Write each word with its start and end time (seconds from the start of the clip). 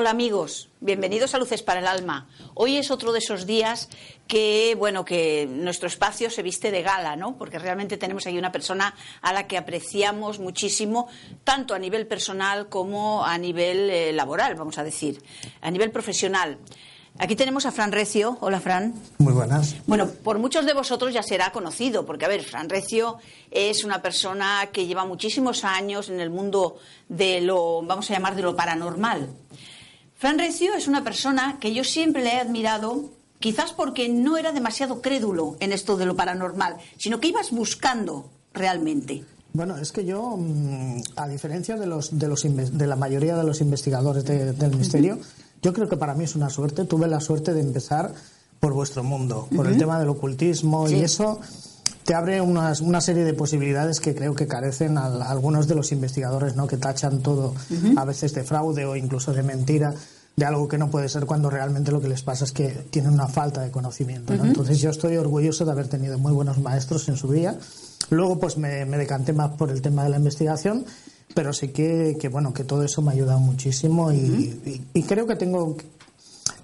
Hola 0.00 0.12
amigos, 0.12 0.70
bienvenidos 0.80 1.34
a 1.34 1.38
Luces 1.38 1.62
para 1.62 1.80
el 1.80 1.86
Alma. 1.86 2.26
Hoy 2.54 2.78
es 2.78 2.90
otro 2.90 3.12
de 3.12 3.18
esos 3.18 3.44
días 3.44 3.90
que, 4.26 4.74
bueno, 4.78 5.04
que 5.04 5.46
nuestro 5.46 5.88
espacio 5.88 6.30
se 6.30 6.42
viste 6.42 6.70
de 6.70 6.80
gala, 6.80 7.16
¿no? 7.16 7.36
Porque 7.36 7.58
realmente 7.58 7.98
tenemos 7.98 8.26
ahí 8.26 8.38
una 8.38 8.50
persona 8.50 8.94
a 9.20 9.34
la 9.34 9.46
que 9.46 9.58
apreciamos 9.58 10.38
muchísimo, 10.38 11.08
tanto 11.44 11.74
a 11.74 11.78
nivel 11.78 12.06
personal 12.06 12.70
como 12.70 13.26
a 13.26 13.36
nivel 13.36 13.90
eh, 13.90 14.14
laboral, 14.14 14.54
vamos 14.54 14.78
a 14.78 14.84
decir, 14.84 15.22
a 15.60 15.70
nivel 15.70 15.90
profesional. 15.90 16.56
Aquí 17.18 17.36
tenemos 17.36 17.66
a 17.66 17.70
Fran 17.70 17.92
Recio. 17.92 18.38
Hola, 18.40 18.58
Fran. 18.58 18.94
Muy 19.18 19.34
buenas. 19.34 19.76
Bueno, 19.86 20.08
por 20.08 20.38
muchos 20.38 20.64
de 20.64 20.72
vosotros 20.72 21.12
ya 21.12 21.22
será 21.22 21.52
conocido, 21.52 22.06
porque, 22.06 22.24
a 22.24 22.28
ver, 22.28 22.42
Fran 22.42 22.70
Recio 22.70 23.18
es 23.50 23.84
una 23.84 24.00
persona 24.00 24.70
que 24.72 24.86
lleva 24.86 25.04
muchísimos 25.04 25.62
años 25.64 26.08
en 26.08 26.20
el 26.20 26.30
mundo 26.30 26.78
de 27.10 27.42
lo, 27.42 27.82
vamos 27.82 28.10
a 28.10 28.14
llamar, 28.14 28.34
de 28.34 28.40
lo 28.40 28.56
paranormal. 28.56 29.28
Fran 30.20 30.38
Recio 30.38 30.74
es 30.74 30.86
una 30.86 31.02
persona 31.02 31.56
que 31.58 31.72
yo 31.72 31.82
siempre 31.82 32.22
le 32.22 32.34
he 32.34 32.38
admirado, 32.38 33.06
quizás 33.38 33.72
porque 33.72 34.10
no 34.10 34.36
era 34.36 34.52
demasiado 34.52 35.00
crédulo 35.00 35.56
en 35.60 35.72
esto 35.72 35.96
de 35.96 36.04
lo 36.04 36.14
paranormal, 36.14 36.76
sino 36.98 37.20
que 37.20 37.28
ibas 37.28 37.50
buscando 37.52 38.28
realmente. 38.52 39.24
Bueno, 39.54 39.78
es 39.78 39.92
que 39.92 40.04
yo, 40.04 40.36
mm, 40.36 41.00
a 41.16 41.26
diferencia 41.26 41.78
de, 41.78 41.86
los, 41.86 42.18
de, 42.18 42.28
los, 42.28 42.42
de 42.42 42.86
la 42.86 42.96
mayoría 42.96 43.34
de 43.34 43.44
los 43.44 43.62
investigadores 43.62 44.26
del 44.26 44.76
misterio, 44.76 45.18
yo 45.62 45.72
creo 45.72 45.88
que 45.88 45.96
para 45.96 46.12
mí 46.12 46.24
es 46.24 46.36
una 46.36 46.50
suerte. 46.50 46.84
Tuve 46.84 47.08
la 47.08 47.20
suerte 47.20 47.54
de 47.54 47.62
empezar 47.62 48.12
por 48.60 48.74
vuestro 48.74 49.02
mundo, 49.02 49.48
por 49.56 49.68
el 49.68 49.78
tema 49.78 49.98
del 49.98 50.10
ocultismo 50.10 50.86
y 50.86 50.96
eso 50.96 51.40
te 52.04 52.14
abre 52.14 52.40
unas, 52.40 52.80
una 52.80 53.00
serie 53.00 53.24
de 53.24 53.34
posibilidades 53.34 54.00
que 54.00 54.14
creo 54.14 54.34
que 54.34 54.46
carecen 54.46 54.98
algunos 54.98 55.68
de 55.68 55.74
los 55.74 55.92
investigadores, 55.92 56.56
¿no? 56.56 56.66
Que 56.66 56.76
tachan 56.76 57.20
todo 57.20 57.54
a 57.96 58.04
veces 58.04 58.34
de 58.34 58.44
fraude 58.44 58.84
o 58.84 58.96
incluso 58.96 59.32
de 59.32 59.42
mentira 59.42 59.94
de 60.36 60.46
algo 60.46 60.68
que 60.68 60.78
no 60.78 60.90
puede 60.90 61.08
ser 61.08 61.26
cuando 61.26 61.50
realmente 61.50 61.92
lo 61.92 62.00
que 62.00 62.08
les 62.08 62.22
pasa 62.22 62.44
es 62.44 62.52
que 62.52 62.68
tienen 62.90 63.12
una 63.12 63.28
falta 63.28 63.60
de 63.60 63.70
conocimiento. 63.70 64.32
Entonces 64.32 64.80
yo 64.80 64.90
estoy 64.90 65.16
orgulloso 65.16 65.64
de 65.64 65.72
haber 65.72 65.88
tenido 65.88 66.18
muy 66.18 66.32
buenos 66.32 66.58
maestros 66.58 67.08
en 67.08 67.16
su 67.16 67.30
día. 67.30 67.58
Luego 68.08 68.38
pues 68.38 68.56
me, 68.56 68.84
decanté 68.86 69.32
más 69.32 69.50
por 69.52 69.70
el 69.70 69.82
tema 69.82 70.02
de 70.04 70.10
la 70.10 70.16
investigación, 70.16 70.86
pero 71.34 71.52
sí 71.52 71.68
que, 71.68 72.16
que 72.18 72.28
bueno 72.28 72.54
que 72.54 72.64
todo 72.64 72.84
eso 72.84 73.02
me 73.02 73.10
ha 73.10 73.14
ayudado 73.14 73.38
muchísimo 73.38 74.12
y, 74.12 74.82
y 74.94 75.02
creo 75.02 75.26
que 75.26 75.36
tengo 75.36 75.76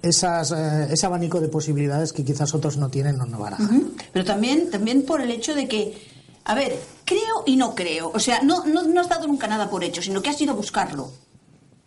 esas, 0.09 0.51
eh, 0.51 0.87
ese 0.91 1.05
abanico 1.05 1.39
de 1.41 1.47
posibilidades 1.47 2.13
que 2.13 2.23
quizás 2.23 2.53
otros 2.53 2.77
no 2.77 2.89
tienen 2.89 3.19
o 3.19 3.25
no 3.25 3.39
barajan. 3.39 3.91
Pero 4.11 4.25
también, 4.25 4.69
también 4.69 5.03
por 5.03 5.21
el 5.21 5.31
hecho 5.31 5.55
de 5.55 5.67
que, 5.67 5.97
a 6.45 6.55
ver, 6.55 6.77
creo 7.05 7.43
y 7.45 7.55
no 7.55 7.75
creo. 7.75 8.11
O 8.13 8.19
sea, 8.19 8.41
no, 8.41 8.65
no, 8.65 8.99
has 8.99 9.09
dado 9.09 9.27
nunca 9.27 9.47
nada 9.47 9.69
por 9.69 9.83
hecho, 9.83 10.01
sino 10.01 10.21
que 10.21 10.29
has 10.29 10.41
ido 10.41 10.53
a 10.53 10.55
buscarlo. 10.55 11.11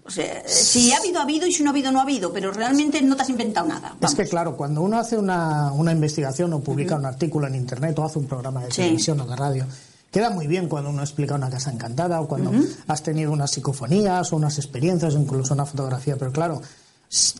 O 0.05 0.11
sea, 0.11 0.43
si 0.47 0.93
ha 0.93 0.97
habido, 0.97 1.21
ha 1.21 1.23
habido, 1.23 1.47
y 1.47 1.53
si 1.53 1.63
no 1.63 1.71
ha 1.71 1.73
habido, 1.73 1.93
no 1.93 2.01
ha 2.01 2.03
habido, 2.03 2.33
pero 2.33 2.51
realmente 2.51 3.01
no 3.03 3.15
te 3.15 3.23
has 3.23 3.31
inventado 3.31 3.69
nada. 3.69 3.97
Es 4.01 4.15
que, 4.15 4.27
claro, 4.27 4.57
cuando 4.57 4.83
uno 4.83 4.99
hace 4.99 5.17
una, 5.17 5.73
una 5.73 5.93
investigación 5.93 6.53
o 6.53 6.61
publica 6.61 6.97
un 6.97 7.05
artículo 7.05 7.47
en 7.47 7.55
Internet 7.55 7.99
o 7.99 8.05
hace 8.05 8.19
un 8.19 8.27
programa 8.27 8.63
de 8.65 8.71
televisión 8.71 9.21
o 9.21 9.27
de 9.27 9.37
radio, 9.37 9.67
queda 10.11 10.31
muy 10.31 10.47
bien 10.47 10.69
cuando 10.69 10.91
uno 10.91 11.03
explica 11.03 11.35
una 11.35 11.49
casa 11.49 11.71
encantada 11.71 12.21
o 12.21 12.27
cuando 12.27 12.51
has 12.89 13.03
tenido 13.03 13.31
unas 13.31 13.53
psicofonías 13.53 14.33
o 14.33 14.37
unas 14.37 14.59
experiencias, 14.59 15.15
incluso 15.15 15.55
una 15.55 15.67
fotografía, 15.67 16.17
pero 16.17 16.33
claro, 16.33 16.61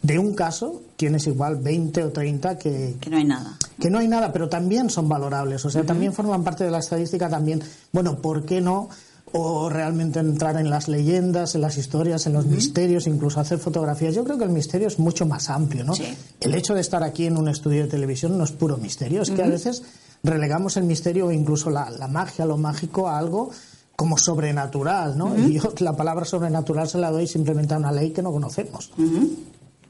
de 0.03 0.19
un 0.19 0.35
caso 0.35 0.83
tienes 0.97 1.27
igual 1.29 1.57
20 1.57 2.05
o 2.05 2.11
30 2.11 2.59
que... 2.59 2.97
Que 3.01 3.09
no 3.09 3.17
hay 3.19 3.25
nada. 3.25 3.57
Que 3.79 3.89
no 3.89 3.99
hay 3.99 4.09
nada, 4.09 4.33
pero 4.33 4.49
también 4.49 4.91
son 4.91 5.09
valorables. 5.09 5.65
O 5.65 5.71
sea, 5.71 5.85
también 5.85 6.13
forman 6.13 6.43
parte 6.43 6.65
de 6.65 6.73
la 6.73 6.79
estadística 6.79 7.29
también. 7.29 7.63
Bueno, 7.93 8.21
¿por 8.21 8.45
qué 8.45 8.61
no? 8.61 8.89
O 9.33 9.69
realmente 9.69 10.19
entrar 10.19 10.57
en 10.57 10.71
las 10.71 10.89
leyendas, 10.89 11.55
en 11.55 11.61
las 11.61 11.79
historias, 11.79 12.27
en 12.27 12.33
los 12.33 12.47
misterios, 12.47 13.07
incluso 13.07 13.39
hacer 13.39 13.61
fotografías. 13.61 14.13
Yo 14.13 14.25
creo 14.25 14.39
que 14.39 14.45
el 14.45 14.51
misterio 14.51 14.89
es 14.89 14.99
mucho 14.99 15.25
más 15.25 15.49
amplio, 15.49 15.85
¿no? 15.85 15.95
El 16.41 16.55
hecho 16.57 16.75
de 16.75 16.81
estar 16.81 17.05
aquí 17.05 17.27
en 17.27 17.37
un 17.37 17.49
estudio 17.49 17.85
de 17.85 17.89
televisión 17.89 18.37
no 18.37 18.43
es 18.43 18.51
puro 18.51 18.77
misterio, 18.77 19.23
es 19.23 19.31
que 19.31 19.43
a 19.43 19.47
veces 19.47 19.85
relegamos 20.25 20.77
el 20.79 20.85
misterio 20.85 21.29
o 21.29 21.33
incluso 21.33 21.71
la, 21.71 22.09
magia, 22.11 22.45
lo 22.45 22.57
mágico 22.57 23.09
a 23.09 23.19
algo 23.19 23.51
como 23.95 24.19
sobrenatural, 24.19 25.17
¿no? 25.17 25.39
Y 25.39 25.61
yo 25.61 25.73
la 25.79 25.95
palabra 25.95 26.25
sobrenatural 26.25 26.89
se 26.89 26.99
la 26.99 27.13
doy 27.13 27.29
simplemente 27.29 27.75
a 27.75 27.77
una 27.77 27.93
ley 27.93 28.11
que 28.11 28.23
no 28.23 28.33
conocemos 28.33 28.91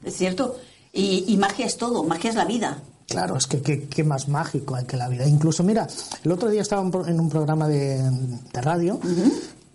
es 0.03 0.15
cierto. 0.15 0.55
Y, 0.93 1.37
magia 1.37 1.65
es 1.65 1.77
todo, 1.77 2.03
magia 2.03 2.29
es 2.29 2.35
la 2.35 2.45
vida. 2.45 2.79
Claro, 3.07 3.37
es 3.37 3.47
que 3.47 3.61
qué 3.61 4.03
más 4.03 4.27
mágico 4.27 4.75
hay 4.75 4.85
que 4.85 4.97
la 4.97 5.07
vida. 5.07 5.25
Incluso, 5.25 5.63
mira, 5.63 5.87
el 6.23 6.31
otro 6.31 6.49
día 6.49 6.61
estaba 6.61 6.81
en 7.07 7.19
un 7.19 7.29
programa 7.29 7.67
de, 7.67 8.01
radio 8.53 8.99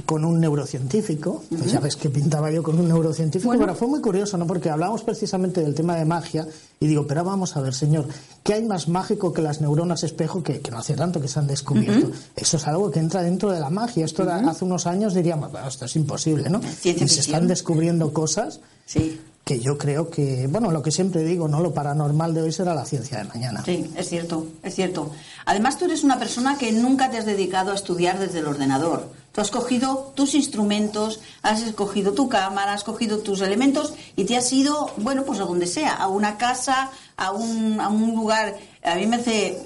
con 0.04 0.25
un 0.25 0.38
neurocientífico, 0.38 1.42
pues 1.48 1.72
ya 1.72 1.81
ves 1.81 1.97
que 1.97 2.10
pintaba 2.10 2.50
yo 2.50 2.62
con 2.62 2.78
un 2.78 2.86
neurocientífico, 2.86 3.54
pero 3.59 3.75
fue 3.75 3.88
muy 3.88 4.00
curioso, 4.00 4.36
¿no? 4.36 4.47
Porque 4.47 4.70
hablamos 4.70 5.03
precisamente 5.03 5.62
del 5.62 5.75
tema 5.75 5.97
de 5.97 6.04
magia 6.04 6.47
y 6.78 6.86
digo, 6.86 7.06
pero 7.06 7.25
vamos 7.25 7.56
a 7.56 7.60
ver, 7.60 7.75
señor, 7.75 8.06
¿qué 8.44 8.54
hay 8.54 8.65
más 8.65 8.88
mágico 8.88 9.32
que 9.32 9.42
las 9.42 9.60
neuronas 9.60 10.04
espejo 10.04 10.42
que, 10.42 10.60
no 10.70 10.78
hace 10.78 10.94
tanto 10.94 11.20
que 11.20 11.28
se 11.28 11.41
han 11.41 11.47
descubierto? 11.47 12.12
Eso 12.36 12.56
es 12.56 12.66
algo 12.69 12.91
que 12.91 13.00
entra 13.00 13.22
dentro 13.22 13.50
de 13.50 13.59
la 13.59 13.70
magia. 13.70 14.04
Esto 14.04 14.22
hace 14.22 14.65
unos 14.65 14.86
años 14.86 15.12
diríamos, 15.15 15.50
bueno, 15.50 15.66
esto 15.66 15.86
es 15.86 15.97
imposible, 15.97 16.50
¿no? 16.50 16.60
y 16.84 16.92
se 17.09 17.20
están 17.20 17.48
descubriendo 17.48 18.12
cosas 18.12 18.60
sí 18.84 19.19
que 19.46 19.60
yo 19.60 19.78
creo 19.78 20.10
que, 20.10 20.48
bueno, 20.48 20.72
lo 20.72 20.82
que 20.82 20.90
siempre 20.90 21.22
digo, 21.22 21.46
¿no? 21.46 21.60
Lo 21.60 21.72
paranormal 21.72 22.34
de 22.34 22.42
hoy 22.42 22.50
será 22.50 22.74
la 22.74 22.84
ciencia 22.84 23.18
de 23.18 23.24
mañana. 23.26 23.62
Sí, 23.64 23.88
es 23.94 24.08
cierto, 24.08 24.48
es 24.64 24.74
cierto. 24.74 25.12
Además, 25.44 25.78
tú 25.78 25.84
eres 25.84 26.02
una 26.02 26.18
persona 26.18 26.58
que 26.58 26.72
nunca 26.72 27.12
te 27.12 27.18
has 27.18 27.26
dedicado 27.26 27.70
a 27.70 27.76
estudiar 27.76 28.18
desde 28.18 28.40
el 28.40 28.46
ordenador. 28.48 29.08
Tú 29.30 29.40
has 29.40 29.52
cogido 29.52 30.12
tus 30.16 30.34
instrumentos, 30.34 31.20
has 31.42 31.62
escogido 31.62 32.12
tu 32.12 32.28
cámara, 32.28 32.72
has 32.72 32.82
cogido 32.82 33.18
tus 33.18 33.40
elementos 33.40 33.94
y 34.16 34.24
te 34.24 34.36
has 34.36 34.52
ido, 34.52 34.90
bueno, 34.96 35.22
pues 35.22 35.38
a 35.38 35.44
donde 35.44 35.68
sea, 35.68 35.92
a 35.92 36.08
una 36.08 36.38
casa, 36.38 36.90
a 37.16 37.30
un, 37.30 37.80
a 37.80 37.88
un 37.88 38.16
lugar. 38.16 38.56
A 38.82 38.96
mí 38.96 39.06
me 39.06 39.14
hace 39.14 39.62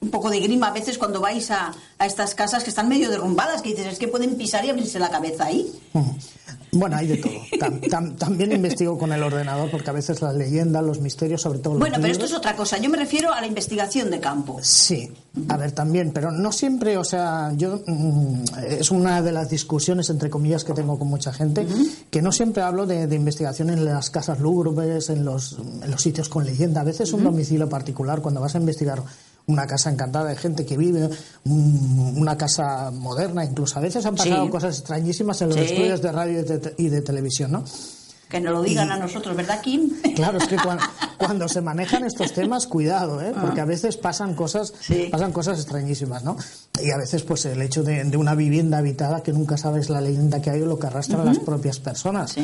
un 0.00 0.10
poco 0.10 0.30
de 0.30 0.40
grima 0.40 0.66
a 0.66 0.72
veces 0.72 0.98
cuando 0.98 1.20
vais 1.20 1.48
a, 1.52 1.72
a 1.96 2.06
estas 2.06 2.34
casas 2.34 2.64
que 2.64 2.70
están 2.70 2.88
medio 2.88 3.08
derrumbadas, 3.08 3.62
que 3.62 3.68
dices, 3.68 3.86
es 3.86 3.98
que 4.00 4.08
pueden 4.08 4.34
pisar 4.34 4.64
y 4.64 4.70
abrirse 4.70 4.98
la 4.98 5.10
cabeza 5.10 5.44
ahí. 5.44 5.72
Bueno, 6.74 6.96
hay 6.96 7.06
de 7.06 7.18
todo. 7.18 7.34
también 8.16 8.50
investigo 8.50 8.96
con 8.96 9.12
el 9.12 9.22
ordenador 9.22 9.70
porque 9.70 9.90
a 9.90 9.92
veces 9.92 10.22
las 10.22 10.34
leyendas, 10.34 10.82
los 10.82 11.00
misterios, 11.00 11.42
sobre 11.42 11.58
todo. 11.58 11.78
bueno, 11.78 11.98
pero 12.00 12.10
esto 12.10 12.24
es 12.24 12.32
otra 12.32 12.56
cosa. 12.56 12.78
Yo 12.78 12.88
me 12.88 12.96
refiero 12.96 13.30
a 13.30 13.42
la 13.42 13.46
investigación 13.46 14.10
de 14.10 14.20
campo. 14.20 14.58
Sí, 14.62 15.12
a 15.48 15.58
ver, 15.58 15.72
también, 15.72 16.12
pero 16.12 16.30
no 16.30 16.50
siempre, 16.50 16.96
o 16.96 17.04
sea, 17.04 17.52
yo 17.56 17.82
mm, 17.86 18.44
es 18.66 18.90
una 18.90 19.20
de 19.20 19.32
las 19.32 19.50
discusiones 19.50 20.08
entre 20.08 20.30
comillas 20.30 20.64
que 20.64 20.72
tengo 20.72 20.98
con 20.98 21.08
mucha 21.08 21.30
gente, 21.30 21.66
que 22.10 22.22
no 22.22 22.32
siempre 22.32 22.62
hablo 22.62 22.86
de, 22.86 23.02
investigación 23.14 23.68
en 23.68 23.84
las 23.84 24.08
casas 24.08 24.40
lúgubres, 24.40 25.10
en 25.10 25.26
los, 25.26 25.58
en 25.82 25.90
los 25.90 26.00
sitios 26.00 26.30
con 26.30 26.46
leyenda. 26.46 26.80
A 26.80 26.84
veces 26.84 27.12
un 27.12 27.22
domicilio 27.22 27.68
particular, 27.68 28.22
cuando 28.22 28.40
vas 28.40 28.54
a 28.54 28.58
investigar 28.58 29.02
una 29.46 29.66
casa 29.66 29.90
encantada 29.90 30.28
de 30.28 30.36
gente 30.36 30.64
que 30.64 30.76
vive, 30.76 31.08
una 31.44 32.36
casa 32.36 32.90
moderna, 32.90 33.44
incluso 33.44 33.78
a 33.78 33.82
veces 33.82 34.04
han 34.06 34.14
pasado 34.14 34.48
cosas 34.50 34.78
extrañísimas 34.78 35.40
en 35.42 35.48
los 35.48 35.58
estudios 35.58 36.00
de 36.02 36.12
radio 36.12 36.44
y 36.78 36.88
de, 36.88 37.02
televisión, 37.02 37.52
¿no? 37.52 37.64
Que 38.28 38.40
nos 38.40 38.54
lo 38.54 38.62
digan 38.62 38.90
a 38.90 38.96
nosotros, 38.96 39.36
¿verdad, 39.36 39.60
Kim? 39.60 39.90
Claro, 40.14 40.38
es 40.38 40.46
que 40.46 40.56
cuando, 41.18 41.48
se 41.48 41.60
manejan 41.60 42.04
estos 42.04 42.32
temas, 42.32 42.66
cuidado, 42.66 43.20
¿eh? 43.20 43.34
porque 43.38 43.60
a 43.60 43.64
veces 43.64 43.96
pasan 43.96 44.34
cosas, 44.34 44.72
pasan 45.10 45.32
cosas 45.32 45.58
extrañísimas, 45.58 46.24
¿no? 46.24 46.36
Y 46.82 46.90
a 46.90 46.96
veces, 46.96 47.22
pues, 47.22 47.44
el 47.44 47.60
hecho 47.60 47.82
de, 47.82 48.16
una 48.16 48.34
vivienda 48.34 48.78
habitada 48.78 49.22
que 49.22 49.32
nunca 49.32 49.56
sabes 49.56 49.90
la 49.90 50.00
leyenda 50.00 50.40
que 50.40 50.50
hay 50.50 50.62
o 50.62 50.66
lo 50.66 50.78
que 50.78 50.86
arrastran 50.86 51.26
las 51.26 51.38
propias 51.38 51.78
personas 51.78 52.36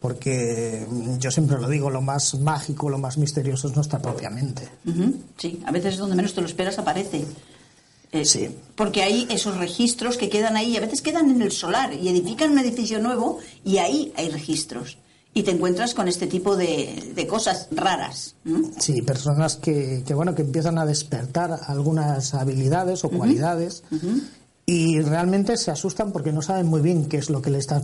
porque 0.00 0.86
yo 1.18 1.30
siempre 1.30 1.58
lo 1.58 1.68
digo, 1.68 1.90
lo 1.90 2.00
más 2.02 2.34
mágico, 2.38 2.88
lo 2.88 2.98
más 2.98 3.18
misterioso 3.18 3.68
es 3.68 3.74
nuestra 3.74 3.98
propia 3.98 4.30
mente. 4.30 4.68
Sí, 5.38 5.60
a 5.66 5.72
veces 5.72 5.94
es 5.94 5.98
donde 5.98 6.16
menos 6.16 6.34
te 6.34 6.40
lo 6.40 6.46
esperas 6.46 6.78
aparece. 6.78 7.24
Eh, 8.12 8.24
sí. 8.24 8.48
Porque 8.76 9.02
hay 9.02 9.26
esos 9.30 9.56
registros 9.58 10.16
que 10.16 10.28
quedan 10.28 10.56
ahí, 10.56 10.76
a 10.76 10.80
veces 10.80 11.02
quedan 11.02 11.30
en 11.30 11.42
el 11.42 11.50
solar 11.50 11.92
y 11.92 12.08
edifican 12.08 12.52
un 12.52 12.58
edificio 12.58 13.00
nuevo 13.00 13.38
y 13.64 13.78
ahí 13.78 14.12
hay 14.16 14.28
registros. 14.28 14.98
y 15.34 15.42
te 15.42 15.50
encuentras 15.50 15.92
con 15.92 16.08
este 16.08 16.26
tipo 16.26 16.56
de, 16.56 17.12
de 17.14 17.26
cosas 17.26 17.68
raras. 17.70 18.36
Sí, 18.78 19.02
personas 19.02 19.56
que, 19.56 20.02
que, 20.06 20.14
bueno, 20.14 20.34
que 20.34 20.40
empiezan 20.40 20.78
a 20.78 20.86
despertar 20.86 21.60
algunas 21.66 22.32
habilidades 22.32 23.04
o 23.04 23.10
cualidades 23.10 23.82
y 24.68 25.00
realmente 25.00 25.56
se 25.56 25.70
asustan 25.70 26.10
porque 26.10 26.32
no 26.32 26.42
saben 26.42 26.66
muy 26.66 26.80
bien 26.80 27.06
qué 27.06 27.18
es 27.18 27.30
lo 27.30 27.40
que 27.40 27.50
le 27.50 27.58
está 27.58 27.80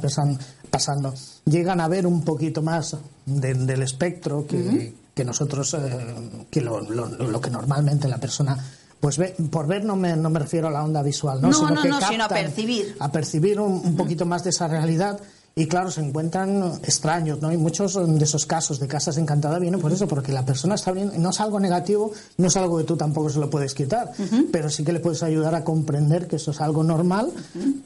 pasando. 0.70 1.14
Llegan 1.44 1.80
a 1.80 1.86
ver 1.86 2.08
un 2.08 2.22
poquito 2.22 2.60
más 2.60 2.96
del 3.24 3.82
espectro 3.82 4.44
que, 4.48 4.92
que 5.14 5.24
nosotros, 5.24 5.74
eh, 5.74 6.48
que 6.50 6.60
lo, 6.60 6.80
lo, 6.80 7.40
que 7.40 7.50
normalmente 7.50 8.08
la 8.08 8.18
persona 8.18 8.58
pues 8.98 9.16
ve, 9.18 9.34
por 9.50 9.66
ver 9.66 9.84
no 9.84 9.94
me, 9.94 10.16
no 10.16 10.30
me 10.30 10.40
refiero 10.40 10.68
a 10.68 10.70
la 10.70 10.82
onda 10.82 11.02
visual, 11.02 11.40
¿no? 11.40 11.48
No, 11.48 11.54
sino 11.54 11.70
no, 11.70 11.84
no, 11.84 12.00
sino 12.00 12.24
a 12.24 12.28
percibir. 12.28 12.96
A 12.98 13.10
percibir 13.10 13.60
un, 13.60 13.72
un 13.84 13.96
poquito 13.96 14.26
más 14.26 14.42
de 14.44 14.50
esa 14.50 14.66
realidad 14.66 15.20
y 15.54 15.66
claro, 15.66 15.90
se 15.90 16.00
encuentran 16.00 16.80
extraños, 16.82 17.40
¿no? 17.40 17.48
hay 17.48 17.58
muchos 17.58 17.94
de 17.94 18.24
esos 18.24 18.46
casos 18.46 18.80
de 18.80 18.88
casas 18.88 19.18
encantadas 19.18 19.60
vienen 19.60 19.80
por 19.80 19.92
eso, 19.92 20.08
porque 20.08 20.32
la 20.32 20.44
persona 20.44 20.76
está 20.76 20.92
bien, 20.92 21.12
no 21.18 21.30
es 21.30 21.40
algo 21.40 21.60
negativo, 21.60 22.12
no 22.38 22.48
es 22.48 22.56
algo 22.56 22.78
que 22.78 22.84
tú 22.84 22.96
tampoco 22.96 23.28
se 23.28 23.38
lo 23.38 23.50
puedes 23.50 23.74
quitar, 23.74 24.12
pero 24.50 24.70
sí 24.70 24.82
que 24.82 24.92
le 24.92 25.00
puedes 25.00 25.22
ayudar 25.22 25.54
a 25.54 25.62
comprender 25.62 26.26
que 26.26 26.36
eso 26.36 26.52
es 26.52 26.60
algo 26.60 26.82
normal 26.82 27.30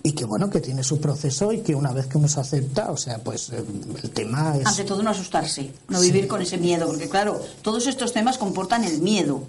y 0.02 0.12
que 0.12 0.24
bueno, 0.24 0.48
que 0.48 0.60
tiene 0.60 0.84
su 0.84 1.00
proceso 1.00 1.52
y 1.52 1.60
que 1.60 1.74
una 1.74 1.92
vez 1.92 2.06
que 2.06 2.18
uno 2.18 2.28
se 2.28 2.40
acepta, 2.40 2.90
o 2.90 2.96
sea, 2.96 3.18
pues 3.18 3.50
eh, 3.50 3.64
el 4.02 4.10
tema 4.10 4.56
es... 4.56 4.66
Ante 4.66 4.84
todo 4.84 5.02
no 5.02 5.10
asustarse, 5.10 5.72
no 5.88 6.00
vivir 6.00 6.28
con 6.28 6.40
ese 6.40 6.58
miedo, 6.58 6.86
porque 6.86 7.08
claro, 7.08 7.40
todos 7.62 7.86
estos 7.86 8.12
temas 8.12 8.38
comportan 8.38 8.84
el 8.84 9.00
miedo. 9.00 9.42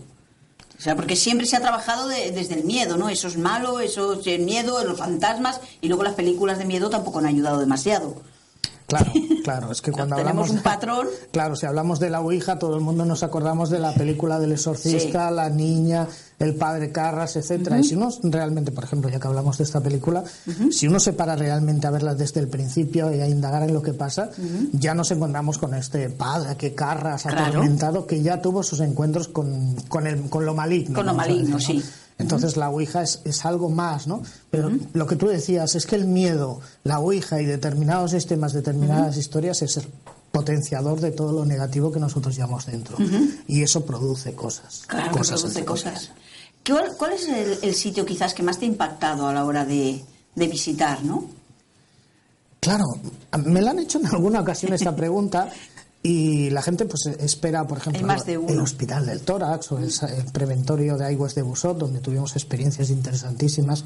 O 0.77 0.81
sea, 0.81 0.95
porque 0.95 1.15
siempre 1.15 1.47
se 1.47 1.55
ha 1.55 1.61
trabajado 1.61 2.07
desde 2.07 2.53
el 2.53 2.63
miedo, 2.63 2.97
¿no? 2.97 3.09
Eso 3.09 3.27
es 3.27 3.37
malo, 3.37 3.79
eso 3.79 4.13
es 4.19 4.27
el 4.27 4.43
miedo, 4.43 4.83
los 4.83 4.99
fantasmas, 4.99 5.59
y 5.81 5.87
luego 5.87 6.03
las 6.03 6.13
películas 6.13 6.59
de 6.59 6.65
miedo 6.65 6.89
tampoco 6.89 7.19
han 7.19 7.25
ayudado 7.25 7.59
demasiado. 7.59 8.21
Claro, 8.87 9.11
claro, 9.43 9.71
es 9.71 9.81
que 9.81 9.91
cuando 9.91 10.15
hablamos 10.15 10.49
un 10.49 10.59
patrón. 10.59 11.07
Claro, 11.31 11.57
si 11.57 11.65
hablamos 11.65 11.99
de 11.99 12.09
la 12.09 12.21
Ouija, 12.21 12.57
todo 12.57 12.75
el 12.75 12.81
mundo 12.81 13.03
nos 13.03 13.21
acordamos 13.21 13.69
de 13.69 13.79
la 13.79 13.93
película 13.93 14.39
del 14.39 14.53
exorcista, 14.53 15.29
la 15.29 15.49
niña, 15.49 16.07
el 16.39 16.55
padre 16.55 16.89
Carras, 16.93 17.35
etcétera. 17.35 17.79
Y 17.79 17.83
si 17.83 17.95
uno 17.95 18.09
realmente, 18.23 18.71
por 18.71 18.85
ejemplo, 18.85 19.09
ya 19.09 19.19
que 19.19 19.27
hablamos 19.27 19.57
de 19.57 19.65
esta 19.65 19.81
película, 19.81 20.23
si 20.71 20.87
uno 20.87 21.01
se 21.01 21.11
para 21.11 21.35
realmente 21.35 21.85
a 21.85 21.91
verla 21.91 22.15
desde 22.15 22.39
el 22.39 22.47
principio 22.47 23.13
y 23.13 23.19
a 23.19 23.27
indagar 23.27 23.63
en 23.63 23.73
lo 23.73 23.81
que 23.81 23.91
pasa, 23.91 24.29
ya 24.71 24.93
nos 24.93 25.11
encontramos 25.11 25.57
con 25.57 25.73
este 25.73 26.09
padre 26.09 26.55
que 26.55 26.73
Carras 26.73 27.25
ha 27.25 27.47
atormentado, 27.47 28.07
que 28.07 28.21
ya 28.21 28.41
tuvo 28.41 28.63
sus 28.63 28.79
encuentros 28.79 29.27
con, 29.27 29.75
con, 29.89 30.07
el, 30.07 30.29
con 30.29 30.45
lo 30.45 30.53
maligno. 30.53 30.95
Con 30.95 31.07
lo 31.07 31.13
maligno, 31.13 31.59
sí. 31.59 31.83
Entonces 32.19 32.57
la 32.57 32.69
Ouija 32.69 33.03
es, 33.03 33.21
es, 33.25 33.45
algo 33.45 33.69
más, 33.69 34.07
¿no? 34.07 34.23
Pero 34.49 34.71
lo 34.93 35.05
que 35.05 35.15
tú 35.15 35.27
decías 35.27 35.75
es 35.75 35.85
que 35.85 35.95
el 35.95 36.05
miedo, 36.05 36.61
la 36.83 36.99
Ouija 36.99 37.39
y 37.41 37.45
determinados 37.45 38.11
sistemas, 38.11 38.53
determinadas 38.53 39.17
historias 39.17 39.61
es 39.61 39.77
el 39.77 39.87
potenciador 40.31 40.99
de 40.99 41.11
todo 41.11 41.31
lo 41.31 41.45
negativo 41.45 41.91
que 41.91 41.99
nosotros 41.99 42.35
llevamos 42.35 42.65
dentro. 42.65 42.97
Y 43.47 43.63
eso 43.63 43.85
produce 43.85 44.33
cosas. 44.33 44.83
Claro, 44.87 45.11
cosas 45.11 45.41
produce 45.41 45.65
cosas. 45.65 46.11
¿Cuál, 46.97 47.13
es 47.13 47.27
el, 47.63 47.73
sitio 47.73 48.05
quizás 48.05 48.33
que 48.33 48.43
más 48.43 48.59
te 48.59 48.65
ha 48.65 48.67
impactado 48.67 49.27
a 49.27 49.33
la 49.33 49.45
hora 49.45 49.63
de, 49.63 50.03
de 50.35 50.47
visitar, 50.47 51.03
no? 51.03 51.25
Claro, 52.59 52.85
me 53.45 53.61
la 53.61 53.71
han 53.71 53.79
hecho 53.79 53.99
en 53.99 54.07
alguna 54.07 54.41
ocasión 54.41 54.73
esta 54.73 54.95
pregunta 54.95 55.49
y 56.07 56.49
la 56.51 56.61
gente 56.61 56.85
pues 56.85 57.05
espera, 57.19 57.67
por 57.67 57.79
ejemplo, 57.79 58.07
el 58.47 58.59
Hospital 58.61 59.05
del 59.05 59.19
Tórax 59.19 59.73
o 59.73 59.77
el, 59.79 59.91
Preventorio 60.31 60.95
de 60.95 61.05
Aguas 61.05 61.35
de 61.35 61.41
Busot, 61.41 61.77
donde 61.77 61.99
tuvimos 61.99 62.33
experiencias 62.37 62.89
interesantísimas. 62.91 63.83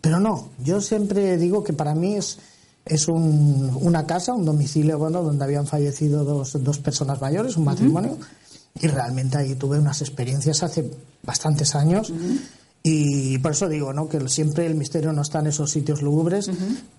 Pero 0.00 0.18
no, 0.18 0.48
yo 0.58 0.80
siempre 0.80 1.36
digo 1.36 1.62
que 1.62 1.72
para 1.72 1.94
mí 1.94 2.16
es, 2.16 2.40
es 2.84 3.06
un, 3.06 3.78
una 3.80 4.06
casa, 4.06 4.32
un 4.32 4.44
domicilio 4.44 4.98
bueno, 4.98 5.22
donde 5.22 5.44
habían 5.44 5.68
fallecido 5.68 6.24
dos, 6.24 6.60
dos 6.64 6.80
personas 6.80 7.20
mayores, 7.20 7.56
un 7.56 7.64
matrimonio. 7.64 8.18
Y 8.80 8.88
realmente 8.88 9.38
ahí 9.38 9.54
tuve 9.54 9.78
unas 9.78 10.00
experiencias 10.00 10.64
hace 10.64 10.90
bastantes 11.22 11.76
años. 11.76 12.12
Y 12.84 13.38
por 13.38 13.52
eso 13.52 13.68
digo, 13.68 13.92
¿no? 13.92 14.08
Que 14.08 14.28
siempre 14.28 14.66
el 14.66 14.74
misterio 14.74 15.12
no 15.12 15.22
está 15.22 15.38
en 15.38 15.46
esos 15.46 15.70
sitios 15.70 16.02
lúgubres. 16.02 16.50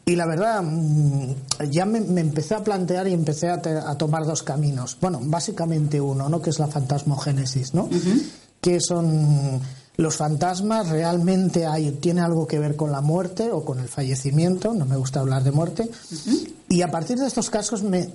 Y 0.05 0.15
la 0.15 0.25
verdad, 0.25 0.63
mm, 0.63 1.33
ya 1.69 1.85
me, 1.85 1.97
empecé 2.21 2.55
a 2.55 2.63
plantear 2.63 3.07
y 3.07 3.13
empecé 3.13 3.49
a, 3.49 3.59
tomar 3.97 4.25
dos 4.25 4.43
caminos. 4.43 4.97
Bueno, 5.01 5.19
básicamente 5.21 5.99
uno, 5.99 6.29
¿no? 6.29 6.41
Que 6.41 6.51
es 6.51 6.59
la 6.59 6.67
fantasmogénesis, 6.67 7.73
¿no? 7.73 7.89
Que 8.61 8.79
son 8.79 9.59
los 9.97 10.15
fantasmas 10.15 10.89
realmente 10.89 11.67
hay, 11.67 11.91
tiene 11.91 12.21
algo 12.21 12.47
que 12.47 12.57
ver 12.57 12.75
con 12.75 12.91
la 12.91 13.01
muerte 13.01 13.51
o 13.51 13.65
con 13.65 13.79
el 13.79 13.89
fallecimiento. 13.89 14.73
No 14.73 14.85
me 14.85 14.95
gusta 14.95 15.19
hablar 15.19 15.43
de 15.43 15.51
muerte. 15.51 15.89
Y 16.69 16.81
a 16.81 16.89
partir 16.89 17.17
de 17.17 17.27
estos 17.27 17.49
casos 17.49 17.83
me, 17.83 18.09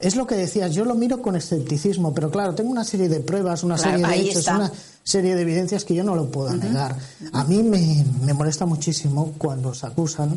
es 0.00 0.16
lo 0.16 0.26
que 0.26 0.34
decías, 0.34 0.74
yo 0.74 0.86
lo 0.86 0.94
miro 0.94 1.20
con 1.20 1.36
escepticismo, 1.36 2.14
pero 2.14 2.30
claro, 2.30 2.54
tengo 2.54 2.70
una 2.70 2.84
serie 2.84 3.08
de 3.10 3.20
pruebas, 3.20 3.62
una 3.62 3.76
serie 3.76 4.06
de 4.06 4.16
hechos, 4.16 4.46
una 4.46 4.72
serie 5.04 5.34
de 5.34 5.42
evidencias 5.42 5.84
que 5.84 5.94
yo 5.94 6.02
no 6.02 6.16
lo 6.16 6.30
puedo 6.30 6.56
negar. 6.56 6.96
A 7.32 7.44
mí 7.44 7.62
me, 7.62 8.06
me, 8.22 8.32
molesta 8.32 8.64
muchísimo 8.64 9.34
cuando 9.36 9.68
os 9.68 9.84
acusan, 9.84 10.30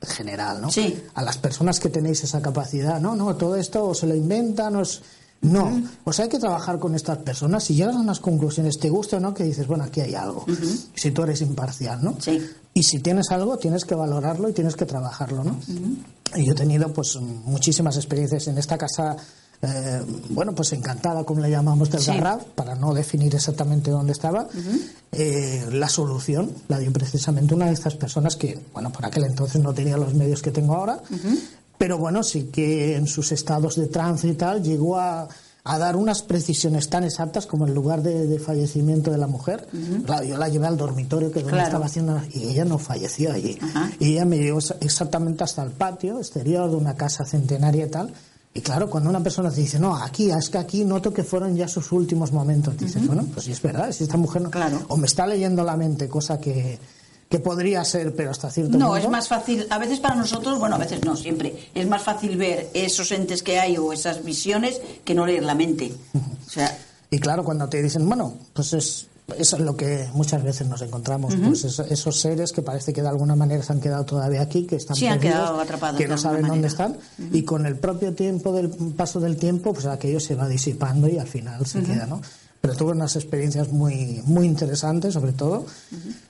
en 0.00 0.08
general, 0.08 0.60
¿no? 0.60 0.72
Sí. 0.72 1.00
A 1.14 1.22
las 1.22 1.38
personas 1.38 1.78
que 1.78 1.88
tenéis 1.88 2.24
esa 2.24 2.42
capacidad, 2.42 3.00
no, 3.00 3.14
no, 3.14 3.36
todo 3.36 3.54
esto 3.54 3.94
se 3.94 4.08
lo 4.08 4.14
inventan, 4.14 4.72
no 4.72 4.82
es... 4.82 5.02
No, 5.42 5.82
o 6.02 6.12
sea, 6.12 6.24
hay 6.24 6.30
que 6.30 6.38
trabajar 6.38 6.78
con 6.78 6.94
estas 6.94 7.18
personas. 7.18 7.62
Si 7.62 7.74
llegas 7.74 7.94
a 7.94 8.00
unas 8.00 8.20
conclusiones, 8.20 8.78
te 8.78 8.88
gusta 8.88 9.18
o 9.18 9.20
no, 9.20 9.34
que 9.34 9.44
dices, 9.44 9.66
bueno, 9.66 9.84
aquí 9.84 10.00
hay 10.00 10.14
algo. 10.14 10.46
Si 10.94 11.10
tú 11.12 11.22
eres 11.22 11.42
imparcial, 11.42 12.02
¿no? 12.02 12.16
Sí. 12.18 12.42
Y 12.72 12.82
si 12.82 12.98
tienes 12.98 13.30
algo, 13.30 13.58
tienes 13.58 13.84
que 13.84 13.94
valorarlo 13.94 14.48
y 14.48 14.52
tienes 14.52 14.74
que 14.74 14.86
trabajarlo, 14.86 15.44
¿no? 15.44 15.60
Y 16.34 16.44
yo 16.44 16.52
he 16.52 16.54
tenido 16.54 16.92
pues 16.92 17.16
muchísimas 17.16 17.96
experiencias 17.96 18.48
en 18.48 18.58
esta 18.58 18.76
casa, 18.76 19.16
eh, 19.62 20.02
bueno, 20.30 20.54
pues 20.54 20.72
encantada, 20.72 21.24
como 21.24 21.40
le 21.40 21.50
llamamos 21.50 21.90
del 21.90 22.04
Garraf, 22.04 22.44
para 22.54 22.74
no 22.74 22.92
definir 22.92 23.34
exactamente 23.34 23.90
dónde 23.90 24.12
estaba. 24.12 24.48
Eh, 25.12 25.66
la 25.72 25.88
solución 25.88 26.50
la 26.68 26.78
dio 26.78 26.92
precisamente 26.92 27.54
una 27.54 27.66
de 27.66 27.72
estas 27.72 27.94
personas 27.94 28.36
que, 28.36 28.58
bueno, 28.72 28.90
por 28.90 29.06
aquel 29.06 29.24
entonces 29.24 29.62
no 29.62 29.72
tenía 29.72 29.96
los 29.96 30.14
medios 30.14 30.42
que 30.42 30.50
tengo 30.50 30.74
ahora, 30.74 31.00
pero 31.78 31.98
bueno, 31.98 32.22
sí 32.22 32.50
que 32.52 32.96
en 32.96 33.06
sus 33.06 33.32
estados 33.32 33.76
de 33.76 33.86
trance 33.86 34.26
y 34.26 34.34
tal 34.34 34.62
llegó 34.62 34.98
a 34.98 35.28
a 35.66 35.78
dar 35.78 35.96
unas 35.96 36.22
precisiones 36.22 36.88
tan 36.88 37.04
exactas 37.04 37.46
como 37.46 37.66
el 37.66 37.74
lugar 37.74 38.02
de, 38.02 38.38
fallecimiento 38.38 39.10
de 39.10 39.18
la 39.18 39.26
mujer. 39.26 39.66
Claro, 40.04 40.24
yo 40.24 40.36
la 40.36 40.48
llevé 40.48 40.66
al 40.66 40.76
dormitorio 40.76 41.32
que 41.32 41.42
donde 41.42 41.62
estaba 41.62 41.86
haciendo 41.86 42.20
y 42.32 42.44
ella 42.44 42.64
no 42.64 42.78
falleció 42.78 43.32
allí. 43.32 43.58
Y 43.98 44.12
ella 44.12 44.24
me 44.24 44.38
llevó 44.38 44.60
exactamente 44.80 45.44
hasta 45.44 45.62
el 45.62 45.70
patio 45.70 46.18
exterior 46.18 46.70
de 46.70 46.76
una 46.76 46.94
casa 46.94 47.24
centenaria 47.24 47.86
y 47.86 47.90
tal. 47.90 48.12
Y 48.54 48.62
claro, 48.62 48.88
cuando 48.88 49.10
una 49.10 49.22
persona 49.22 49.50
te 49.50 49.60
dice, 49.60 49.78
no, 49.78 49.94
aquí, 49.96 50.30
es 50.30 50.48
que 50.48 50.56
aquí 50.56 50.84
noto 50.84 51.12
que 51.12 51.22
fueron 51.22 51.54
ya 51.56 51.68
sus 51.68 51.92
últimos 51.92 52.32
momentos, 52.32 52.74
dices, 52.78 53.06
bueno, 53.06 53.26
pues 53.34 53.44
sí 53.44 53.52
es 53.52 53.60
verdad, 53.60 53.92
si 53.92 54.04
esta 54.04 54.16
mujer 54.16 54.40
no. 54.40 54.50
Claro. 54.50 54.80
O 54.88 54.96
me 54.96 55.06
está 55.06 55.26
leyendo 55.26 55.62
la 55.62 55.76
mente, 55.76 56.08
cosa 56.08 56.40
que, 56.40 56.78
que 57.28 57.40
podría 57.40 57.84
ser, 57.84 58.14
pero 58.14 58.30
hasta 58.30 58.50
cierto 58.50 58.78
no, 58.78 58.96
es 58.96 59.08
más 59.08 59.28
fácil, 59.28 59.66
a 59.70 59.78
veces 59.78 59.98
para 59.98 60.14
nosotros, 60.14 60.58
bueno, 60.58 60.76
a 60.76 60.78
veces 60.78 61.04
no, 61.04 61.16
siempre, 61.16 61.70
es 61.74 61.88
más 61.88 62.02
fácil 62.02 62.36
ver 62.36 62.70
esos 62.72 63.10
entes 63.10 63.42
que 63.42 63.58
hay 63.58 63.76
o 63.76 63.92
esas 63.92 64.24
visiones 64.24 64.80
que 65.04 65.14
no 65.14 65.26
leer 65.26 65.42
la 65.42 65.54
mente. 65.54 65.92
O 66.46 66.50
sea, 66.50 66.78
y 67.10 67.18
claro, 67.18 67.44
cuando 67.44 67.68
te 67.68 67.82
dicen, 67.82 68.08
bueno, 68.08 68.34
pues 68.52 68.72
es, 68.72 69.08
eso 69.38 69.56
es 69.56 69.62
lo 69.62 69.76
que 69.76 70.08
muchas 70.14 70.42
veces 70.44 70.68
nos 70.68 70.82
encontramos, 70.82 71.34
pues 71.34 71.64
esos 71.64 72.20
seres 72.20 72.52
que 72.52 72.62
parece 72.62 72.92
que 72.92 73.02
de 73.02 73.08
alguna 73.08 73.34
manera 73.34 73.62
se 73.62 73.72
han 73.72 73.80
quedado 73.80 74.04
todavía 74.04 74.42
aquí, 74.42 74.64
que 74.64 74.76
están 74.76 74.96
sí, 74.96 75.08
quedado 75.20 75.60
atrapados 75.60 75.98
que 75.98 76.06
no 76.06 76.16
saben 76.16 76.46
dónde 76.46 76.68
están, 76.68 76.96
y 77.32 77.42
con 77.42 77.66
el 77.66 77.76
propio 77.76 78.14
tiempo 78.14 78.52
del 78.52 78.70
paso 78.70 79.18
del 79.18 79.36
tiempo, 79.36 79.72
pues 79.72 79.86
aquello 79.86 80.20
se 80.20 80.36
va 80.36 80.48
disipando 80.48 81.08
y 81.08 81.18
al 81.18 81.26
final 81.26 81.66
se 81.66 81.82
queda, 81.82 82.06
¿no? 82.06 82.20
Pero 82.60 82.74
tuve 82.74 82.92
unas 82.92 83.16
experiencias 83.16 83.70
muy, 83.70 84.22
muy 84.24 84.46
interesantes, 84.46 85.14
sobre 85.14 85.32
todo. 85.32 85.66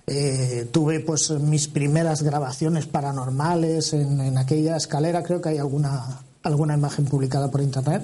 Eh, 0.06 0.68
tuve 0.70 1.00
pues 1.00 1.30
mis 1.30 1.68
primeras 1.68 2.22
grabaciones 2.22 2.86
paranormales 2.86 3.92
en, 3.92 4.36
aquella 4.36 4.76
escalera, 4.76 5.22
creo 5.22 5.40
que 5.40 5.50
hay 5.50 5.58
alguna, 5.58 6.20
alguna 6.42 6.74
imagen 6.74 7.06
publicada 7.06 7.50
por 7.50 7.60
internet. 7.62 8.02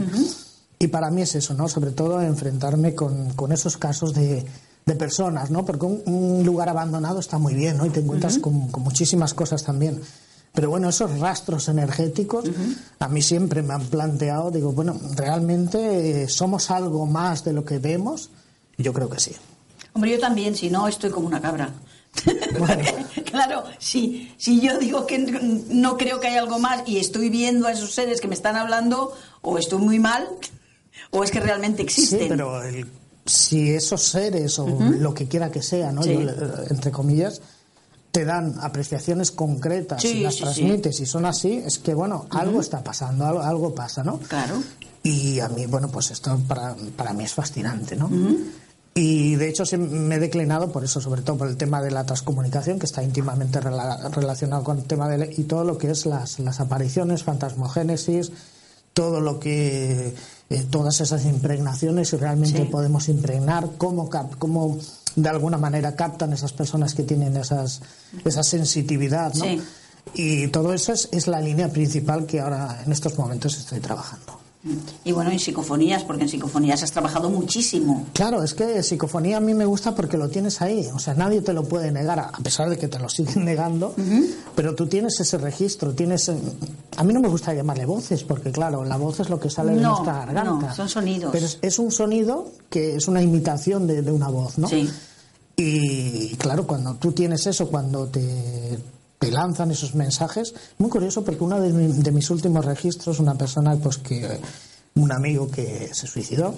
Y 0.79 0.88
para 0.88 1.11
mí 1.11 1.23
es 1.23 1.35
eso, 1.35 1.55
¿no? 1.55 1.69
Sobre 1.69 1.93
todo 1.93 2.21
enfrentarme 2.23 2.95
con, 2.95 3.31
con 3.35 3.52
esos 3.52 3.76
casos 3.76 4.14
de, 4.14 4.45
de 4.85 4.95
personas, 4.97 5.50
¿no? 5.50 5.64
Porque 5.64 5.87
un, 5.87 6.43
lugar 6.45 6.69
abandonado 6.69 7.21
está 7.21 7.38
muy 7.38 7.55
bien, 7.55 7.76
¿no? 7.76 7.87
Y 7.87 7.91
te 7.91 8.00
encuentras 8.00 8.38
con, 8.38 8.69
con 8.69 8.83
muchísimas 8.83 9.35
cosas 9.35 9.62
también. 9.62 10.00
Pero 10.52 10.68
bueno, 10.68 10.90
esos 10.90 11.18
rastros 11.18 11.68
energéticos 11.68 12.44
a 12.99 13.09
mí 13.09 13.23
siempre 13.23 13.62
me 13.62 13.73
han 13.73 13.87
planteado, 13.87 14.50
digo, 14.50 14.73
bueno, 14.73 15.00
¿realmente 15.16 16.28
somos 16.28 16.71
algo 16.71 17.06
más 17.06 17.42
de 17.44 17.54
lo 17.54 17.64
que 17.64 17.78
vemos? 17.78 18.30
Yo 18.76 18.92
creo 18.92 19.09
que 19.09 19.18
sí. 19.18 19.32
Hombre, 19.94 20.12
yo 20.12 20.18
también, 20.18 20.54
si 20.54 20.68
no, 20.68 20.88
estoy 20.88 21.11
como 21.11 21.26
una 21.26 21.40
cabra. 21.40 21.73
Bueno. 22.59 22.85
claro, 23.25 23.64
si, 23.78 24.35
si 24.37 24.61
yo 24.61 24.78
digo 24.78 25.06
que 25.06 25.18
no 25.18 25.97
creo 25.97 26.21
que 26.21 26.28
haya 26.28 26.40
algo 26.40 26.59
más 26.59 26.87
y 26.87 26.99
estoy 26.99 27.30
viendo 27.30 27.66
a 27.66 27.73
esos 27.73 27.94
seres 27.94 28.21
que 28.21 28.28
me 28.28 28.35
están 28.35 28.56
hablando, 28.56 29.14
o 29.40 29.56
estoy 29.56 29.78
muy 29.78 29.99
mal, 29.99 30.28
o 31.11 31.25
es 31.25 31.30
que 31.30 31.40
realmente 31.40 31.82
existen. 31.82 32.21
Sí, 32.21 32.26
pero 32.28 32.61
si 33.25 33.71
esos 33.71 34.02
seres, 34.02 34.59
o 34.59 34.66
lo 34.66 35.14
que 35.14 35.28
quiera 35.28 35.50
que 35.50 35.62
sea, 35.62 35.92
¿no? 35.92 36.02
entre 36.04 36.90
comillas, 36.90 37.40
te 38.12 38.26
dan 38.26 38.57
apreciaciones 38.61 39.31
concretas 39.31 40.04
y 40.04 40.21
las 40.21 40.37
transmites 40.37 41.00
y 41.00 41.07
son 41.07 41.25
así, 41.25 41.54
es 41.54 41.78
que, 41.78 41.95
bueno, 41.95 42.26
algo 42.31 42.61
está 42.61 42.85
pasando, 42.85 43.25
algo, 43.25 43.40
algo, 43.40 43.75
pasa, 43.75 44.04
¿no? 44.04 44.19
Claro. 44.19 44.62
Y 45.02 45.40
a 45.40 45.49
mí, 45.49 45.64
bueno, 45.66 45.88
pues 45.88 46.11
esto 46.11 46.38
para, 46.47 46.76
para 46.95 47.14
mí 47.14 47.25
es 47.25 47.33
fascinante, 47.33 47.97
¿no? 47.97 48.11
Y 48.95 49.37
de 49.37 49.49
hecho 49.49 49.64
me 49.78 50.16
he 50.16 50.19
declinado 50.19 50.71
por 50.71 50.85
eso, 50.85 51.00
sobre 51.00 51.23
todo 51.23 51.38
por 51.38 51.49
el 51.49 51.57
tema 51.57 51.81
de 51.81 51.90
la 51.90 52.04
transcomunicación, 52.04 52.78
que 52.78 52.85
está 52.85 53.02
íntimamente 53.02 53.59
relacionado 53.61 54.62
con 54.62 54.78
el 54.78 54.85
tema 54.85 55.09
de 55.09 55.35
y 55.35 55.45
todo 55.45 55.64
lo 55.64 55.78
que 55.78 55.90
es 55.90 56.04
las, 56.04 56.38
las 56.38 56.61
apariciones, 56.61 57.25
fantasmogénesis, 57.25 58.31
todo 58.92 59.21
lo 59.21 59.40
que 59.40 60.14
eh, 60.50 60.66
todas 60.69 61.00
esas 61.00 61.25
impregnaciones 61.25 62.11
si 62.11 62.19
realmente 62.19 62.66
podemos 62.66 63.09
impregnar, 63.09 63.71
cómo, 63.78 64.11
cómo 64.38 64.78
de 65.16 65.28
alguna 65.28 65.59
manera 65.59 65.95
captan 65.95 66.33
esas 66.33 66.52
personas 66.52 66.95
que 66.95 67.02
tienen 67.02 67.37
esas, 67.37 67.81
esa 68.25 68.42
sensitividad, 68.42 69.35
¿no? 69.35 69.45
Y 70.14 70.49
todo 70.49 70.73
eso 70.73 70.92
es, 70.92 71.09
es 71.12 71.28
la 71.28 71.40
línea 71.40 71.69
principal 71.69 72.26
que 72.26 72.40
ahora 72.40 72.83
en 72.85 72.92
estos 72.92 73.16
momentos 73.16 73.57
estoy 73.57 73.81
trabajando. 73.81 74.41
Y 75.04 75.11
bueno, 75.11 75.33
en 75.33 75.40
psicofonías, 75.40 76.04
porque 76.04 76.23
en 76.23 76.28
psicofonías 76.28 76.85
has 76.85 76.92
trabajado 76.92 77.28
muchísimo. 77.31 78.07
Claro, 78.12 78.45
es 78.45 78.54
que 78.54 78.83
psicofonía 78.85 79.38
a 79.38 79.40
mí 79.40 79.54
me 79.54 79.64
gusta 79.64 79.92
porque 79.95 80.16
lo 80.16 80.28
tienes 80.28 80.62
ahí. 80.62 80.88
O 80.95 81.00
sea, 81.00 81.14
nadie 81.14 81.40
te 81.40 81.52
lo 81.52 81.64
puede 81.64 81.90
negar, 81.90 82.21
a 82.21 82.31
pesar 82.45 82.71
de 82.71 82.78
que 82.78 82.87
te 82.87 83.00
lo 83.00 83.09
siguen 83.09 83.45
negando. 83.45 83.95
Pero 84.54 84.76
tú 84.76 84.87
tienes 84.87 85.19
ese 85.19 85.37
registro, 85.38 85.92
tienes. 85.92 86.28
Eh, 86.28 86.37
a 86.97 87.02
mí 87.02 87.12
no 87.12 87.21
me 87.21 87.28
gusta 87.28 87.52
llamarle 87.52 87.87
voces, 87.87 88.23
porque 88.23 88.52
claro, 88.52 88.85
la 88.85 88.97
voz 88.97 89.19
es 89.19 89.31
lo 89.31 89.40
que 89.40 89.50
sale 89.50 89.75
de 89.75 89.81
nuestra 89.81 90.26
garganta. 90.26 90.69
No, 90.69 90.75
son 90.75 90.88
sonidos. 90.88 91.33
Pero 91.33 91.47
es, 91.61 91.78
un 91.81 91.90
sonido 91.90 92.52
que 92.71 92.97
es 92.97 93.09
una 93.09 93.21
imitación 93.21 93.88
de, 93.88 94.00
una 94.12 94.28
voz, 94.28 94.59
¿no? 94.59 94.69
Sí. 94.69 94.88
Y 95.57 96.37
claro, 96.37 96.66
cuando 96.69 96.95
tú 96.95 97.11
tienes 97.11 97.47
eso, 97.47 97.69
cuando 97.69 98.07
te 98.07 98.78
te 99.23 99.31
lanzan 99.31 99.71
esos 99.71 99.95
mensajes. 99.95 100.52
Muy 100.79 100.91
curioso 100.91 101.25
porque 101.25 101.45
uno 101.45 101.61
de, 101.61 101.73
mis 102.12 102.31
últimos 102.31 102.64
registros, 102.64 103.21
una 103.21 103.35
persona, 103.37 103.76
pues 103.76 103.99
que 103.99 104.41
un 104.97 105.12
amigo 105.12 105.49
que 105.49 105.91
se 105.93 106.09
suicidó. 106.09 106.57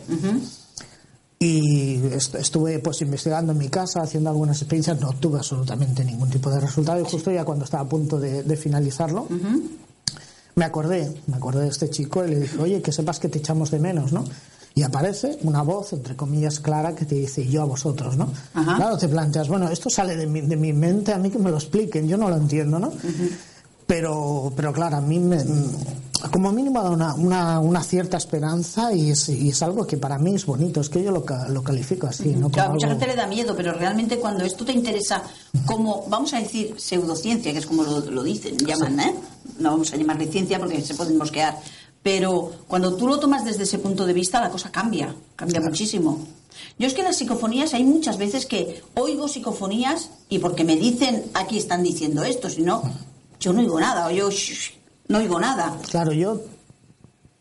Y 1.39 2.01
estuve 2.07 2.79
pues 2.79 3.03
investigando 3.03 3.53
en 3.53 3.59
mi 3.59 3.69
casa, 3.69 4.01
haciendo 4.01 4.31
algunas 4.31 4.57
experiencias, 4.63 4.99
no 4.99 5.13
tuve 5.13 5.39
absolutamente 5.39 6.07
ningún 6.07 6.31
tipo 6.31 6.49
de 6.49 6.59
resultado. 6.59 7.03
Y 7.03 7.05
justo 7.05 7.31
ya 7.31 7.45
cuando 7.45 7.67
estaba 7.67 7.83
a 7.83 7.89
punto 7.89 8.19
de, 8.19 8.57
finalizarlo, 8.57 9.29
me 10.55 10.65
acordé, 10.65 11.13
me 11.27 11.37
acordé 11.37 11.65
de 11.65 11.69
este 11.69 11.91
chico 11.91 12.25
y 12.25 12.31
le 12.31 12.41
dije, 12.41 12.59
oye, 12.59 12.81
que 12.81 12.93
sepas 12.93 13.21
que 13.21 13.29
te 13.29 13.41
echamos 13.41 13.71
de 13.71 13.79
menos, 13.79 14.11
¿no? 14.11 14.25
Y 14.75 14.83
aparece 14.83 15.39
una 15.43 15.63
voz, 15.63 15.93
entre 15.93 16.17
comillas, 16.17 16.59
clara 16.59 16.95
que 16.95 17.05
te 17.05 17.15
dice 17.15 17.47
yo 17.47 17.63
a 17.63 17.65
vosotros, 17.65 18.17
¿no? 18.17 18.29
Claro, 18.53 18.99
te 18.99 19.09
planteas, 19.09 19.49
bueno, 19.49 19.69
esto 19.69 19.89
sale 19.89 20.17
de 20.17 20.27
mi, 20.27 20.41
de 20.41 20.57
mi 20.57 20.73
mente, 20.73 21.13
a 21.13 21.19
mí 21.19 21.31
que 21.31 21.39
me 21.39 21.51
lo 21.51 21.57
expliquen, 21.57 22.09
yo 22.09 22.17
no 22.17 22.29
lo 22.29 22.37
entiendo, 22.37 22.79
¿no? 22.79 22.93
Pero, 23.87 24.53
pero 24.57 24.73
claro, 24.73 24.97
a 24.97 25.01
mí 25.01 25.19
me, 25.19 25.39
como 26.31 26.51
mínimo 26.53 26.83
da 26.83 26.91
una, 26.91 27.15
una, 27.15 27.61
una, 27.61 27.83
cierta 27.83 28.17
esperanza 28.17 28.93
y 28.93 29.11
es, 29.11 29.29
y 29.29 29.51
es, 29.51 29.63
algo 29.63 29.87
que 29.87 29.97
para 29.97 30.19
mí 30.19 30.35
es 30.35 30.47
bonito, 30.47 30.81
es 30.81 30.89
que 30.89 31.03
yo 31.03 31.11
lo, 31.11 31.25
lo 31.51 31.63
califico 31.63 32.07
así. 32.07 32.31
¿no? 32.31 32.51
Claro, 32.51 32.73
mucha 32.73 32.89
gente 32.89 33.07
le 33.07 33.15
da 33.15 33.27
miedo, 33.27 33.55
pero 33.55 33.75
realmente 33.75 34.19
cuando 34.19 34.45
esto 34.45 34.65
te 34.65 34.73
interesa 34.73 35.23
como, 35.67 36.07
vamos 36.09 36.33
a 36.33 36.41
decir, 36.41 36.75
pseudociencia, 36.79 37.53
que 37.53 37.59
es 37.59 37.67
como 37.67 37.83
lo, 37.83 38.01
lo 38.01 38.23
dicen, 38.23 38.57
llaman, 38.57 39.01
¿eh? 39.01 39.15
No 39.59 39.73
vamos 39.73 39.93
a 39.93 39.97
llamarle 39.97 40.27
ciencia 40.27 40.59
porque 40.59 40.81
se 40.81 40.95
pueden 40.95 41.19
mosquear 41.19 41.59
pero 42.05 42.53
cuando 42.69 42.95
tú 42.97 43.09
lo 43.09 43.19
tomas 43.19 43.47
desde 43.47 43.63
ese 43.63 43.79
punto 43.79 44.05
de 44.05 44.13
vista, 44.13 44.39
la 44.39 44.51
cosa 44.51 44.71
cambia, 44.71 45.17
cambia 45.35 45.63
muchísimo. 45.63 46.21
Yo 46.79 46.87
es 46.87 46.93
que 46.93 47.03
las 47.03 47.17
psicofonías 47.17 47.73
hay 47.73 47.83
muchas 47.83 48.19
veces 48.19 48.45
que 48.45 48.83
oigo 48.95 49.27
psicofonías 49.27 50.11
y 50.29 50.39
porque 50.39 50.65
me 50.65 50.77
dicen, 50.77 51.25
aquí 51.33 51.57
están 51.57 51.83
diciendo 51.83 52.23
esto, 52.23 52.51
si 52.51 52.61
no, 52.61 52.83
yo 53.41 53.55
no 53.55 53.61
oigo 53.61 53.81
nada, 53.81 54.07
o 54.07 54.11
yo 54.11 54.29
no 55.09 55.19
oigo 55.19 55.41
nada. 55.41 55.79
Claro, 55.91 56.13
yo 56.13 56.43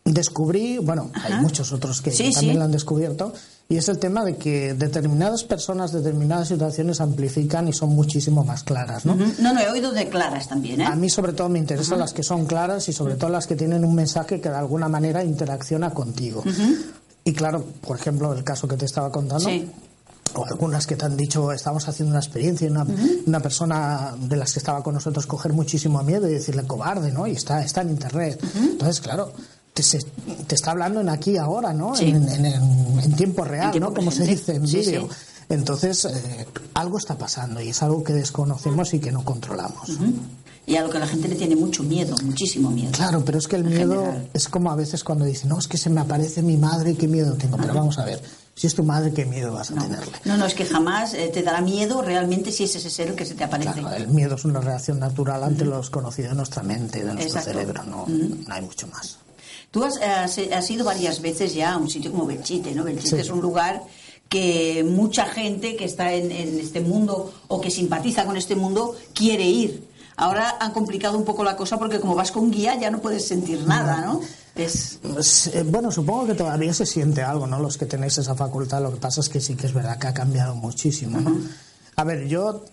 descubrí, 0.05 0.77
bueno, 0.77 1.11
hay 1.13 1.33
muchos 1.41 1.73
otros 1.73 2.01
que 2.01 2.11
también 2.11 2.57
lo 2.57 2.63
han 2.63 2.71
descubierto, 2.71 3.33
y 3.69 3.77
es 3.77 3.89
el 3.89 3.97
tema 3.97 4.23
de 4.23 4.35
que 4.35 4.73
determinadas 4.73 5.43
personas, 5.43 5.91
determinadas 5.91 6.49
situaciones 6.49 7.01
amplifican 7.01 7.67
y 7.67 7.73
son 7.73 7.89
muchísimo 7.89 8.43
más 8.43 8.63
claras, 8.63 9.05
¿no? 9.05 9.15
No, 9.15 9.53
no, 9.53 9.59
he 9.59 9.69
oído 9.69 9.91
de 9.91 10.09
claras 10.09 10.47
también, 10.47 10.81
¿eh? 10.81 10.85
A 10.85 10.95
mí 10.95 11.09
sobre 11.09 11.33
todo 11.33 11.49
me 11.49 11.59
interesan 11.59 11.99
las 11.99 12.13
que 12.13 12.23
son 12.23 12.45
claras 12.45 12.87
y 12.89 12.93
sobre 12.93 13.15
todo 13.15 13.29
las 13.29 13.47
que 13.47 13.55
tienen 13.55 13.83
un 13.85 13.95
mensaje 13.95 14.41
que 14.41 14.49
de 14.49 14.55
alguna 14.55 14.89
manera 14.89 15.23
interacciona 15.23 15.91
contigo. 15.91 16.43
Y 17.23 17.33
claro, 17.33 17.65
por 17.81 17.97
ejemplo, 17.97 18.33
el 18.33 18.43
caso 18.43 18.67
que 18.67 18.75
te 18.75 18.85
estaba 18.85 19.11
contando, 19.11 19.49
o 20.35 20.45
algunas 20.45 20.85
que 20.85 20.95
te 20.95 21.05
han 21.05 21.15
dicho, 21.15 21.51
estamos 21.51 21.87
haciendo 21.87 22.11
una 22.11 22.19
experiencia, 22.19 22.69
una, 22.69 22.85
una 23.25 23.39
persona 23.39 24.13
de 24.19 24.35
las 24.35 24.53
que 24.53 24.59
estaba 24.59 24.83
con 24.83 24.93
nosotros 24.93 25.25
coger 25.25 25.53
muchísimo 25.53 26.01
miedo 26.03 26.27
y 26.27 26.33
decirle 26.33 26.63
cobarde, 26.63 27.11
¿no? 27.11 27.27
Y 27.27 27.31
está, 27.31 27.63
está 27.63 27.81
en 27.81 27.91
internet. 27.91 28.43
Entonces, 28.55 28.99
claro, 28.99 29.31
te, 29.73 29.83
te, 30.47 30.55
está 30.55 30.71
hablando 30.71 31.01
en 31.01 31.09
aquí 31.09 31.37
ahora, 31.37 31.73
¿no? 31.73 31.97
En, 31.99 32.27
en, 32.29 33.15
tiempo 33.15 33.43
real, 33.43 33.77
¿no? 33.79 33.93
Como 33.93 34.11
se 34.11 34.23
dice 34.23 34.55
en 34.55 34.63
vídeo. 34.63 35.09
Entonces, 35.49 36.05
eh, 36.05 36.47
algo 36.73 36.97
está 36.97 37.17
pasando 37.17 37.61
y 37.61 37.69
es 37.69 37.83
algo 37.83 38.03
que 38.03 38.13
desconocemos 38.13 38.93
y 38.93 38.99
que 38.99 39.11
no 39.11 39.23
controlamos. 39.23 39.89
Y 40.65 40.77
a 40.77 40.83
lo 40.83 40.89
que 40.89 40.97
la 40.97 41.07
gente 41.07 41.27
le 41.27 41.35
tiene 41.35 41.55
mucho 41.57 41.83
miedo, 41.83 42.15
muchísimo 42.23 42.71
miedo. 42.71 42.91
Claro, 42.93 43.23
pero 43.25 43.37
es 43.37 43.47
que 43.47 43.57
el 43.57 43.65
miedo 43.65 44.15
es 44.33 44.47
como 44.47 44.71
a 44.71 44.75
veces 44.75 45.03
cuando 45.03 45.25
dicen, 45.25 45.49
no, 45.49 45.59
es 45.59 45.67
que 45.67 45.77
se 45.77 45.89
me 45.89 45.99
aparece 45.99 46.41
mi 46.41 46.55
madre, 46.55 46.95
qué 46.95 47.07
miedo 47.07 47.33
tengo. 47.33 47.57
Pero 47.57 47.73
vamos 47.73 47.99
a 47.99 48.05
ver, 48.05 48.21
si 48.55 48.67
es 48.67 48.73
tu 48.73 48.83
madre, 48.83 49.11
qué 49.13 49.25
miedo 49.25 49.51
vas 49.51 49.71
a 49.71 49.75
tenerle. 49.75 50.13
No, 50.23 50.37
no, 50.37 50.45
es 50.45 50.53
que 50.53 50.65
jamás 50.65 51.13
eh, 51.15 51.29
te 51.33 51.43
dará 51.43 51.59
miedo 51.59 52.01
realmente 52.01 52.51
si 52.51 52.63
es 52.63 52.75
ese 52.75 52.89
ser 52.89 53.09
el 53.09 53.15
que 53.15 53.25
se 53.25 53.35
te 53.35 53.43
aparece. 53.43 53.81
Claro, 53.81 53.95
el 53.97 54.07
miedo 54.07 54.35
es 54.35 54.45
una 54.45 54.61
reacción 54.61 54.99
natural 54.99 55.43
ante 55.43 55.65
los 55.65 55.89
conocidos 55.89 56.31
de 56.31 56.37
nuestra 56.37 56.63
mente, 56.63 57.03
de 57.03 57.13
nuestro 57.13 57.41
cerebro, 57.41 57.83
no, 57.83 58.05
no 58.07 58.53
hay 58.53 58.61
mucho 58.61 58.87
más. 58.87 59.17
Tú 59.73 59.83
has, 59.83 59.97
has, 59.97 60.69
ido 60.69 60.85
varias 60.85 61.19
veces 61.19 61.55
ya 61.55 61.73
a 61.73 61.77
un 61.77 61.89
sitio 61.89 62.11
como 62.11 62.27
Belchite, 62.27 62.75
¿no? 62.75 62.83
Belchite 62.83 63.21
es 63.21 63.31
un 63.31 63.41
lugar 63.41 63.81
que 64.29 64.85
mucha 64.87 65.25
gente 65.25 65.75
que 65.75 65.85
está 65.85 66.13
en, 66.13 66.31
este 66.31 66.79
mundo 66.79 67.33
o 67.47 67.59
que 67.59 67.71
simpatiza 67.71 68.23
con 68.23 68.37
este 68.37 68.55
mundo 68.55 68.95
quiere 69.15 69.49
ir. 69.49 69.89
Ahora 70.15 70.57
han 70.59 70.73
complicado 70.73 71.17
un 71.17 71.25
poco 71.25 71.43
la 71.43 71.55
cosa 71.55 71.79
porque 71.79 71.99
como 71.99 72.13
vas 72.13 72.31
con 72.31 72.51
guía 72.51 72.79
ya 72.79 72.91
no 72.91 73.01
puedes 73.01 73.27
sentir 73.27 73.65
nada, 73.65 74.01
¿no? 74.01 74.21
Es... 74.53 74.99
Pues, 75.01 75.47
eh, 75.47 75.63
bueno, 75.63 75.91
supongo 75.91 76.27
que 76.27 76.35
todavía 76.35 76.71
se 76.75 76.85
siente 76.85 77.23
algo, 77.23 77.47
¿no? 77.47 77.59
Los 77.59 77.79
que 77.79 77.87
tenéis 77.87 78.19
esa 78.19 78.35
facultad, 78.35 78.79
lo 78.79 78.91
que 78.91 78.99
pasa 78.99 79.21
es 79.21 79.29
que 79.29 79.41
sí 79.41 79.55
que 79.55 79.65
es 79.65 79.73
verdad 79.73 79.97
que 79.97 80.05
ha 80.05 80.13
cambiado 80.13 80.53
muchísimo, 80.53 81.19
¿no? 81.19 81.35
A 81.95 82.03
ver, 82.03 82.27
yo 82.27 82.63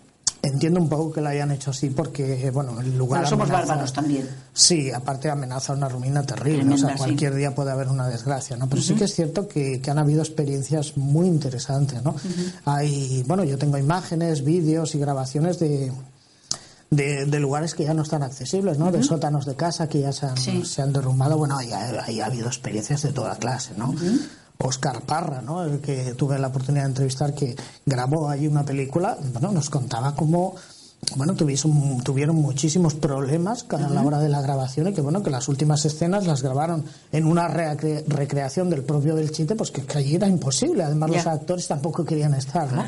Entiendo 0.42 0.80
un 0.80 0.88
poco 0.88 1.12
que 1.12 1.20
lo 1.20 1.28
hayan 1.28 1.50
hecho 1.50 1.70
así 1.70 1.90
porque, 1.90 2.50
bueno, 2.50 2.80
el 2.80 2.96
lugar... 2.96 3.26
somos 3.26 3.48
bárbaros 3.48 3.92
también. 3.92 4.26
Sí, 4.54 4.90
aparte 4.90 5.28
amenaza 5.28 5.74
una 5.74 5.88
ruina 5.88 6.22
terrible. 6.22 6.74
o 6.74 6.78
sea, 6.78 6.96
cualquier 6.96 7.34
día 7.34 7.54
puede 7.54 7.70
haber 7.70 7.88
una 7.88 8.08
desgracia, 8.08 8.56
¿no? 8.56 8.66
Pero 8.68 8.80
sí 8.80 8.94
que 8.94 9.04
es 9.04 9.14
cierto 9.14 9.46
que, 9.46 9.82
han 9.90 9.98
habido 9.98 10.22
experiencias 10.22 10.96
muy 10.96 11.26
interesantes, 11.26 12.02
¿no? 12.02 12.14
Hay, 12.64 13.22
bueno, 13.26 13.44
yo 13.44 13.58
tengo 13.58 13.76
imágenes, 13.76 14.44
vídeos 14.44 14.94
y 14.94 14.98
grabaciones 14.98 15.58
de, 15.58 15.92
de, 16.90 17.40
lugares 17.40 17.74
que 17.74 17.84
ya 17.84 17.92
no 17.92 18.02
están 18.02 18.22
accesibles, 18.22 18.78
¿no? 18.78 18.90
De 18.90 19.02
sótanos 19.02 19.44
de 19.44 19.56
casa 19.56 19.88
que 19.88 20.00
ya 20.00 20.12
se 20.12 20.26
han, 20.26 20.64
se 20.64 20.80
han 20.80 20.92
derrumbado. 20.92 21.36
Bueno, 21.36 21.58
ahí 21.58 21.70
ha, 21.72 22.00
ha, 22.00 22.26
habido 22.26 22.46
experiencias 22.46 23.02
de 23.02 23.12
toda 23.12 23.36
clase, 23.36 23.72
¿no? 23.76 23.94
Oscar 24.62 25.02
Parra, 25.02 25.40
¿no? 25.42 25.64
el 25.64 25.80
que 25.80 26.14
tuve 26.14 26.38
la 26.38 26.48
oportunidad 26.48 26.84
de 26.84 26.90
entrevistar, 26.90 27.34
que 27.34 27.56
grabó 27.86 28.28
allí 28.28 28.46
una 28.46 28.64
película, 28.64 29.16
bueno, 29.32 29.52
nos 29.52 29.70
contaba 29.70 30.14
cómo 30.14 30.54
bueno, 31.16 31.34
tuvieron 31.34 32.36
muchísimos 32.36 32.94
problemas 32.94 33.64
a 33.70 33.78
la 33.88 34.02
hora 34.02 34.18
de 34.20 34.28
la 34.28 34.42
grabación 34.42 34.88
y 34.88 34.92
que 34.92 35.00
bueno, 35.00 35.22
que 35.22 35.30
las 35.30 35.48
últimas 35.48 35.84
escenas 35.84 36.26
las 36.26 36.42
grabaron 36.42 36.84
en 37.10 37.26
una 37.26 37.48
recreación 37.48 38.70
del 38.70 38.82
propio 38.84 39.16
del 39.16 39.32
chiste, 39.32 39.56
pues 39.56 39.70
que, 39.70 39.82
allí 39.96 40.16
era 40.16 40.28
imposible. 40.28 40.84
Además, 40.84 41.10
los 41.10 41.26
actores 41.26 41.66
tampoco 41.66 42.04
querían 42.04 42.34
estar, 42.34 42.72
¿no? 42.72 42.84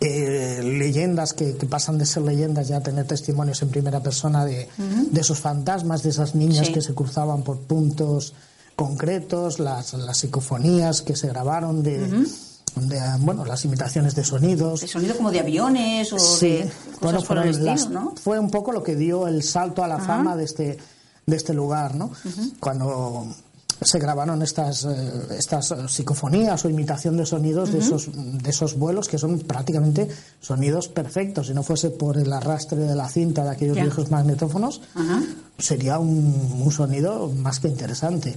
Eh, 0.00 0.60
leyendas 0.62 1.34
que, 1.34 1.52
pasan 1.68 1.98
de 1.98 2.06
ser 2.06 2.22
leyendas 2.22 2.68
ya 2.68 2.78
a 2.78 2.82
tener 2.82 3.06
testimonios 3.06 3.60
en 3.62 3.68
primera 3.68 4.00
persona 4.02 4.44
de, 4.44 4.68
de 4.78 5.20
esos 5.20 5.38
fantasmas, 5.38 6.02
de 6.02 6.10
esas 6.10 6.34
niñas 6.34 6.70
que 6.70 6.80
se 6.80 6.94
cruzaban 6.94 7.42
por 7.42 7.58
puntos 7.60 8.32
concretos, 8.80 9.58
las, 9.58 9.92
las 9.92 10.16
psicofonías 10.16 11.02
que 11.02 11.14
se 11.14 11.28
grabaron 11.28 11.82
de, 11.82 12.24
bueno, 13.18 13.44
las 13.44 13.62
imitaciones 13.66 14.14
de 14.14 14.24
sonidos. 14.24 14.80
De 14.80 14.88
sonido 14.88 15.14
como 15.18 15.30
de 15.30 15.40
aviones 15.40 16.10
o 16.14 16.16
de 16.16 16.72
cosas 16.98 17.24
por 17.24 17.36
el 17.36 17.68
estilo, 17.68 18.14
Fue 18.16 18.38
un 18.38 18.50
poco 18.50 18.72
lo 18.72 18.82
que 18.82 18.96
dio 18.96 19.28
el 19.28 19.42
salto 19.42 19.84
a 19.84 19.86
la 19.86 19.98
fama 19.98 20.34
de 20.34 20.44
este, 20.44 20.78
de 21.26 21.36
este 21.36 21.52
lugar, 21.52 21.94
¿no? 21.94 22.10
Cuando 22.58 23.26
se 23.82 23.98
grabaron 23.98 24.40
estas, 24.40 24.86
eh, 24.86 25.36
estas 25.38 25.74
psicofonías 25.88 26.64
o 26.64 26.70
imitación 26.70 27.18
de 27.18 27.26
sonidos 27.26 27.72
de, 27.72 27.80
esos, 27.80 28.08
de 28.14 28.48
esos 28.48 28.78
vuelos 28.78 29.08
que 29.08 29.18
son 29.18 29.40
prácticamente 29.40 30.08
sonidos 30.40 30.88
perfectos. 30.88 31.48
Si 31.48 31.52
no 31.52 31.62
fuese 31.62 31.90
por 31.90 32.16
el 32.16 32.32
arrastre 32.32 32.78
de 32.78 32.94
la 32.94 33.10
cinta 33.10 33.44
de 33.44 33.50
aquellos 33.50 33.76
viejos 33.76 34.10
magnetófonos, 34.10 34.80
sería 35.58 35.98
un, 35.98 36.62
un, 36.64 36.72
sonido 36.72 37.28
más 37.28 37.60
que 37.60 37.68
interesante. 37.68 38.36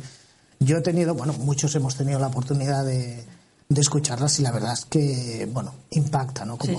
Yo 0.63 0.77
he 0.77 0.81
tenido, 0.81 1.13
bueno, 1.15 1.33
muchos 1.33 1.73
hemos 1.75 1.95
tenido 1.95 2.19
la 2.19 2.27
oportunidad 2.27 2.85
de, 2.85 3.23
de 3.69 3.81
escucharlas 3.81 4.39
y 4.39 4.43
la 4.43 4.51
verdad 4.51 4.73
es 4.73 4.85
que, 4.85 5.47
bueno, 5.51 5.73
impacta, 5.91 6.45
¿no? 6.45 6.57
Como 6.57 6.77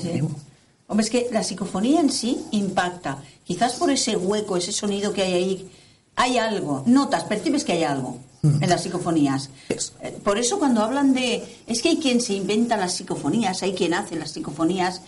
Hombre, 0.86 1.04
es 1.04 1.10
que 1.10 1.28
la 1.32 1.42
psicofonía 1.42 2.00
en 2.00 2.10
sí 2.10 2.44
impacta. 2.50 3.18
Quizás 3.44 3.74
por 3.74 3.90
ese 3.90 4.16
hueco, 4.16 4.56
ese 4.56 4.70
sonido 4.72 5.12
que 5.12 5.22
hay 5.22 5.32
ahí, 5.32 5.70
hay 6.16 6.38
algo. 6.38 6.82
Notas, 6.86 7.24
percibes 7.24 7.64
que 7.64 7.72
hay 7.72 7.84
algo 7.84 8.18
Mm. 8.42 8.62
en 8.62 8.68
las 8.68 8.82
psicofonías. 8.82 9.48
Eh, 9.70 10.18
Por 10.22 10.36
eso 10.36 10.58
cuando 10.58 10.82
hablan 10.82 11.14
de... 11.14 11.42
Es 11.66 11.80
que 11.80 11.88
hay 11.88 11.96
quien 11.96 12.20
se 12.20 12.34
inventa 12.34 12.76
las 12.76 12.92
psicofonías, 12.92 13.62
hay 13.62 13.72
quien 13.72 13.94
hace 13.94 14.16
las 14.16 14.32
psicofonías. 14.32 15.00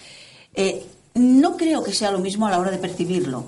eh, 0.54 0.86
no 1.14 1.56
creo 1.58 1.82
que 1.82 1.92
sea 1.92 2.10
lo 2.10 2.18
mismo 2.18 2.46
a 2.46 2.50
la 2.50 2.58
hora 2.58 2.70
de 2.70 2.78
percibirlo. 2.78 3.44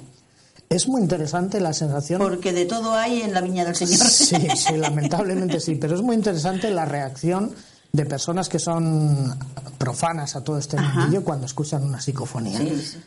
Es 0.69 0.87
muy 0.87 1.01
interesante 1.01 1.61
la 1.61 1.73
sensación. 1.73 2.21
Porque 2.21 2.53
de 2.53 2.67
todo 2.67 2.93
hay 2.95 3.23
en 3.23 3.33
la 3.33 3.41
viña 3.41 3.65
del 3.65 3.75
Señor. 3.75 3.97
Sí, 4.07 4.37
sí, 4.57 4.77
lamentablemente 4.77 5.61
sí, 5.61 5.77
pero 5.77 5.95
es 5.95 6.03
muy 6.03 6.15
interesante 6.15 6.71
la 6.71 6.85
reacción 6.85 7.53
de 7.93 8.05
personas 8.05 8.49
que 8.51 8.59
son 8.59 9.35
profanas 9.79 10.37
a 10.37 10.45
todo 10.45 10.59
este 10.59 10.77
Ajá. 10.77 11.01
mundillo 11.01 11.25
cuando 11.25 11.47
escuchan 11.47 11.85
una 11.85 12.01
psicofonía. 12.01 12.59
Sí, 12.59 12.83
sí. 12.93 12.99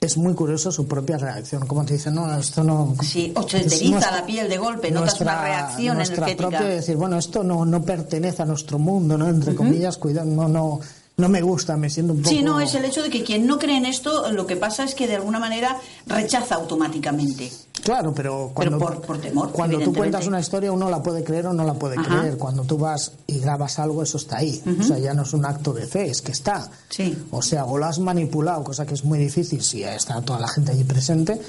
Es 0.00 0.16
muy 0.16 0.32
curioso 0.34 0.70
su 0.70 0.86
propia 0.86 1.18
reacción, 1.18 1.66
como 1.66 1.84
te 1.84 1.94
dicen, 1.94 2.14
no, 2.14 2.32
esto 2.38 2.62
no... 2.62 2.94
Sí, 3.02 3.32
o 3.34 3.42
se 3.42 3.58
te 3.64 3.66
eriza 3.74 3.90
nuestra- 3.90 4.16
la 4.20 4.26
piel 4.26 4.48
de 4.48 4.56
golpe, 4.56 4.92
notas 4.92 5.20
una 5.20 5.42
reacción 5.42 5.96
nuestra 5.96 6.18
energética. 6.18 6.48
propia 6.50 6.68
decir, 6.68 6.94
bueno, 6.94 7.18
esto 7.18 7.42
no, 7.42 7.64
no 7.64 7.82
pertenece 7.82 8.42
a 8.42 8.44
nuestro 8.44 8.78
mundo, 8.78 9.18
¿no? 9.18 9.28
Entre 9.28 9.56
comillas, 9.56 9.96
cuidado, 9.96 10.30
no, 10.30 10.46
no, 10.46 10.78
no 11.18 11.28
me 11.28 11.42
gusta, 11.42 11.76
me 11.76 11.90
siento 11.90 12.14
un 12.14 12.20
poco... 12.22 12.30
Sí, 12.30 12.42
no, 12.42 12.58
es 12.60 12.74
el 12.74 12.84
hecho 12.84 13.02
de 13.02 13.10
que 13.10 13.22
quien 13.22 13.46
no 13.46 13.58
cree 13.58 13.76
en 13.76 13.84
esto, 13.86 14.30
lo 14.32 14.46
que 14.46 14.56
pasa 14.56 14.84
es 14.84 14.94
que 14.94 15.06
de 15.06 15.16
alguna 15.16 15.38
manera 15.38 15.76
rechaza 16.06 16.54
automáticamente. 16.54 17.52
Claro, 17.82 18.12
pero 18.14 18.50
cuando, 18.54 18.78
por- 18.78 19.00
por 19.02 19.18
temor, 19.20 19.50
cuando 19.52 19.78
tú 19.80 19.92
cuentas 19.94 20.26
una 20.26 20.40
historia 20.40 20.72
uno 20.72 20.88
la 20.90 21.02
puede 21.02 21.22
creer 21.24 21.46
o 21.46 21.52
no 21.52 21.64
la 21.64 21.74
puede 21.74 21.96
Ajá. 21.98 22.20
creer. 22.20 22.36
Cuando 22.38 22.62
tú 22.64 22.76
vas 22.78 23.12
y 23.26 23.38
grabas 23.38 23.78
algo, 23.78 24.02
eso 24.02 24.16
está 24.16 24.38
ahí. 24.38 24.62
O 24.80 24.82
sea, 24.82 24.98
ya 24.98 25.14
no 25.14 25.22
es 25.22 25.32
un 25.32 25.44
acto 25.44 25.72
de 25.72 25.86
fe, 25.86 26.08
es 26.10 26.20
que 26.22 26.32
está. 26.32 26.68
Sí. 26.88 27.16
O 27.30 27.40
sea, 27.42 27.64
o 27.66 27.78
lo 27.78 27.86
has 27.86 27.98
manipulado, 27.98 28.64
cosa 28.64 28.84
que 28.86 28.94
es 28.94 29.04
muy 29.04 29.18
difícil 29.18 29.62
si 29.62 29.82
está 29.84 30.20
toda 30.22 30.40
la 30.40 30.48
gente 30.48 30.72
allí 30.72 30.84
presente. 30.84 31.40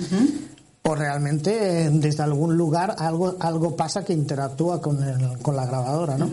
O 0.84 0.96
realmente 0.96 1.86
eh, 1.86 1.90
desde 1.92 2.24
algún 2.24 2.56
lugar 2.58 2.96
algo, 2.98 3.36
algo 3.40 3.76
pasa 3.76 4.04
que 4.06 4.14
interactúa 4.14 4.82
con, 4.82 5.04
el- 5.04 5.38
con 5.40 5.56
la 5.56 5.66
grabadora, 5.66 6.18
¿no? 6.18 6.30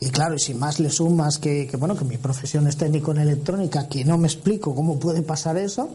Y 0.00 0.10
claro, 0.10 0.36
y 0.36 0.38
si 0.38 0.54
más 0.54 0.78
le 0.78 0.90
sumas 0.90 1.38
que, 1.38 1.66
que, 1.66 1.76
bueno 1.76 1.96
que 1.96 2.04
mi 2.04 2.18
profesión 2.18 2.68
es 2.68 2.76
técnico 2.76 3.10
en 3.10 3.18
electrónica, 3.18 3.88
que 3.88 4.04
no 4.04 4.16
me 4.16 4.28
explico 4.28 4.74
cómo 4.74 4.98
puede 5.00 5.22
pasar 5.22 5.56
eso, 5.56 5.90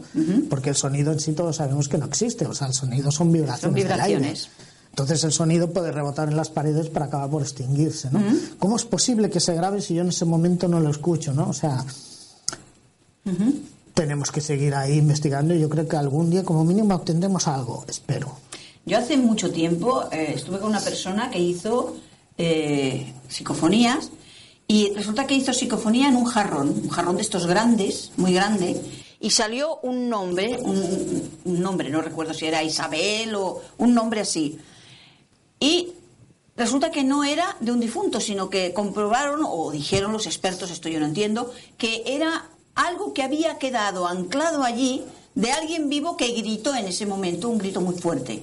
porque 0.50 0.70
el 0.70 0.76
sonido 0.76 1.12
en 1.12 1.20
sí 1.20 1.32
todos 1.32 1.56
sabemos 1.56 1.88
que 1.88 1.96
no 1.96 2.04
existe, 2.04 2.46
o 2.46 2.52
sea, 2.52 2.66
el 2.66 2.74
sonido 2.74 3.10
son 3.10 3.32
vibraciones. 3.32 3.62
Son 3.62 3.88
del 3.88 4.00
aire. 4.00 4.16
vibraciones. 4.18 4.50
Entonces 4.90 5.24
el 5.24 5.32
sonido 5.32 5.70
puede 5.70 5.90
rebotar 5.90 6.28
en 6.28 6.36
las 6.36 6.50
paredes 6.50 6.88
para 6.88 7.06
acabar 7.06 7.28
por 7.28 7.42
extinguirse, 7.42 8.10
¿no? 8.12 8.22
¿Cómo 8.60 8.76
es 8.76 8.84
posible 8.84 9.28
que 9.28 9.40
se 9.40 9.52
grabe 9.54 9.80
si 9.80 9.94
yo 9.94 10.02
en 10.02 10.10
ese 10.10 10.24
momento 10.24 10.68
no 10.68 10.78
lo 10.78 10.88
escucho, 10.88 11.32
¿no? 11.34 11.48
O 11.48 11.52
sea, 11.52 11.84
tenemos 13.92 14.30
que 14.30 14.40
seguir 14.40 14.74
ahí 14.74 14.98
investigando 14.98 15.52
y 15.52 15.60
yo 15.60 15.68
creo 15.68 15.88
que 15.88 15.96
algún 15.96 16.30
día 16.30 16.44
como 16.44 16.64
mínimo 16.64 16.94
obtendremos 16.94 17.48
algo, 17.48 17.84
espero. 17.88 18.36
Yo 18.86 18.98
hace 18.98 19.16
mucho 19.16 19.50
tiempo 19.50 20.04
eh, 20.12 20.34
estuve 20.36 20.58
con 20.58 20.68
una 20.68 20.80
persona 20.80 21.28
que 21.28 21.40
hizo 21.40 21.96
eh, 22.38 23.12
psicofonías 23.28 24.10
y 24.66 24.92
resulta 24.94 25.26
que 25.26 25.34
hizo 25.34 25.52
psicofonía 25.52 26.08
en 26.08 26.16
un 26.16 26.24
jarrón, 26.24 26.68
un 26.68 26.88
jarrón 26.88 27.16
de 27.16 27.22
estos 27.22 27.46
grandes, 27.46 28.12
muy 28.16 28.32
grande, 28.32 28.80
y 29.20 29.30
salió 29.30 29.78
un 29.82 30.08
nombre, 30.08 30.58
un, 30.60 31.30
un 31.44 31.60
nombre, 31.60 31.90
no 31.90 32.00
recuerdo 32.00 32.34
si 32.34 32.46
era 32.46 32.62
Isabel 32.62 33.34
o 33.34 33.62
un 33.78 33.94
nombre 33.94 34.20
así. 34.20 34.58
Y 35.60 35.92
resulta 36.56 36.90
que 36.90 37.04
no 37.04 37.24
era 37.24 37.56
de 37.60 37.72
un 37.72 37.80
difunto, 37.80 38.20
sino 38.20 38.48
que 38.50 38.72
comprobaron 38.72 39.40
o 39.46 39.70
dijeron 39.70 40.12
los 40.12 40.26
expertos, 40.26 40.70
esto 40.70 40.88
yo 40.88 41.00
no 41.00 41.06
entiendo, 41.06 41.52
que 41.76 42.02
era 42.06 42.48
algo 42.74 43.12
que 43.12 43.22
había 43.22 43.58
quedado 43.58 44.06
anclado 44.06 44.62
allí 44.62 45.04
de 45.34 45.52
alguien 45.52 45.88
vivo 45.88 46.16
que 46.16 46.28
gritó 46.28 46.74
en 46.74 46.86
ese 46.86 47.06
momento 47.06 47.48
un 47.48 47.58
grito 47.58 47.80
muy 47.80 47.96
fuerte. 47.96 48.42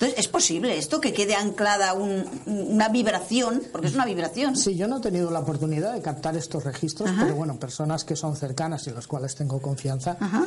Entonces, 0.00 0.18
¿es 0.18 0.28
posible 0.28 0.78
esto 0.78 0.98
que 0.98 1.12
quede 1.12 1.34
anclada 1.34 1.92
un- 1.92 2.24
una 2.46 2.88
vibración? 2.88 3.62
Porque 3.70 3.88
es 3.88 3.94
una 3.94 4.06
vibración. 4.06 4.56
Sí, 4.56 4.74
yo 4.74 4.88
no 4.88 4.96
he 4.96 5.00
tenido 5.00 5.30
la 5.30 5.40
oportunidad 5.40 5.92
de 5.92 6.00
captar 6.00 6.36
estos 6.38 6.64
registros, 6.64 7.10
Ajá. 7.10 7.24
pero 7.24 7.34
bueno, 7.36 7.58
personas 7.58 8.04
que 8.04 8.16
son 8.16 8.34
cercanas 8.34 8.86
y 8.86 8.90
en 8.90 8.96
las 8.96 9.06
cuales 9.06 9.34
tengo 9.34 9.60
confianza, 9.60 10.16
Ajá. 10.18 10.46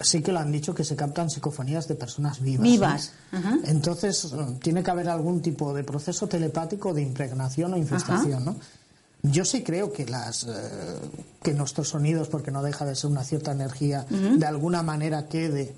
sí 0.00 0.22
que 0.22 0.30
lo 0.30 0.38
han 0.38 0.52
dicho 0.52 0.72
que 0.72 0.84
se 0.84 0.94
captan 0.94 1.30
psicofonías 1.30 1.88
de 1.88 1.96
personas 1.96 2.40
vivas. 2.40 2.62
Vivas. 2.62 3.12
Entonces, 3.64 4.32
tiene 4.62 4.84
que 4.84 4.90
haber 4.92 5.08
algún 5.08 5.42
tipo 5.42 5.74
de 5.74 5.82
proceso 5.82 6.28
telepático 6.28 6.94
de 6.94 7.02
impregnación 7.02 7.74
o 7.74 7.76
infestación, 7.76 8.44
¿no? 8.44 8.56
Yo 9.24 9.44
sí 9.44 9.62
creo 9.64 9.92
que 9.92 10.06
las 10.06 10.44
eh, 10.44 10.48
que 11.42 11.54
nuestros 11.54 11.88
sonidos, 11.88 12.28
porque 12.28 12.50
no 12.52 12.62
deja 12.62 12.84
de 12.84 12.94
ser 12.94 13.10
una 13.10 13.24
cierta 13.24 13.50
energía, 13.52 14.04
de 14.08 14.46
alguna 14.46 14.82
manera 14.84 15.26
quede 15.28 15.74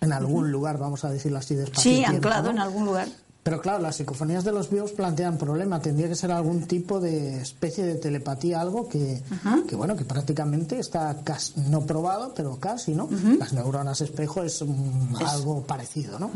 en 0.00 0.12
algún 0.12 0.50
lugar, 0.52 0.78
vamos 0.78 1.04
a 1.04 1.10
decirlo 1.10 1.38
así, 1.38 1.54
de 1.54 1.64
espacio 1.64 1.82
Sí, 1.82 1.96
tiempo, 1.98 2.14
anclado 2.16 2.44
¿no? 2.44 2.50
en 2.50 2.58
algún 2.60 2.84
lugar. 2.86 3.08
Pero 3.42 3.62
claro, 3.62 3.78
las 3.82 3.96
psicofonías 3.96 4.44
de 4.44 4.52
los 4.52 4.68
vivos 4.68 4.92
plantean 4.92 5.38
problema. 5.38 5.80
Tendría 5.80 6.06
que 6.08 6.14
ser 6.16 6.30
algún 6.32 6.66
tipo 6.66 7.00
de 7.00 7.40
especie 7.40 7.84
de 7.86 7.94
telepatía, 7.94 8.60
algo 8.60 8.88
que, 8.90 9.22
que 9.66 9.74
bueno, 9.74 9.96
que 9.96 10.04
prácticamente 10.04 10.78
está 10.78 11.16
casi, 11.24 11.54
no 11.70 11.86
probado, 11.86 12.34
pero 12.34 12.56
casi, 12.56 12.94
¿no? 12.94 13.08
Las 13.38 13.54
neuronas 13.54 14.02
espejo 14.02 14.42
es, 14.42 14.60
mm, 14.62 15.16
algo 15.24 15.62
parecido, 15.62 16.18
¿no? 16.18 16.30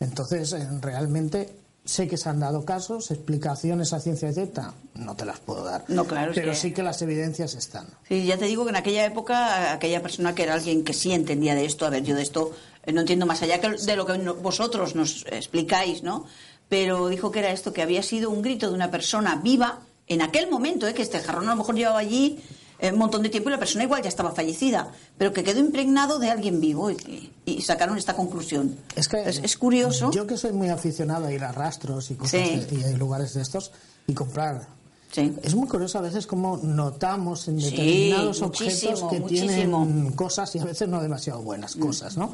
Entonces, 0.00 0.52
eh, 0.52 0.68
realmente 0.82 1.50
sé 1.84 2.06
que 2.06 2.18
se 2.18 2.28
han 2.28 2.40
dado 2.40 2.64
casos, 2.66 3.10
explicaciones 3.10 3.94
a 3.94 4.00
ciencia 4.00 4.30
cierta, 4.32 4.74
no 4.94 5.16
te 5.16 5.24
las 5.24 5.40
puedo 5.40 5.64
dar. 5.64 5.84
No, 5.88 6.04
claro, 6.04 6.32
Pero 6.34 6.50
que- 6.52 6.56
sí 6.58 6.72
que 6.72 6.82
las 6.82 7.00
evidencias 7.00 7.54
están. 7.54 7.86
Sí, 8.06 8.26
ya 8.26 8.36
te 8.36 8.44
digo 8.44 8.64
que 8.64 8.70
en 8.70 8.76
aquella 8.76 9.06
época, 9.06 9.72
aquella 9.72 10.02
persona 10.02 10.34
que 10.34 10.42
era 10.42 10.54
alguien 10.54 10.84
que 10.84 10.92
sí 10.92 11.12
entendía 11.12 11.54
de 11.54 11.64
esto, 11.64 11.86
a 11.86 11.90
ver, 11.90 12.02
yo 12.04 12.14
de 12.14 12.22
esto 12.22 12.52
no 12.86 13.00
entiendo 13.00 13.26
más 13.26 13.42
allá 13.42 13.58
de 13.58 13.96
lo 13.96 14.06
que 14.06 14.12
vosotros 14.42 14.94
nos 14.94 15.24
explicáis, 15.30 16.02
¿no? 16.02 16.24
Pero 16.68 17.08
dijo 17.08 17.30
que 17.30 17.40
era 17.40 17.50
esto, 17.50 17.72
que 17.72 17.82
había 17.82 18.02
sido 18.02 18.30
un 18.30 18.42
grito 18.42 18.68
de 18.68 18.74
una 18.74 18.90
persona 18.90 19.36
viva 19.42 19.80
en 20.06 20.22
aquel 20.22 20.48
momento, 20.50 20.86
¿eh? 20.86 20.94
que 20.94 21.02
este 21.02 21.18
jarrón 21.20 21.46
a 21.48 21.50
lo 21.52 21.56
mejor 21.56 21.74
llevaba 21.74 21.98
allí 21.98 22.38
eh, 22.78 22.90
un 22.92 22.98
montón 22.98 23.22
de 23.22 23.28
tiempo 23.28 23.48
y 23.50 23.52
la 23.52 23.58
persona 23.58 23.84
igual 23.84 24.02
ya 24.02 24.08
estaba 24.08 24.32
fallecida, 24.32 24.90
pero 25.18 25.32
que 25.32 25.44
quedó 25.44 25.60
impregnado 25.60 26.18
de 26.18 26.30
alguien 26.30 26.60
vivo 26.60 26.90
y, 26.90 27.30
y 27.44 27.60
sacaron 27.62 27.98
esta 27.98 28.14
conclusión. 28.16 28.76
Es 28.96 29.08
que 29.08 29.20
es, 29.28 29.38
es 29.38 29.56
curioso. 29.56 30.10
Yo 30.12 30.26
que 30.26 30.36
soy 30.36 30.52
muy 30.52 30.68
aficionado 30.68 31.26
a 31.26 31.32
ir 31.32 31.44
a 31.44 31.52
rastros 31.52 32.10
y 32.10 32.14
cosas 32.14 32.30
Sí. 32.40 32.56
de- 32.70 32.76
y 32.80 32.82
hay 32.84 32.96
lugares 32.96 33.34
de 33.34 33.42
estos 33.42 33.72
y 34.06 34.14
comprar 34.14 34.66
Sí. 35.12 35.34
Es 35.42 35.56
muy 35.56 35.66
curioso 35.66 35.98
a 35.98 36.02
veces 36.02 36.24
cómo 36.24 36.60
notamos 36.62 37.48
en 37.48 37.60
Sí, 37.60 37.70
determinados 37.70 38.42
objetos 38.42 39.02
que 39.10 39.18
muchísimo. 39.18 39.84
tienen 39.84 40.12
cosas 40.12 40.54
y 40.54 40.60
a 40.60 40.64
veces 40.64 40.88
no 40.88 41.02
demasiado 41.02 41.42
buenas 41.42 41.76
Mm. 41.76 41.80
cosas, 41.80 42.16
¿no? 42.16 42.32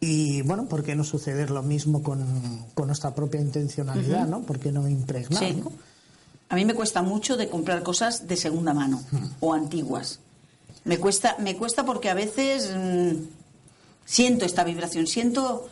Y 0.00 0.42
bueno, 0.42 0.66
¿por 0.68 0.84
qué 0.84 0.94
no 0.94 1.04
suceder 1.04 1.50
lo 1.50 1.62
mismo 1.62 2.02
con, 2.02 2.24
con 2.74 2.86
nuestra 2.88 3.14
propia 3.14 3.40
intencionalidad, 3.40 4.26
¿no? 4.26 4.42
¿Por 4.42 4.58
qué 4.58 4.70
no 4.72 4.86
impregnar, 4.88 5.42
Sí. 5.42 5.54
¿no? 5.54 5.72
A 6.48 6.54
mí 6.54 6.64
me 6.64 6.74
cuesta 6.74 7.02
mucho 7.02 7.36
de 7.36 7.48
comprar 7.48 7.82
cosas 7.82 8.28
de 8.28 8.36
segunda 8.36 8.72
mano 8.72 9.02
o 9.40 9.52
antiguas. 9.52 10.20
Me 10.84 10.98
cuesta, 10.98 11.36
me 11.40 11.56
cuesta 11.56 11.84
porque 11.84 12.08
a 12.08 12.14
veces 12.14 12.70
mm, 12.76 13.24
siento 14.04 14.44
esta 14.44 14.62
vibración, 14.62 15.06
siento 15.08 15.68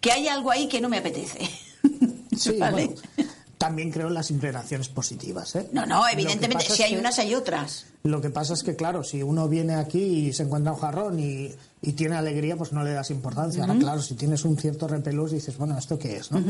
que 0.00 0.12
hay 0.12 0.28
algo 0.28 0.50
ahí 0.50 0.68
que 0.68 0.80
no 0.80 0.88
me 0.88 0.98
apetece. 0.98 1.48
Sí, 2.36 2.56
¿Vale? 2.58 2.86
bueno, 2.86 3.28
también 3.62 3.92
creo 3.92 4.08
en 4.08 4.14
las 4.14 4.32
impregnaciones 4.32 4.88
positivas, 4.88 5.54
¿eh? 5.54 5.68
No, 5.72 5.86
no, 5.86 6.02
evidentemente, 6.08 6.64
si 6.68 6.82
hay 6.82 6.94
que- 6.94 6.98
unas, 6.98 7.16
hay 7.20 7.32
otras. 7.36 7.86
Lo 8.02 8.20
que 8.20 8.28
pasa 8.28 8.54
es 8.54 8.64
que, 8.64 8.74
claro, 8.74 9.04
si 9.04 9.22
uno 9.22 9.48
viene 9.48 9.76
aquí 9.76 10.00
y 10.02 10.32
se 10.32 10.42
encuentra 10.42 10.72
un 10.72 10.80
jarrón 10.80 11.20
y, 11.20 11.48
y 11.80 11.92
tiene 11.92 12.16
alegría, 12.16 12.56
pues 12.56 12.72
no 12.72 12.82
le 12.82 12.90
das 12.92 13.10
importancia. 13.12 13.62
Ahora, 13.62 13.78
claro, 13.78 14.02
si 14.02 14.14
tienes 14.14 14.44
un 14.44 14.56
cierto 14.58 14.88
repelús, 14.88 15.30
dices, 15.30 15.56
bueno, 15.58 15.78
¿esto 15.78 15.96
qué 15.96 16.16
es? 16.16 16.32
¿no? 16.32 16.42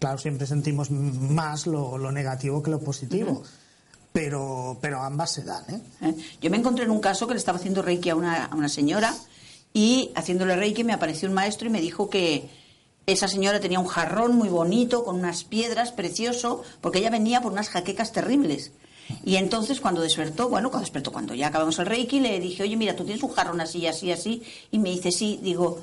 Claro, 0.00 0.18
siempre 0.18 0.44
sentimos 0.48 0.90
más 0.90 1.68
lo, 1.68 1.96
lo 1.98 2.10
negativo 2.10 2.60
que 2.64 2.72
lo 2.72 2.80
positivo. 2.80 3.44
Pero, 4.12 4.78
pero 4.80 5.02
ambas 5.02 5.30
se 5.32 5.42
dan, 5.44 5.62
¿eh? 5.68 5.80
¿eh? 6.00 6.14
Yo 6.40 6.50
me 6.50 6.56
encontré 6.56 6.84
en 6.84 6.90
un 6.90 7.00
caso 7.00 7.26
que 7.26 7.34
le 7.34 7.38
estaba 7.38 7.58
haciendo 7.58 7.82
reiki 7.82 8.08
a 8.10 8.16
una, 8.16 8.46
a 8.46 8.54
una 8.56 8.68
señora 8.68 9.14
y 9.74 10.10
haciéndole 10.16 10.56
reiki 10.56 10.84
me 10.84 10.94
apareció 10.94 11.28
un 11.28 11.34
maestro 11.34 11.68
y 11.68 11.70
me 11.70 11.80
dijo 11.82 12.08
que 12.08 12.48
esa 13.06 13.28
señora 13.28 13.60
tenía 13.60 13.78
un 13.78 13.86
jarrón 13.86 14.36
muy 14.36 14.48
bonito 14.48 15.04
con 15.04 15.16
unas 15.16 15.44
piedras 15.44 15.92
precioso 15.92 16.62
porque 16.80 16.98
ella 16.98 17.10
venía 17.10 17.40
por 17.40 17.52
unas 17.52 17.68
jaquecas 17.68 18.12
terribles. 18.12 18.72
Y 19.24 19.36
entonces 19.36 19.80
cuando 19.80 20.00
despertó, 20.00 20.48
bueno, 20.48 20.70
cuando 20.70 20.84
despertó, 20.84 21.12
cuando 21.12 21.34
ya 21.34 21.48
acabamos 21.48 21.78
el 21.78 21.86
reiki, 21.86 22.18
le 22.18 22.40
dije, 22.40 22.64
oye, 22.64 22.76
mira, 22.76 22.96
tú 22.96 23.04
tienes 23.04 23.22
un 23.22 23.32
jarrón 23.32 23.60
así, 23.60 23.86
así, 23.86 24.10
así. 24.10 24.42
Y 24.72 24.80
me 24.80 24.90
dice, 24.90 25.12
sí, 25.12 25.38
digo, 25.42 25.80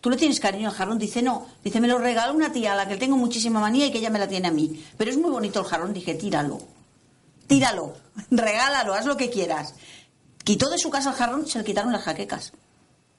¿tú 0.00 0.10
le 0.10 0.16
tienes 0.16 0.38
cariño 0.38 0.68
al 0.68 0.74
jarrón? 0.74 0.98
Dice, 0.98 1.22
no. 1.22 1.46
Dice, 1.64 1.80
me 1.80 1.88
lo 1.88 1.98
regaló 1.98 2.34
una 2.34 2.52
tía 2.52 2.74
a 2.74 2.76
la 2.76 2.86
que 2.86 2.96
tengo 2.96 3.16
muchísima 3.16 3.58
manía 3.58 3.86
y 3.86 3.90
que 3.90 3.98
ella 3.98 4.10
me 4.10 4.20
la 4.20 4.28
tiene 4.28 4.46
a 4.46 4.52
mí. 4.52 4.84
Pero 4.96 5.10
es 5.10 5.16
muy 5.16 5.30
bonito 5.30 5.58
el 5.58 5.66
jarrón. 5.66 5.92
Dije, 5.92 6.14
tíralo 6.14 6.60
tíralo, 7.52 7.94
regálalo, 8.30 8.94
haz 8.94 9.04
lo 9.04 9.16
que 9.16 9.30
quieras. 9.30 9.74
Quitó 10.42 10.70
de 10.70 10.78
su 10.78 10.90
casa 10.90 11.10
el 11.10 11.16
jarrón, 11.16 11.46
se 11.46 11.58
le 11.58 11.64
quitaron 11.64 11.92
las 11.92 12.02
jaquecas. 12.02 12.52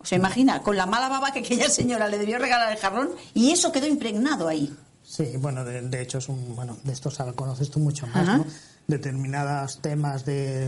O 0.03 0.05
sea, 0.05 0.17
imagina, 0.17 0.61
con 0.61 0.75
la 0.75 0.85
mala 0.85 1.07
baba 1.09 1.31
que 1.31 1.39
aquella 1.39 1.69
señora 1.69 2.09
le 2.09 2.19
debió 2.19 2.37
regalar 2.37 2.71
el 2.71 2.77
jarrón 2.77 3.09
y 3.33 3.51
eso 3.51 3.71
quedó 3.71 3.87
impregnado 3.87 4.47
ahí. 4.47 4.71
Sí, 5.01 5.31
bueno, 5.37 5.63
de, 5.63 5.81
de 5.81 6.01
hecho 6.01 6.17
es 6.17 6.27
un, 6.29 6.55
bueno, 6.55 6.77
de 6.83 6.91
esto 6.93 7.09
sabes, 7.09 7.33
conoces 7.33 7.69
tú 7.69 7.79
mucho 7.79 8.05
más, 8.07 8.27
Ajá. 8.27 8.37
¿no? 8.37 8.45
determinados 8.87 9.79
temas 9.79 10.25
de, 10.25 10.67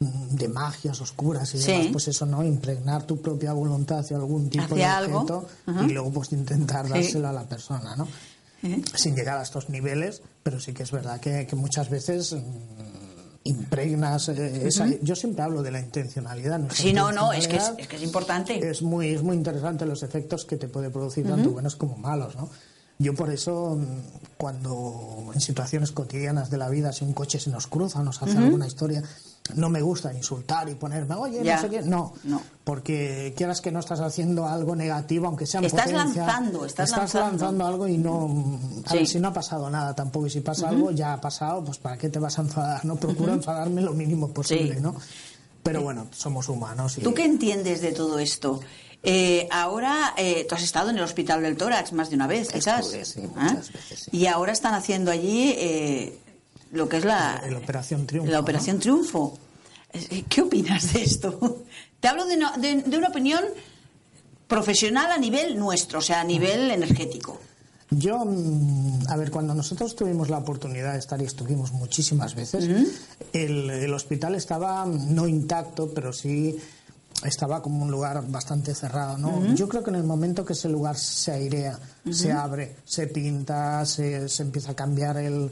de 0.00 0.48
magias 0.48 1.00
oscuras 1.00 1.54
y 1.54 1.58
demás, 1.58 1.86
pues 1.92 2.08
eso, 2.08 2.26
¿no? 2.26 2.42
Impregnar 2.42 3.04
tu 3.04 3.20
propia 3.20 3.52
voluntad 3.52 4.00
hacia 4.00 4.16
algún 4.16 4.50
tipo 4.50 4.74
de 4.74 4.84
objeto 4.84 5.46
y 5.66 5.92
luego 5.92 6.10
pues 6.10 6.32
intentar 6.32 6.88
dárselo 6.88 7.28
a 7.28 7.32
la 7.32 7.44
persona, 7.44 7.94
¿no? 7.96 8.08
Sin 8.94 9.14
llegar 9.14 9.38
a 9.38 9.42
estos 9.42 9.68
niveles, 9.68 10.22
pero 10.42 10.60
sí 10.60 10.72
que 10.72 10.82
es 10.84 10.90
verdad 10.90 11.20
que, 11.20 11.46
que 11.46 11.56
muchas 11.56 11.88
veces 11.88 12.32
mm, 12.32 13.01
impregnas 13.44 14.28
eh, 14.28 14.68
esa, 14.68 14.86
yo 15.00 15.16
siempre 15.16 15.42
hablo 15.42 15.62
de 15.62 15.70
la 15.72 15.80
intencionalidad 15.80 16.60
sí 16.70 16.92
no 16.92 17.10
no 17.10 17.32
es 17.32 17.48
que 17.48 17.56
es, 17.56 17.70
que 17.88 17.96
es 17.96 18.02
importante. 18.02 18.68
es 18.68 18.82
muy 18.82 19.08
es 19.08 19.22
muy 19.22 19.36
interesante 19.36 19.84
los 19.84 20.02
efectos 20.02 20.44
que 20.44 20.56
te 20.56 20.68
puede 20.68 20.90
producir 20.90 21.26
tanto 21.26 21.50
buenos 21.50 21.74
como 21.76 21.96
malos 21.96 22.36
no 22.36 22.50
yo 23.02 23.14
por 23.14 23.30
eso, 23.30 23.76
mm, 23.76 24.36
cuando 24.36 25.32
en 25.34 25.40
situaciones 25.40 25.90
cotidianas 25.90 26.50
de 26.50 26.58
la 26.58 26.68
vida, 26.68 26.92
si 26.92 27.04
un 27.04 27.12
coche 27.12 27.40
se 27.40 27.50
nos 27.50 27.66
cruza 27.66 28.02
nos 28.02 28.22
hace 28.22 28.38
alguna 28.38 28.66
historia, 28.66 29.02
no 29.54 29.68
me 29.68 29.82
gusta 29.82 30.12
insultar 30.14 30.68
y 30.68 30.74
ponerme, 30.74 31.14
oye, 31.16 31.42
no 31.42 31.60
sé 31.60 31.68
qué. 31.68 31.82
No, 31.82 32.14
no, 32.24 32.40
porque 32.64 33.34
quieras 33.36 33.60
que 33.60 33.72
no 33.72 33.80
estás 33.80 34.00
haciendo 34.00 34.46
algo 34.46 34.76
negativo, 34.76 35.26
aunque 35.26 35.46
sea 35.46 35.60
Estás 35.60 35.92
lanzando, 35.92 36.64
estás, 36.64 36.90
lanzando. 36.90 37.66
algo 37.66 37.88
y 37.88 37.98
no. 37.98 38.60
A 38.86 38.94
ver, 38.94 39.06
si 39.06 39.18
no 39.18 39.28
ha 39.28 39.32
pasado 39.32 39.68
nada 39.68 39.94
tampoco, 39.94 40.26
y 40.26 40.30
si 40.30 40.40
pasa 40.40 40.68
algo, 40.68 40.90
ya 40.92 41.14
ha 41.14 41.20
pasado, 41.20 41.64
pues 41.64 41.78
¿para 41.78 41.96
qué 41.98 42.08
te 42.08 42.18
vas 42.18 42.38
a 42.38 42.42
enfadar? 42.42 42.84
No 42.84 42.96
procuro 42.96 43.32
enfadarme 43.32 43.82
lo 43.82 43.92
mínimo 43.92 44.28
posible, 44.28 44.80
¿no? 44.80 44.94
Pero 45.62 45.82
bueno, 45.82 46.06
somos 46.12 46.48
humanos. 46.48 46.98
Y... 46.98 47.02
¿Tú 47.02 47.14
qué 47.14 47.24
entiendes 47.24 47.80
de 47.82 47.92
todo 47.92 48.18
esto? 48.18 48.60
Eh, 49.04 49.48
ahora 49.50 50.14
eh, 50.16 50.46
tú 50.48 50.54
has 50.54 50.62
estado 50.62 50.90
en 50.90 50.96
el 50.96 51.02
Hospital 51.02 51.42
del 51.42 51.56
Tórax 51.56 51.92
más 51.92 52.10
de 52.10 52.16
una 52.16 52.28
vez, 52.28 52.48
quizás. 52.48 52.86
sí, 52.86 53.20
muchas 53.20 53.72
veces, 53.72 54.08
Y 54.12 54.26
ahora 54.26 54.52
están 54.52 54.74
haciendo 54.74 55.10
allí 55.10 55.54
eh, 55.56 56.18
lo 56.72 56.88
que 56.88 56.96
es 56.96 57.04
la, 57.04 57.42
la 57.48 57.58
Operación 57.58 58.06
Triunfo. 58.06 58.30
La 58.30 58.40
Operación 58.40 58.78
Triunfo. 58.78 59.38
¿Qué 60.28 60.40
opinas 60.40 60.92
de 60.92 61.02
esto? 61.02 61.64
Te 62.00 62.08
hablo 62.08 62.26
de 62.26 62.36
una, 62.36 62.56
de, 62.56 62.96
una 62.96 63.08
opinión 63.08 63.44
profesional 64.48 65.10
a 65.10 65.18
nivel 65.18 65.58
nuestro, 65.58 66.00
o 66.00 66.02
sea, 66.02 66.20
a 66.20 66.24
nivel 66.24 66.70
energético. 66.70 67.38
Yo, 67.90 68.24
mm, 68.24 69.02
a 69.08 69.16
ver, 69.16 69.30
cuando 69.30 69.54
nosotros 69.54 69.94
tuvimos 69.94 70.30
la 70.30 70.38
oportunidad 70.38 70.94
de 70.94 70.98
estar 70.98 71.20
y 71.20 71.26
estuvimos 71.26 71.72
muchísimas 71.72 72.34
veces, 72.34 72.64
el, 73.34 73.70
el, 73.70 73.94
hospital 73.94 74.34
estaba 74.34 74.86
no 74.86 75.28
intacto, 75.28 75.90
pero 75.92 76.10
sí 76.12 76.58
estaba 77.22 77.60
como 77.62 77.84
un 77.84 77.90
lugar 77.90 78.24
bastante 78.28 78.74
cerrado, 78.74 79.18
¿no? 79.18 79.54
Yo 79.54 79.68
creo 79.68 79.82
que 79.82 79.90
en 79.90 79.96
el 79.96 80.04
momento 80.04 80.44
que 80.44 80.54
ese 80.54 80.70
lugar 80.70 80.96
se 80.96 81.32
airea, 81.32 81.78
se 82.10 82.32
abre, 82.32 82.76
se 82.84 83.08
pinta, 83.08 83.84
se, 83.84 84.28
se, 84.28 84.42
empieza 84.42 84.72
a 84.72 84.74
cambiar 84.74 85.18
el... 85.18 85.50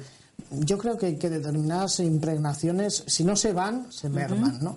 Yo 0.50 0.78
creo 0.78 0.98
que, 0.98 1.16
que, 1.16 1.30
determinadas 1.30 2.00
impregnaciones, 2.00 3.04
si 3.06 3.24
no 3.24 3.36
se 3.36 3.52
van, 3.52 3.92
se 3.92 4.08
merman, 4.08 4.58
¿no? 4.60 4.76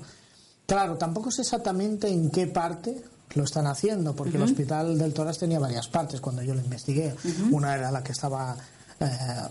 Claro, 0.65 0.97
tampoco 0.97 1.31
sé 1.31 1.41
exactamente 1.41 2.07
en 2.07 2.29
qué 2.29 2.47
parte 2.47 3.03
lo 3.36 3.43
están 3.43 3.67
haciendo, 3.67 4.15
porque 4.15 4.38
el 4.38 4.43
Hospital 4.43 4.97
del 4.97 5.13
Toras 5.13 5.38
tenía 5.38 5.59
varias 5.59 5.88
partes 5.88 6.21
cuando 6.21 6.43
yo 6.43 6.53
lo 6.53 6.62
investigué. 6.62 7.13
Una 7.51 7.75
era 7.75 7.91
la 7.91 8.03
que 8.03 8.12
estaba 8.12 8.55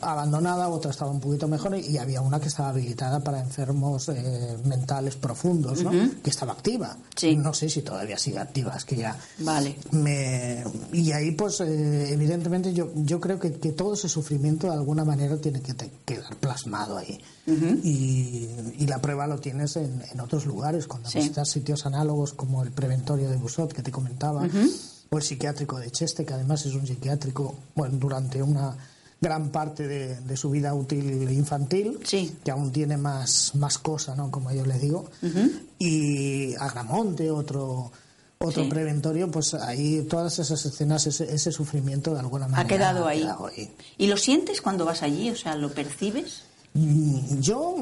abandonada, 0.01 0.69
otra 0.69 0.91
estaba 0.91 1.11
un 1.11 1.21
poquito 1.21 1.49
mejor 1.49 1.77
y 1.77 1.99
había 1.99 2.21
una 2.21 2.41
que 2.41 2.49
estaba 2.49 2.71
habilitada 2.71 3.21
para 3.21 3.41
enfermos 3.41 4.09
eh, 4.09 4.57
mentales 4.65 5.17
profundos, 5.17 5.83
¿no? 5.83 5.91
que 6.23 6.31
estaba 6.31 6.53
activa. 6.53 6.97
No 7.37 7.55
sé 7.55 7.69
si 7.69 7.83
todavía 7.83 8.19
sigue 8.19 8.39
activa, 8.39 8.75
es 8.77 8.85
que 8.85 8.97
ya. 8.97 9.17
Vale. 9.39 9.77
Me... 9.93 10.65
Y 10.93 11.13
ahí, 11.13 11.33
pues, 11.33 11.61
eh, 11.61 12.13
evidentemente, 12.13 12.73
yo, 12.73 12.91
yo 12.95 13.21
creo 13.21 13.39
que, 13.39 13.53
que, 13.53 13.73
todo 13.73 13.95
ese 13.95 14.09
sufrimiento 14.09 14.67
de 14.67 14.75
alguna 14.75 15.05
manera 15.05 15.37
tiene 15.37 15.61
que 15.61 15.75
quedar 16.05 16.37
plasmado 16.37 16.99
ahí. 16.99 17.21
y, 17.47 18.49
y, 18.79 18.87
la 18.87 19.01
prueba 19.01 19.27
lo 19.27 19.39
tienes 19.39 19.77
en, 19.77 20.03
en 20.13 20.21
otros 20.21 20.47
lugares, 20.47 20.87
cuando 20.87 21.11
visitas 21.11 21.49
sitios 21.49 21.87
análogos 21.87 22.33
como 22.33 22.63
el 22.63 22.71
preventorio 22.71 23.31
de 23.31 23.37
Busot 23.37 23.73
que 23.73 23.83
te 23.83 23.91
comentaba. 23.91 24.49
O 25.11 25.19
el 25.19 25.23
psiquiátrico 25.23 25.79
de 25.79 25.91
Cheste, 25.91 26.25
que 26.25 26.33
además 26.33 26.65
es 26.65 26.75
un 26.75 26.87
psiquiátrico, 26.87 27.55
bueno, 27.75 27.99
durante 27.99 28.43
una 28.43 28.77
gran 29.23 29.51
parte 29.51 29.87
de, 29.87 30.37
su 30.37 30.51
vida 30.51 30.75
útil 30.75 31.31
infantil, 31.31 32.01
que 32.45 32.51
aún 32.51 32.73
tiene 32.73 32.97
más, 32.97 33.55
más 33.55 33.79
cosa, 33.79 34.17
¿no? 34.17 34.31
como 34.31 34.53
yo 34.53 34.67
les 34.67 34.83
digo. 34.83 35.09
Y 35.79 36.55
Agramonte, 36.57 37.31
otro 37.31 37.93
otro 38.45 38.69
preventorio, 38.69 39.31
pues 39.31 39.55
ahí 39.55 40.05
todas 40.11 40.37
esas 40.41 40.67
escenas, 40.67 41.07
ese, 41.07 41.53
sufrimiento 41.53 42.13
de 42.13 42.19
alguna 42.19 42.49
manera 42.49 42.63
ha 42.63 42.67
quedado, 42.67 43.07
ahí. 43.07 43.25
¿Y 43.99 44.09
lo 44.09 44.17
sientes 44.17 44.61
cuando 44.61 44.85
vas 44.85 45.05
allí? 45.05 45.31
O 45.31 45.37
sea, 45.37 45.55
¿lo 45.55 45.73
percibes? 45.73 46.43
Mm, 46.75 47.39
yo, 47.41 47.77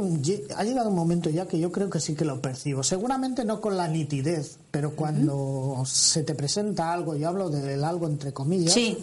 ha 0.57 0.64
llegado 0.64 0.90
un 0.90 0.96
momento 0.96 1.31
ya 1.31 1.46
que 1.46 1.59
yo 1.59 1.72
creo 1.72 1.88
que 1.88 2.00
sí 2.00 2.14
que 2.14 2.26
lo 2.26 2.42
percibo. 2.42 2.83
Seguramente 2.83 3.44
no 3.44 3.62
con 3.62 3.79
la 3.79 3.88
nitidez, 3.88 4.59
pero 4.70 4.94
cuando 4.94 5.83
se 5.87 6.24
te 6.24 6.35
presenta 6.35 6.92
algo, 6.92 7.16
yo 7.16 7.29
hablo 7.29 7.48
del 7.48 7.83
algo 7.83 8.07
entre 8.07 8.33
comillas, 8.33 8.74
sí. 8.74 8.98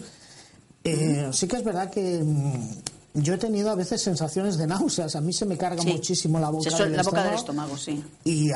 Eh, 0.92 1.28
sí 1.32 1.46
que 1.46 1.56
es 1.56 1.64
verdad 1.64 1.90
que 1.90 2.22
mm, 2.22 3.20
yo 3.20 3.34
he 3.34 3.38
tenido 3.38 3.70
a 3.70 3.74
veces 3.74 4.00
sensaciones 4.00 4.56
de 4.56 4.66
náuseas. 4.66 5.16
A 5.16 5.20
mí 5.20 5.32
se 5.32 5.46
me 5.46 5.56
carga 5.56 5.82
muchísimo 5.82 6.38
la 6.38 6.50
boca, 6.50 6.70
del, 6.70 6.96
la 6.96 7.02
boca 7.02 7.24
del 7.24 7.34
estómago. 7.34 7.76
sí. 7.76 8.02
Y 8.24 8.50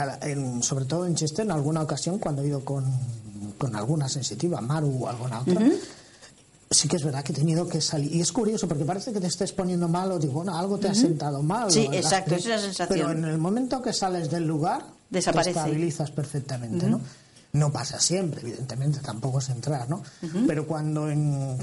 sobre 0.61 0.85
todo 0.85 1.07
en 1.07 1.15
Chester, 1.15 1.45
en 1.45 1.53
alguna 1.53 1.83
ocasión, 1.83 2.19
cuando 2.19 2.43
he 2.43 2.49
ido 2.49 2.65
con, 2.65 2.85
alguna 3.75 4.09
sensitiva, 4.09 4.61
Maru 4.61 5.05
o 5.05 5.09
alguna 5.09 5.41
otra, 5.41 5.61
sí 6.71 6.89
que 6.89 6.97
es 6.97 7.05
verdad 7.05 7.23
que 7.23 7.33
he 7.33 7.35
tenido 7.35 7.69
que 7.69 7.81
salir. 7.81 8.15
Y 8.15 8.21
es 8.21 8.33
curioso 8.33 8.69
porque 8.69 8.85
parece 8.85 9.13
que 9.13 9.21
te 9.21 9.27
estés 9.27 9.53
poniendo 9.53 9.89
mal 9.89 10.13
o 10.13 10.19
digo, 10.19 10.35
bueno, 10.35 10.57
algo 10.57 10.79
te 10.79 10.89
ha 10.89 10.95
sentado 10.95 11.43
mal. 11.43 11.71
Sí, 11.71 11.89
exacto, 11.93 12.35
esa 12.35 12.55
es 12.55 12.57
la 12.57 12.59
sensación. 12.59 12.89
Pero 12.89 13.11
en 13.13 13.25
el 13.25 13.39
momento 13.39 13.81
que 13.83 13.93
sales 13.93 14.31
del 14.31 14.47
lugar, 14.47 14.85
Desaparece. 15.11 15.53
te 15.53 15.59
estabilizas 15.59 16.11
perfectamente, 16.11 16.87
¿no? 16.87 17.01
No 17.55 17.71
pasa 17.71 18.01
siempre, 18.01 18.41
evidentemente, 18.41 19.01
tampoco 19.01 19.39
es 19.39 19.51
entrar, 19.51 19.89
¿no? 19.89 20.03
Pero 20.47 20.67
cuando 20.67 21.07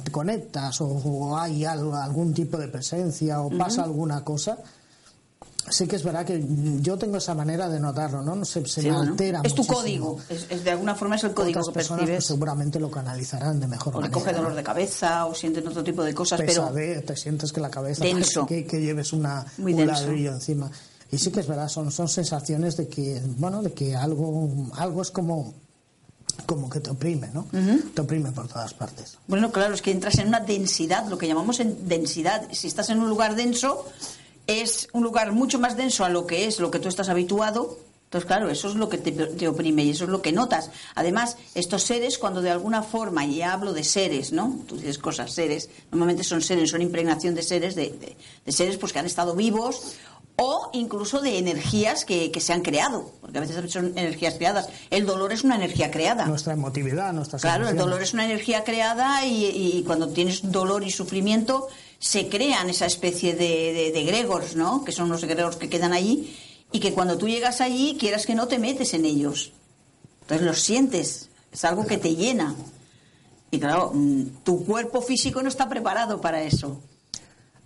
te 0.04 0.12
conectas 0.12 0.82
o, 0.82 1.36
hay 1.36 1.66
algo, 1.66 1.96
algún 1.96 2.32
tipo 2.32 2.58
de 2.58 2.68
presencia 2.68 3.42
o 3.42 3.50
pasa 3.50 3.84
alguna 3.84 4.24
cosa, 4.24 4.60
sí 5.68 5.88
que 5.88 5.96
es 5.96 6.04
verdad 6.04 6.26
que 6.26 6.44
yo 6.82 6.98
tengo 6.98 7.18
esa 7.18 7.34
manera 7.34 7.68
de 7.70 7.80
notarlo, 7.80 8.22
¿no? 8.22 8.46
Se, 8.46 8.64
se 8.68 8.84
me 8.84 8.92
altera 8.92 9.42
Es 9.44 9.56
tu 9.56 9.66
código, 9.66 10.20
es, 10.30 10.64
de 10.64 10.70
alguna 10.70 10.94
forma 10.94 11.16
es 11.16 11.24
el 11.24 11.34
código 11.34 11.66
que 11.66 11.72
personas 11.72 12.08
pues, 12.08 12.26
seguramente 12.26 12.80
lo 12.80 12.92
canalizarán 12.92 13.60
de 13.60 13.68
mejor 13.68 13.96
o 13.96 14.02
manera. 14.02 14.16
O 14.16 14.20
coge 14.20 14.34
dolor 14.34 14.54
de 14.54 14.64
cabeza 14.64 15.26
o 15.26 15.34
sienten 15.34 15.68
otro 15.68 15.84
tipo 15.84 16.04
de 16.04 16.14
cosas, 16.14 16.40
pero... 16.46 16.72
te 16.72 17.16
sientes 17.16 17.52
que 17.52 17.62
la 17.62 17.72
cabeza... 17.72 18.04
Denso. 18.04 18.46
Que, 18.46 18.64
que 18.66 18.80
lleves 18.80 19.12
una, 19.12 19.44
un 19.58 19.86
ladrillo 19.88 20.34
encima. 20.34 20.70
Y 21.12 21.18
sí 21.18 21.32
que 21.32 21.40
es 21.40 21.48
verdad, 21.48 21.68
son, 21.68 21.92
son 21.92 22.08
sensaciones 22.08 22.78
de 22.78 22.88
que, 22.88 23.20
bueno, 23.38 23.64
de 23.64 23.74
que 23.74 23.96
algo, 23.96 24.70
algo 24.76 25.02
es 25.02 25.10
como 25.10 25.56
como 26.46 26.70
que 26.70 26.80
te 26.80 26.90
oprime, 26.90 27.30
¿no? 27.34 27.48
Te 27.94 28.02
oprime 28.02 28.32
por 28.32 28.48
todas 28.48 28.74
partes. 28.74 29.18
Bueno, 29.28 29.52
claro, 29.52 29.74
es 29.74 29.82
que 29.82 29.92
entras 29.92 30.18
en 30.20 30.28
una 30.28 30.40
densidad, 30.40 31.08
lo 31.08 31.18
que 31.18 31.28
llamamos 31.28 31.60
en 31.60 31.88
densidad. 31.88 32.48
Si 32.52 32.68
estás 32.68 32.90
en 32.90 33.00
un 33.00 33.10
lugar 33.10 33.36
denso, 33.36 33.86
es 34.48 34.88
un 34.94 35.04
lugar 35.04 35.32
mucho 35.32 35.60
más 35.60 35.78
denso 35.78 36.06
a 36.06 36.10
lo 36.10 36.26
que 36.26 36.46
es 36.46 36.60
lo 36.60 36.72
que 36.72 36.80
tú 36.80 36.90
estás 36.90 37.10
habituado. 37.10 37.78
Entonces, 38.06 38.26
claro, 38.26 38.50
eso 38.50 38.70
es 38.70 38.74
lo 38.74 38.90
que 38.90 38.98
te, 38.98 39.48
oprime 39.48 39.84
y 39.84 39.92
eso 39.92 40.06
es 40.06 40.10
lo 40.10 40.24
que 40.24 40.32
notas. 40.32 40.72
Además, 40.96 41.38
estos 41.54 41.84
seres, 41.84 42.18
cuando 42.18 42.42
de 42.42 42.50
alguna 42.50 42.82
forma, 42.82 43.24
y 43.24 43.36
ya 43.36 43.54
hablo 43.54 43.72
de 43.72 43.84
seres, 43.84 44.32
¿no? 44.32 44.62
Tú 44.68 44.78
dices 44.78 44.98
cosas, 44.98 45.32
seres, 45.32 45.70
normalmente 45.92 46.24
son 46.24 46.42
seres, 46.42 46.72
son 46.72 46.82
impregnación 46.82 47.36
de 47.36 47.44
seres, 47.44 47.76
de, 47.76 48.18
de 48.44 48.52
seres 48.52 48.78
pues, 48.78 48.94
que 48.94 48.98
han 48.98 49.06
estado 49.06 49.36
vivos 49.36 49.94
o 50.42 50.70
incluso 50.72 51.20
de 51.20 51.38
energías 51.38 52.06
que, 52.06 52.32
que, 52.32 52.40
se 52.40 52.54
han 52.54 52.62
creado, 52.62 53.12
porque 53.20 53.38
a 53.40 53.42
veces 53.42 53.72
son 53.72 53.98
energías 53.98 54.36
creadas. 54.36 54.70
El 54.90 55.06
dolor 55.06 55.34
es 55.34 55.44
una 55.44 55.56
energía 55.56 55.92
creada. 55.92 56.26
Nuestra 56.26 56.54
emotividad, 56.54 57.12
nuestra 57.12 57.40
Claro, 57.40 57.68
el 57.68 57.76
dolor 57.76 58.02
es 58.02 58.14
una 58.14 58.24
energía 58.24 58.64
creada 58.64 59.26
y, 59.26 59.46
y, 59.46 59.84
cuando 59.86 60.08
tienes 60.10 60.50
dolor 60.50 60.84
y 60.84 60.92
sufrimiento 60.92 61.68
se 62.00 62.30
crean 62.30 62.70
esa 62.70 62.86
especie 62.86 63.36
de, 63.36 63.92
de, 63.94 64.04
gregors, 64.06 64.56
¿no? 64.56 64.86
Que 64.86 64.94
son 64.94 65.10
los 65.10 65.26
gregors 65.26 65.58
que 65.58 65.70
quedan 65.70 65.92
allí 65.92 66.38
y 66.72 66.80
que 66.80 66.94
cuando 66.94 67.18
tú 67.18 67.28
llegas 67.28 67.60
allí, 67.60 67.98
quieras 68.00 68.26
que 68.26 68.34
no 68.36 68.48
te 68.48 68.60
metes 68.60 68.94
en 68.94 69.04
ellos. 69.04 69.52
Entonces 70.22 70.48
los 70.48 70.62
sientes, 70.62 71.30
es 71.52 71.66
algo 71.66 71.86
que 71.86 71.98
te 71.98 72.16
llena. 72.16 72.56
Y 73.52 73.60
claro, 73.60 73.92
mm, 73.94 74.44
tu 74.46 74.66
cuerpo 74.66 75.02
físico 75.02 75.42
no 75.42 75.50
está 75.50 75.68
preparado 75.68 76.22
para 76.22 76.42
eso. 76.44 76.80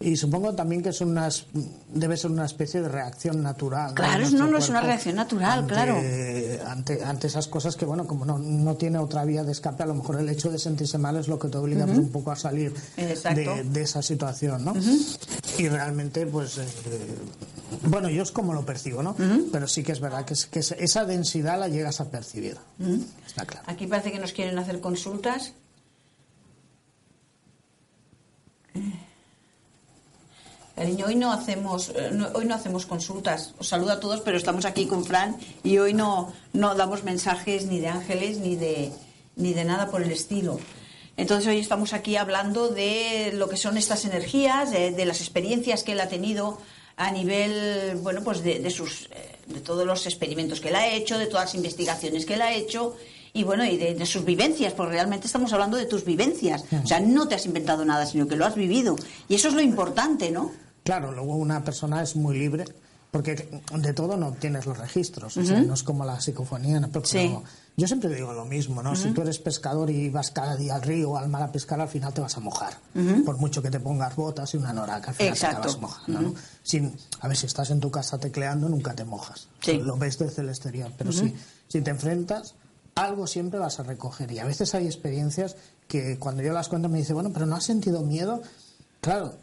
Y 0.03 0.17
supongo 0.17 0.53
también 0.53 0.83
que 0.83 0.89
es 0.89 0.99
unas, 0.99 1.45
debe 1.93 2.17
ser 2.17 2.29
una 2.29 2.45
especie 2.45 2.81
de 2.81 2.89
reacción 2.89 3.41
natural. 3.41 3.93
Claro, 3.93 4.29
no, 4.31 4.47
no 4.47 4.57
es 4.57 4.67
una 4.67 4.81
reacción 4.81 5.15
natural, 5.15 5.65
claro. 5.65 5.95
Ante, 6.67 7.01
ante 7.01 7.27
esas 7.27 7.47
cosas 7.47 7.77
que, 7.77 7.85
bueno, 7.85 8.05
como 8.05 8.25
no, 8.25 8.37
no 8.37 8.75
tiene 8.75 8.97
otra 8.97 9.23
vía 9.23 9.45
de 9.45 9.53
escape, 9.53 9.83
a 9.83 9.85
lo 9.85 9.95
mejor 9.95 10.19
el 10.19 10.27
hecho 10.27 10.51
de 10.51 10.59
sentirse 10.59 10.97
mal 10.97 11.15
es 11.15 11.29
lo 11.29 11.39
que 11.39 11.47
te 11.47 11.57
obliga 11.57 11.85
pues, 11.85 11.97
un 11.97 12.09
poco 12.09 12.31
a 12.31 12.35
salir 12.35 12.73
de, 12.97 13.63
de, 13.63 13.81
esa 13.81 14.01
situación, 14.01 14.65
¿no? 14.65 14.73
Y 15.57 15.69
realmente, 15.69 16.25
pues, 16.25 16.57
eh, 16.57 16.67
bueno, 17.83 18.09
yo 18.09 18.23
es 18.23 18.31
como 18.31 18.53
lo 18.53 18.65
percibo, 18.65 19.03
¿no? 19.03 19.15
Pero 19.53 19.67
sí 19.69 19.83
que 19.83 19.93
es 19.93 20.01
verdad 20.01 20.25
que, 20.25 20.35
que 20.51 20.59
esa 20.59 21.05
densidad 21.05 21.57
la 21.57 21.69
llegas 21.69 22.01
a 22.01 22.11
percibir. 22.11 22.57
Está 23.25 23.45
claro. 23.45 23.65
Aquí 23.67 23.87
parece 23.87 24.11
que 24.11 24.19
nos 24.19 24.33
quieren 24.33 24.59
hacer 24.59 24.81
consultas. 24.81 25.53
Cariño, 30.83 31.05
hoy 31.07 31.15
no 31.15 31.31
hacemos 31.31 31.93
eh, 31.95 32.09
no- 32.11 32.27
hoy 32.33 32.43
no 32.43 32.55
hacemos 32.55 32.85
consultas. 32.85 33.53
Os 33.57 33.69
saludo 33.69 33.93
a 33.93 34.01
todos, 34.01 34.19
pero 34.19 34.35
estamos 34.35 34.65
aquí 34.65 34.85
con 34.85 35.05
Fran 35.05 35.37
y 35.63 35.77
hoy 35.77 35.93
no 35.93 36.33
no 36.51 36.75
damos 36.75 37.05
mensajes 37.05 37.67
ni 37.67 37.79
de 37.79 37.87
ángeles 37.87 38.39
ni 38.39 38.57
de 38.57 38.91
ni 39.37 39.53
de 39.53 39.63
nada 39.63 39.89
por 39.89 40.01
el 40.03 40.11
estilo. 40.11 40.59
Entonces 41.15 41.47
hoy 41.47 41.59
estamos 41.59 41.93
aquí 41.93 42.17
hablando 42.17 42.67
de 42.67 43.31
lo 43.33 43.47
que 43.47 43.55
son 43.55 43.77
estas 43.77 44.03
energías, 44.03 44.71
de, 44.71 44.91
de 44.91 45.05
las 45.05 45.21
experiencias 45.21 45.83
que 45.83 45.93
él 45.93 46.01
ha 46.01 46.09
tenido 46.09 46.57
a 46.97 47.11
nivel, 47.11 47.95
bueno, 48.01 48.21
pues 48.21 48.43
de, 48.43 48.59
de 48.59 48.69
sus, 48.69 49.05
eh, 49.11 49.37
de 49.47 49.61
todos 49.61 49.85
los 49.87 50.05
experimentos 50.05 50.59
que 50.59 50.67
él 50.67 50.75
ha 50.75 50.87
hecho, 50.89 51.17
de 51.17 51.27
todas 51.27 51.45
las 51.45 51.55
investigaciones 51.55 52.25
que 52.25 52.33
él 52.33 52.41
ha 52.41 52.51
hecho 52.53 52.97
y 53.31 53.43
bueno, 53.45 53.63
y 53.65 53.77
de, 53.77 53.95
de 53.95 54.05
sus 54.05 54.25
vivencias, 54.25 54.73
porque 54.73 54.91
realmente 54.93 55.27
estamos 55.27 55.53
hablando 55.53 55.77
de 55.77 55.85
tus 55.85 56.03
vivencias. 56.03 56.65
O 56.83 56.85
sea, 56.85 56.99
no 56.99 57.27
te 57.27 57.35
has 57.35 57.45
inventado 57.47 57.85
nada, 57.85 58.05
sino 58.05 58.27
que 58.27 58.35
lo 58.35 58.45
has 58.45 58.53
vivido. 58.55 58.95
Y 59.29 59.35
eso 59.35 59.47
es 59.47 59.53
lo 59.55 59.61
importante, 59.61 60.29
¿no? 60.29 60.51
Claro, 60.83 61.11
luego 61.11 61.35
una 61.35 61.63
persona 61.63 62.01
es 62.01 62.15
muy 62.15 62.37
libre 62.37 62.65
porque 63.13 63.61
de 63.75 63.93
todo 63.93 64.17
no 64.17 64.31
tienes 64.31 64.65
los 64.65 64.75
registros, 64.75 65.37
o 65.37 65.45
sea, 65.45 65.61
no 65.61 65.75
es 65.75 65.83
como 65.83 66.03
la 66.03 66.19
psicofonía. 66.19 66.79
¿no? 66.79 66.89
Sí. 67.03 67.37
Yo 67.77 67.85
siempre 67.85 68.09
digo 68.13 68.33
lo 68.33 68.43
mismo, 68.43 68.81
¿no? 68.81 68.95
Si 68.95 69.11
tú 69.11 69.21
eres 69.21 69.37
pescador 69.37 69.91
y 69.91 70.09
vas 70.09 70.31
cada 70.31 70.55
día 70.55 70.73
al 70.73 70.81
río 70.81 71.11
o 71.11 71.17
al 71.17 71.29
mar 71.29 71.43
a 71.43 71.51
pescar, 71.51 71.79
al 71.79 71.87
final 71.87 72.11
te 72.11 72.21
vas 72.21 72.35
a 72.37 72.39
mojar. 72.39 72.73
Por 73.23 73.37
mucho 73.37 73.61
que 73.61 73.69
te 73.69 73.79
pongas 73.79 74.15
botas 74.15 74.51
y 74.55 74.57
una 74.57 74.73
noraca, 74.73 75.11
al 75.11 75.15
final 75.15 75.33
Exacto. 75.33 75.55
te 75.55 75.61
acabas 75.61 75.79
mojando, 75.79 76.21
¿no? 76.21 76.33
Sin, 76.63 76.95
a 77.19 77.27
ver, 77.27 77.37
si 77.37 77.45
estás 77.45 77.69
en 77.69 77.79
tu 77.79 77.91
casa 77.91 78.17
tecleando, 78.17 78.67
nunca 78.67 78.95
te 78.95 79.05
mojas. 79.05 79.47
Sí. 79.61 79.73
Lo 79.77 79.95
ves 79.95 80.17
desde 80.17 80.41
el 80.41 80.49
exterior. 80.49 80.91
Pero 80.97 81.11
si, 81.11 81.35
si 81.67 81.81
te 81.81 81.91
enfrentas, 81.91 82.55
algo 82.95 83.27
siempre 83.27 83.59
vas 83.59 83.79
a 83.79 83.83
recoger. 83.83 84.31
Y 84.31 84.39
a 84.39 84.45
veces 84.45 84.73
hay 84.73 84.87
experiencias 84.87 85.55
que 85.87 86.17
cuando 86.17 86.41
yo 86.41 86.51
las 86.51 86.67
cuento 86.67 86.89
me 86.89 86.97
dice, 86.97 87.13
bueno, 87.13 87.29
pero 87.31 87.45
¿no 87.45 87.55
has 87.55 87.63
sentido 87.63 88.01
miedo? 88.01 88.41
Claro, 89.01 89.35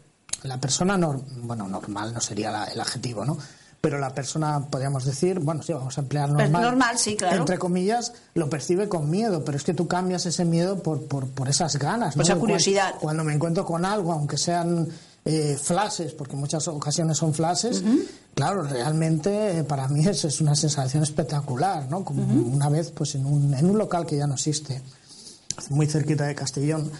la 0.43 0.59
persona, 0.59 0.97
nor- 0.97 1.21
bueno, 1.43 1.67
normal 1.67 2.13
no 2.13 2.21
sería 2.21 2.51
la- 2.51 2.65
el 2.65 2.79
adjetivo, 2.79 3.25
¿no? 3.25 3.37
Pero 3.79 3.97
la 3.97 4.13
persona, 4.13 4.67
podríamos 4.69 5.05
decir, 5.05 5.39
bueno, 5.39 5.63
sí, 5.63 5.73
vamos 5.73 5.97
a 5.97 6.01
emplear 6.01 6.27
Pues 6.31 6.43
normal. 6.51 6.61
normal, 6.63 6.97
sí, 6.99 7.15
claro. 7.15 7.37
Entre 7.37 7.57
comillas, 7.57 8.13
lo 8.35 8.47
percibe 8.49 8.87
con 8.87 9.09
miedo, 9.09 9.43
pero 9.43 9.57
es 9.57 9.63
que 9.63 9.73
tú 9.73 9.87
cambias 9.87 10.25
ese 10.27 10.45
miedo 10.45 10.83
por, 10.83 11.05
por, 11.07 11.27
por 11.27 11.49
esas 11.49 11.77
ganas, 11.77 12.15
¿no? 12.15 12.21
Por 12.21 12.23
esa 12.25 12.33
De 12.35 12.39
cuan- 12.39 12.49
curiosidad. 12.51 12.93
Cuando, 13.01 13.23
me 13.23 13.33
encuentro 13.33 13.65
con 13.65 13.83
algo, 13.85 14.11
aunque 14.13 14.37
sean 14.37 14.87
eh, 15.25 15.55
flashes, 15.61 16.13
porque 16.13 16.33
en 16.33 16.39
muchas 16.39 16.67
ocasiones 16.67 17.17
son 17.17 17.33
flashes, 17.33 17.83
claro, 18.33 18.63
realmente 18.63 19.59
eh, 19.59 19.63
para 19.63 19.87
mí 19.87 20.05
es, 20.07 20.25
es 20.25 20.41
una 20.41 20.55
sensación 20.55 21.03
espectacular, 21.03 21.87
¿no? 21.89 22.03
Como 22.03 22.23
una 22.23 22.69
vez, 22.69 22.91
pues 22.91 23.13
en 23.15 23.25
un, 23.27 23.53
en 23.53 23.67
un 23.69 23.77
local 23.77 24.05
que 24.07 24.17
ya 24.17 24.25
no 24.27 24.33
existe, 24.35 24.81
muy 25.69 25.85
cerquita 25.87 26.25
de 26.25 26.33
Castellón, 26.35 26.91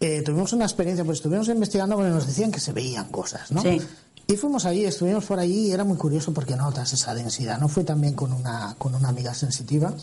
eh, 0.00 0.22
tuvimos 0.22 0.52
una 0.52 0.64
experiencia, 0.64 1.04
pues 1.04 1.18
estuvimos 1.18 1.48
investigando 1.48 1.96
porque 1.96 2.10
nos 2.10 2.26
decían 2.26 2.50
que 2.52 2.60
se 2.60 2.72
veían 2.72 3.08
cosas, 3.10 3.50
¿no? 3.50 3.62
Sí. 3.62 3.80
Y 4.26 4.36
fuimos 4.36 4.66
allí, 4.66 4.84
estuvimos 4.84 5.24
por 5.24 5.38
allí 5.38 5.68
y 5.68 5.72
era 5.72 5.84
muy 5.84 5.96
curioso 5.96 6.32
porque 6.34 6.54
notas 6.54 6.92
esa 6.92 7.14
densidad. 7.14 7.58
No 7.58 7.66
fui 7.68 7.82
también 7.84 8.12
con 8.14 8.32
una, 8.32 8.74
con 8.76 8.94
una 8.94 9.08
amiga 9.08 9.32
sensitiva. 9.32 9.94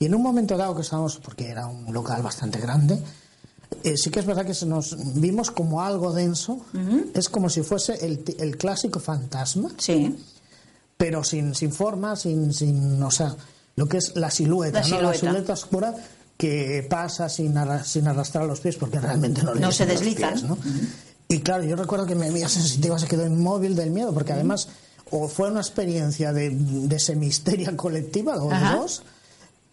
Y 0.00 0.06
en 0.06 0.14
un 0.14 0.22
momento 0.22 0.56
dado 0.56 0.74
que 0.74 0.82
estábamos, 0.82 1.18
porque 1.18 1.48
era 1.48 1.66
un 1.68 1.92
local 1.94 2.20
bastante 2.20 2.58
grande, 2.58 2.98
eh, 3.84 3.96
sí 3.96 4.10
que 4.10 4.18
es 4.18 4.26
verdad 4.26 4.44
que 4.44 4.54
se 4.54 4.66
nos 4.66 4.96
vimos 5.20 5.52
como 5.52 5.82
algo 5.82 6.12
denso. 6.12 6.62
Es 7.14 7.28
como 7.28 7.48
si 7.48 7.62
fuese 7.62 8.04
el, 8.04 8.24
el 8.40 8.56
clásico 8.56 8.98
fantasma, 8.98 9.70
Sí. 9.78 10.16
pero 10.96 11.22
sin, 11.22 11.54
sin 11.54 11.70
forma, 11.70 12.16
sin, 12.16 12.52
sin, 12.52 13.00
o 13.04 13.10
sea, 13.12 13.36
lo 13.76 13.86
que 13.86 13.98
es 13.98 14.16
la 14.16 14.32
silueta, 14.32 14.80
La 14.80 14.88
¿no? 14.88 14.90
La 14.90 14.96
silueta. 15.14 15.18
silueta 15.20 15.52
oscura 15.52 15.94
que 16.36 16.86
pasa 16.88 17.28
sin, 17.28 17.56
arra- 17.56 17.84
sin 17.84 18.08
arrastrar 18.08 18.44
los 18.46 18.60
pies, 18.60 18.76
porque 18.76 18.98
realmente 19.00 19.42
no 19.42 19.54
le 19.54 19.60
No 19.60 19.70
se 19.72 19.86
deslizan. 19.86 20.32
pies, 20.32 20.42
¿no? 20.44 20.58
Y 21.28 21.40
claro, 21.40 21.64
yo 21.64 21.76
recuerdo 21.76 22.06
que 22.06 22.14
mi 22.14 22.26
amiga 22.26 22.48
sensitiva 22.48 22.98
se 22.98 23.06
quedó 23.06 23.26
inmóvil 23.26 23.74
del 23.76 23.90
miedo, 23.90 24.12
porque 24.12 24.32
además 24.32 24.68
o 25.10 25.28
fue 25.28 25.50
una 25.50 25.60
experiencia 25.60 26.32
de, 26.32 26.50
de 26.50 26.98
semisteria 26.98 27.76
colectiva, 27.76 28.36
los 28.36 28.52
Ajá. 28.52 28.76
dos, 28.76 29.02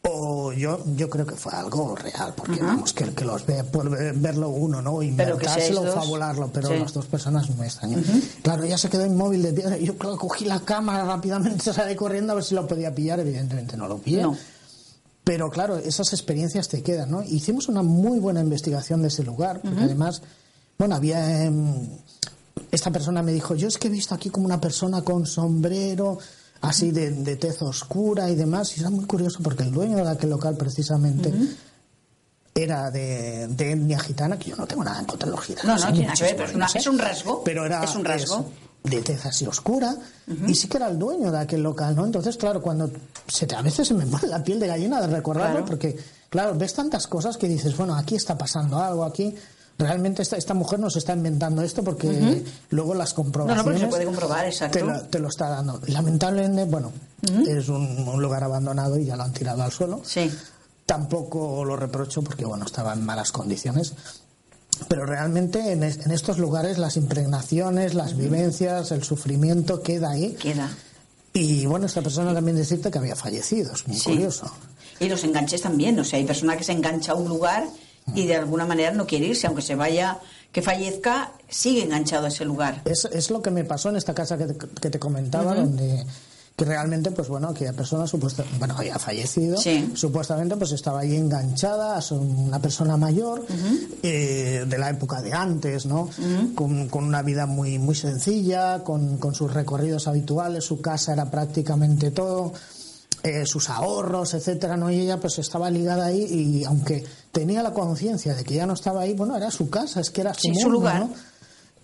o 0.04 0.52
yo, 0.54 0.84
yo 0.96 1.10
creo 1.12 1.26
que 1.28 1.36
fue 1.36 1.54
algo 1.54 1.96
real, 1.96 2.34
porque 2.36 2.60
vamos, 2.62 2.92
que, 2.94 3.06
que 3.14 3.24
los 3.24 3.46
ve, 3.46 3.64
por 3.64 3.90
ver- 3.90 4.14
verlo 4.16 4.50
uno, 4.50 4.82
¿no? 4.82 5.02
Inventárselo 5.04 5.84
fabularlo, 5.94 6.50
pero 6.52 6.70
Sí. 6.70 6.80
las 6.80 6.94
dos 6.94 7.06
personas 7.06 7.50
me 7.56 7.66
extrañó. 7.68 7.98
Claro, 8.42 8.64
ella 8.64 8.78
se 8.80 8.90
quedó 8.90 9.06
inmóvil 9.06 9.44
de 9.44 9.54
piedra. 9.54 9.78
Yo, 9.78 9.96
claro, 9.98 10.18
cogí 10.18 10.46
la 10.46 10.60
cámara 10.62 11.04
rápidamente, 11.06 11.64
salí 11.74 11.96
corriendo 11.96 12.32
a 12.34 12.36
ver 12.36 12.44
si 12.44 12.56
lo 12.56 12.66
podía 12.68 12.94
pillar. 12.96 13.20
Evidentemente 13.20 13.78
no 13.78 13.88
lo 13.88 14.00
pillé. 14.00 14.24
No. 14.24 14.36
Pero 15.24 15.50
claro, 15.50 15.78
esas 15.78 16.14
experiencias 16.14 16.68
te 16.68 16.82
quedan, 16.82 17.12
¿no? 17.12 17.22
Hicimos 17.22 17.68
una 17.70 17.84
muy 17.84 18.20
buena 18.20 18.42
investigación 18.42 19.02
de 19.02 19.10
ese 19.10 19.24
lugar, 19.24 19.62
porque 19.62 19.82
además, 19.84 20.22
bueno, 20.78 20.96
había... 20.96 21.44
em, 21.44 21.88
esta 22.72 22.90
persona 22.92 23.22
me 23.22 23.32
dijo, 23.32 23.56
yo 23.56 23.68
es 23.68 23.78
que 23.78 23.88
he 23.88 23.92
visto 23.92 24.16
aquí 24.16 24.30
como 24.30 24.46
una 24.46 24.60
persona 24.60 25.02
con 25.04 25.26
sombrero, 25.26 26.18
así 26.62 26.92
de, 26.92 27.12
de 27.12 27.36
tez 27.36 27.62
oscura 27.62 28.30
y 28.30 28.36
demás, 28.36 28.76
y 28.78 28.82
era 28.82 28.90
muy 28.90 29.06
curioso 29.06 29.40
porque 29.44 29.64
el 29.64 29.72
dueño 29.72 29.98
de 29.98 30.10
aquel 30.10 30.30
local 30.32 30.56
precisamente 30.58 31.32
era 32.54 32.92
de, 32.92 33.48
de 33.48 33.72
etnia 33.72 34.00
gitana, 34.00 34.38
que 34.38 34.50
yo 34.50 34.56
no 34.56 34.68
tengo 34.68 34.84
nada 34.84 35.00
en 35.00 35.06
contra 35.06 35.30
de 35.30 35.36
los 35.36 35.46
gitanos. 35.46 35.82
No, 35.82 35.86
no 35.88 35.92
tiene 35.94 36.08
nada 36.08 36.18
que 36.18 36.24
ver, 36.24 36.36
pero 36.36 36.50
es, 36.50 36.56
una- 36.56 36.66
muchísimos, 36.66 36.86
es 36.86 36.88
un 36.92 37.00
rasgo. 37.00 37.44
pero 37.44 37.66
era 37.66 37.84
es 37.84 37.96
un 37.96 38.06
rasgo. 38.06 38.46
De 38.84 39.02
tez 39.02 39.26
así 39.26 39.46
oscura 39.46 39.96
y 40.48 40.56
sí 40.56 40.68
que 40.68 40.78
era 40.78 40.88
el 40.88 40.98
dueño 40.98 41.32
de 41.32 41.38
aquel 41.40 41.62
local, 41.62 41.96
¿no? 41.96 42.06
Entonces, 42.06 42.36
claro, 42.38 42.62
cuando 42.62 42.90
se 43.28 43.46
te, 43.46 43.56
a 43.56 43.62
veces 43.62 43.88
se 43.88 43.94
me 43.94 44.06
pone 44.08 44.28
la 44.28 44.44
piel 44.44 44.60
de 44.60 44.68
gallina 44.68 45.00
de 45.02 45.08
recordarlo 45.08 45.52
Claro. 45.58 45.66
porque, 45.66 45.98
claro, 46.30 46.56
ves 46.58 46.74
tantas 46.74 47.06
cosas 47.08 47.38
que 47.38 47.48
dices, 47.48 47.78
bueno, 47.78 47.96
aquí 47.96 48.16
está 48.16 48.38
pasando 48.38 48.80
algo, 48.80 49.04
aquí 49.04 49.36
realmente 49.78 50.22
esta, 50.22 50.36
esta 50.38 50.54
mujer 50.54 50.80
nos 50.80 50.96
está 50.96 51.14
inventando 51.14 51.62
esto 51.62 51.84
porque 51.84 52.44
luego 52.72 52.94
las 52.96 53.12
No, 53.12 53.16
comprobaciones 53.18 53.58
no, 53.58 53.64
porque 53.72 53.80
se 53.82 53.88
puede 53.88 54.06
comprobar, 54.06 54.46
exacto. 54.48 54.80
te 54.80 54.86
lo, 54.86 55.02
te 55.04 55.20
lo 55.20 55.28
está 55.28 55.50
dando. 55.50 55.80
Lamentablemente, 55.88 56.66
bueno, 56.66 56.92
es 57.48 57.70
un, 57.70 58.08
un 58.08 58.22
lugar 58.22 58.44
abandonado 58.44 58.98
y 58.98 59.06
ya 59.06 59.16
lo 59.16 59.24
han 59.24 59.34
tirado 59.34 59.62
al 59.64 59.72
suelo. 59.72 60.02
Sí. 60.04 60.32
Tampoco 60.86 61.64
lo 61.64 61.76
reprocho 61.78 62.22
porque, 62.22 62.46
bueno, 62.46 62.66
estaba 62.66 62.94
en 62.94 63.06
malas 63.06 63.32
condiciones. 63.32 63.94
Pero 64.88 65.06
realmente 65.06 65.72
en, 65.72 65.84
es- 65.84 65.98
en 66.06 66.12
estos 66.12 66.38
lugares 66.38 66.78
las 66.78 66.98
impregnaciones, 66.98 67.94
las 67.94 68.18
vivencias, 68.18 68.92
el 68.92 69.04
sufrimiento 69.04 69.82
queda 69.84 70.12
ahí. 70.12 70.34
Queda. 70.34 70.70
Y 71.34 71.66
bueno, 71.66 71.86
esta 71.86 72.02
persona 72.02 72.34
también 72.34 72.58
decirte 72.58 72.92
que 72.92 72.98
había 72.98 73.16
fallecido, 73.16 73.74
es 73.74 73.88
muy 73.88 73.98
Sí. 73.98 74.10
curioso. 74.12 74.52
Y 75.00 75.08
los 75.08 75.24
enganches 75.24 75.62
también, 75.62 75.98
o 76.00 76.04
sea, 76.04 76.20
hay 76.20 76.26
persona 76.26 76.58
que 76.58 76.64
se 76.64 76.74
engancha 76.74 77.14
a 77.14 77.16
un 77.16 77.28
lugar 77.30 77.68
y 78.14 78.26
de 78.28 78.36
alguna 78.36 78.66
manera 78.66 78.92
no 78.92 79.08
quiere 79.08 79.28
irse, 79.28 79.48
aunque 79.48 79.62
se 79.62 79.76
vaya, 79.76 80.20
que 80.52 80.62
fallezca, 80.62 81.32
sigue 81.50 81.84
enganchado 81.84 82.26
a 82.26 82.28
ese 82.30 82.44
lugar. 82.46 82.82
Es, 82.86 83.06
es 83.06 83.30
lo 83.32 83.42
que 83.42 83.50
me 83.52 83.64
pasó 83.64 83.90
en 83.90 83.96
esta 83.96 84.14
casa 84.14 84.38
que 84.38 84.46
te, 84.48 84.68
que 84.68 84.90
te 84.90 85.00
comentaba, 85.00 85.56
donde 85.56 86.06
que 86.62 86.66
realmente, 86.66 87.10
pues 87.10 87.28
bueno, 87.28 87.50
aquella 87.50 87.74
persona 87.74 88.06
supuesta, 88.06 88.44
bueno, 88.60 88.76
había 88.78 89.00
fallecido, 89.00 89.58
Sí. 89.58 89.92
supuestamente 89.96 90.56
pues 90.58 90.72
estaba 90.74 91.00
ahí 91.00 91.16
enganchada 91.16 91.98
a 91.98 92.14
una 92.14 92.60
persona 92.60 92.98
mayor 92.98 93.44
eh, 94.04 94.66
de 94.68 94.78
la 94.78 94.92
época 94.92 95.24
de 95.24 95.34
antes, 95.34 95.88
¿no? 95.88 96.08
con, 96.54 96.88
con 96.88 97.04
una 97.06 97.24
vida 97.24 97.48
muy, 97.48 97.80
muy 97.80 97.96
sencilla, 97.96 98.84
con, 98.84 99.18
con 99.18 99.34
sus 99.34 99.52
recorridos 99.52 100.08
habituales, 100.08 100.64
su 100.66 100.82
casa 100.82 101.14
era 101.14 101.32
prácticamente 101.32 102.12
todo. 102.12 102.54
eh, 103.24 103.46
sus 103.46 103.70
ahorros, 103.70 104.34
etcétera, 104.34 104.78
¿no? 104.78 104.90
Y 104.90 105.00
ella 105.02 105.20
pues 105.20 105.38
estaba 105.38 105.70
ligada 105.70 106.06
ahí 106.08 106.24
y 106.24 106.64
aunque 106.66 107.04
tenía 107.32 107.62
la 107.62 107.72
conciencia 107.72 108.34
de 108.34 108.44
que 108.44 108.56
ya 108.56 108.66
no 108.66 108.74
estaba 108.74 109.02
ahí, 109.02 109.14
bueno, 109.14 109.38
era 109.38 109.52
su 109.52 109.70
casa, 109.70 110.00
es 110.02 110.10
que 110.10 110.22
era 110.22 110.34
su, 110.34 110.42
Sí, 110.42 110.48
mundo, 110.50 110.62
su 110.64 110.72
lugar. 110.72 111.00
¿no? 111.02 111.10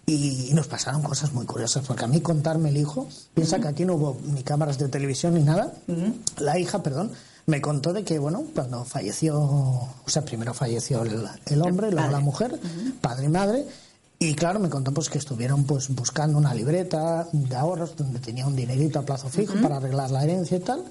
Y 0.10 0.52
nos 0.54 0.67
pasaron 0.67 1.02
cosas 1.02 1.34
muy 1.34 1.46
curiosas, 1.46 1.84
porque 1.86 2.06
a 2.06 2.08
mí 2.08 2.22
contarme 2.22 2.70
el 2.70 2.78
hijo, 2.78 3.10
piensa 3.34 3.60
que 3.60 3.67
aquí 3.67 3.84
no 3.84 3.96
hubo 3.96 4.17
ni 4.24 4.41
cámaras 4.41 4.78
de 4.78 4.88
televisión 4.88 5.34
ni 5.34 5.43
nada, 5.43 5.74
la 6.38 6.58
hija, 6.58 6.82
perdón, 6.82 7.12
me 7.46 7.60
contó 7.60 7.91
de 7.91 8.06
que, 8.06 8.17
bueno, 8.17 8.46
cuando 8.56 8.86
falleció, 8.86 9.38
o 9.38 9.93
sea, 10.06 10.24
primero 10.24 10.54
falleció 10.54 11.04
el, 11.04 11.28
el 11.48 11.62
hombre, 11.62 11.91
luego 11.91 12.10
la 12.10 12.22
mujer, 12.22 12.58
padre 13.02 13.26
y 13.26 13.30
madre, 13.30 13.65
y 14.17 14.34
claro, 14.34 14.60
me 14.60 14.70
contó 14.70 14.93
pues 14.93 15.10
que 15.10 15.17
estuvieron 15.17 15.65
pues 15.65 15.89
buscando 15.89 16.38
una 16.38 16.54
libreta 16.54 17.28
de 17.34 17.56
ahorros 17.58 17.96
donde 17.98 18.20
tenía 18.20 18.48
un 18.48 18.56
dinerito 18.56 19.00
a 19.00 19.02
plazo 19.04 19.28
fijo 19.30 19.56
para 19.62 19.76
arreglar 19.78 20.10
la 20.10 20.24
herencia 20.24 20.58
y 20.58 20.62
tal. 20.62 20.84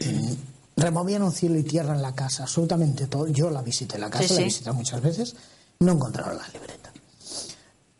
Y 0.00 0.36
removieron 0.76 1.30
cielo 1.30 1.56
y 1.58 1.62
tierra 1.62 1.94
en 1.94 2.02
la 2.02 2.14
casa, 2.14 2.44
absolutamente 2.44 3.06
todo. 3.06 3.28
Yo 3.28 3.48
la 3.50 3.62
visité 3.62 3.98
la 3.98 4.10
casa, 4.10 4.24
Sí, 4.24 4.30
la 4.30 4.36
sí. 4.36 4.42
he 4.42 4.44
visitado 4.46 4.74
muchas 4.74 5.02
veces, 5.02 5.36
no 5.80 5.92
encontraron 5.92 6.36
la 6.36 6.48
libreta. 6.48 6.83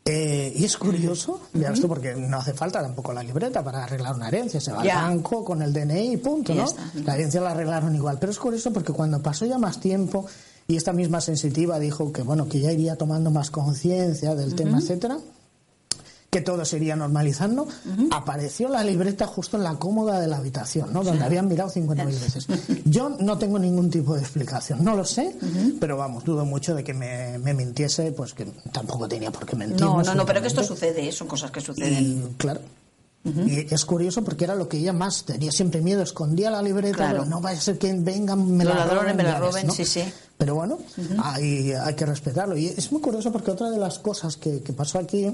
Eh, 0.07 0.53
y 0.55 0.65
es 0.65 0.77
curioso, 0.77 1.41
verás 1.55 1.81
tú, 1.81 1.89
porque 1.89 2.15
no 2.15 2.37
hace 2.37 2.53
falta 2.53 2.83
tampoco 2.83 3.15
la 3.15 3.23
libreta 3.23 3.65
para 3.65 3.85
arreglar 3.85 4.15
una 4.15 4.29
herencia. 4.29 4.61
Se 4.61 4.71
va 4.71 4.83
al 4.83 4.89
banco 4.89 5.43
con 5.45 5.63
el 5.63 5.73
DNI 5.73 6.13
y 6.13 6.17
punto, 6.19 6.55
¿no? 6.55 6.67
La 7.07 7.15
herencia 7.15 7.41
la 7.41 7.53
arreglaron 7.53 7.95
igual. 7.95 8.19
Pero 8.21 8.31
es 8.31 8.39
curioso 8.39 8.71
porque 8.71 8.93
cuando 8.93 9.23
pasó 9.23 9.47
ya 9.47 9.57
más 9.57 9.81
tiempo 9.81 10.27
y 10.69 10.77
esta 10.77 10.93
misma 10.93 11.23
sensitiva 11.23 11.79
dijo 11.79 12.13
que, 12.13 12.21
bueno, 12.21 12.49
que 12.49 12.61
ya 12.61 12.71
iría 12.71 12.97
tomando 12.97 13.31
más 13.31 13.51
conciencia 13.51 14.35
del 14.35 14.55
tema, 14.55 14.79
etcétera, 14.79 15.19
que 16.35 16.41
todo 16.41 16.65
se 16.65 16.79
iría 16.79 16.97
normalizando, 16.97 17.69
apareció 18.11 18.69
la 18.69 18.83
libreta 18.83 19.25
justo 19.25 19.57
en 19.57 19.63
la 19.63 19.77
cómoda 19.77 20.19
de 20.19 20.27
la 20.27 20.39
habitación, 20.39 20.93
¿no? 20.93 21.05
Donde 21.05 21.25
habían 21.25 21.47
mirado 21.47 21.71
50.000 21.71 22.07
veces. 22.07 22.49
Yo 22.85 23.09
no 23.09 23.39
tengo 23.39 23.57
ningún 23.57 23.89
tipo 23.89 24.17
de 24.17 24.23
explicación, 24.23 24.83
no 24.83 24.97
lo 24.97 25.05
sé, 25.05 25.37
pero 25.79 25.97
vamos, 25.97 26.25
dudo 26.25 26.45
mucho 26.45 26.75
de 26.75 26.83
que 26.83 26.93
me, 26.93 27.39
me, 27.39 27.55
mintiese, 27.55 28.11
pues 28.11 28.35
que 28.35 28.47
tampoco 28.73 29.07
tenía 29.07 29.31
por 29.31 29.47
qué 29.47 29.55
mentir. 29.55 29.81
No, 29.81 30.03
no, 30.03 30.13
no, 30.13 30.27
pero 30.27 30.41
que 30.41 30.49
esto 30.49 30.65
sucede, 30.65 31.07
¿eh? 31.07 31.13
son 31.13 31.29
cosas 31.29 31.53
que 31.53 31.61
suceden. 31.61 32.03
Y, 32.03 32.35
claro. 32.35 32.61
Y 33.25 33.73
es 33.73 33.85
curioso 33.85 34.25
porque 34.25 34.43
era 34.43 34.57
lo 34.57 34.69
que 34.69 34.79
ella 34.79 34.93
más 34.93 35.25
tenía 35.25 35.53
siempre 35.53 35.81
miedo, 35.83 36.03
escondía 36.03 36.51
la 36.51 36.63
libreta, 36.63 37.13
no 37.13 37.41
vaya 37.41 37.59
a 37.59 37.63
ser 37.63 37.79
que 37.79 37.93
vengan, 37.93 38.57
me 38.57 38.65
Los 38.65 38.75
la 38.75 38.87
ladrones 38.87 39.15
me 39.15 39.23
la 39.23 39.39
roben, 39.39 39.71
sí, 39.71 39.85
sí. 39.85 40.03
Pero 40.37 40.57
bueno, 40.57 40.79
hay, 41.23 41.73
hay 41.73 41.95
que 41.95 42.05
respetarlo. 42.05 42.57
Y 42.57 42.67
es 42.67 42.91
muy 42.91 43.01
curioso 43.01 43.31
porque 43.31 43.53
otra 43.53 43.71
de 43.71 43.79
las 43.79 44.01
cosas 44.01 44.37
que, 44.37 44.63
que 44.63 44.73
pasó 44.73 44.99
aquí 44.99 45.33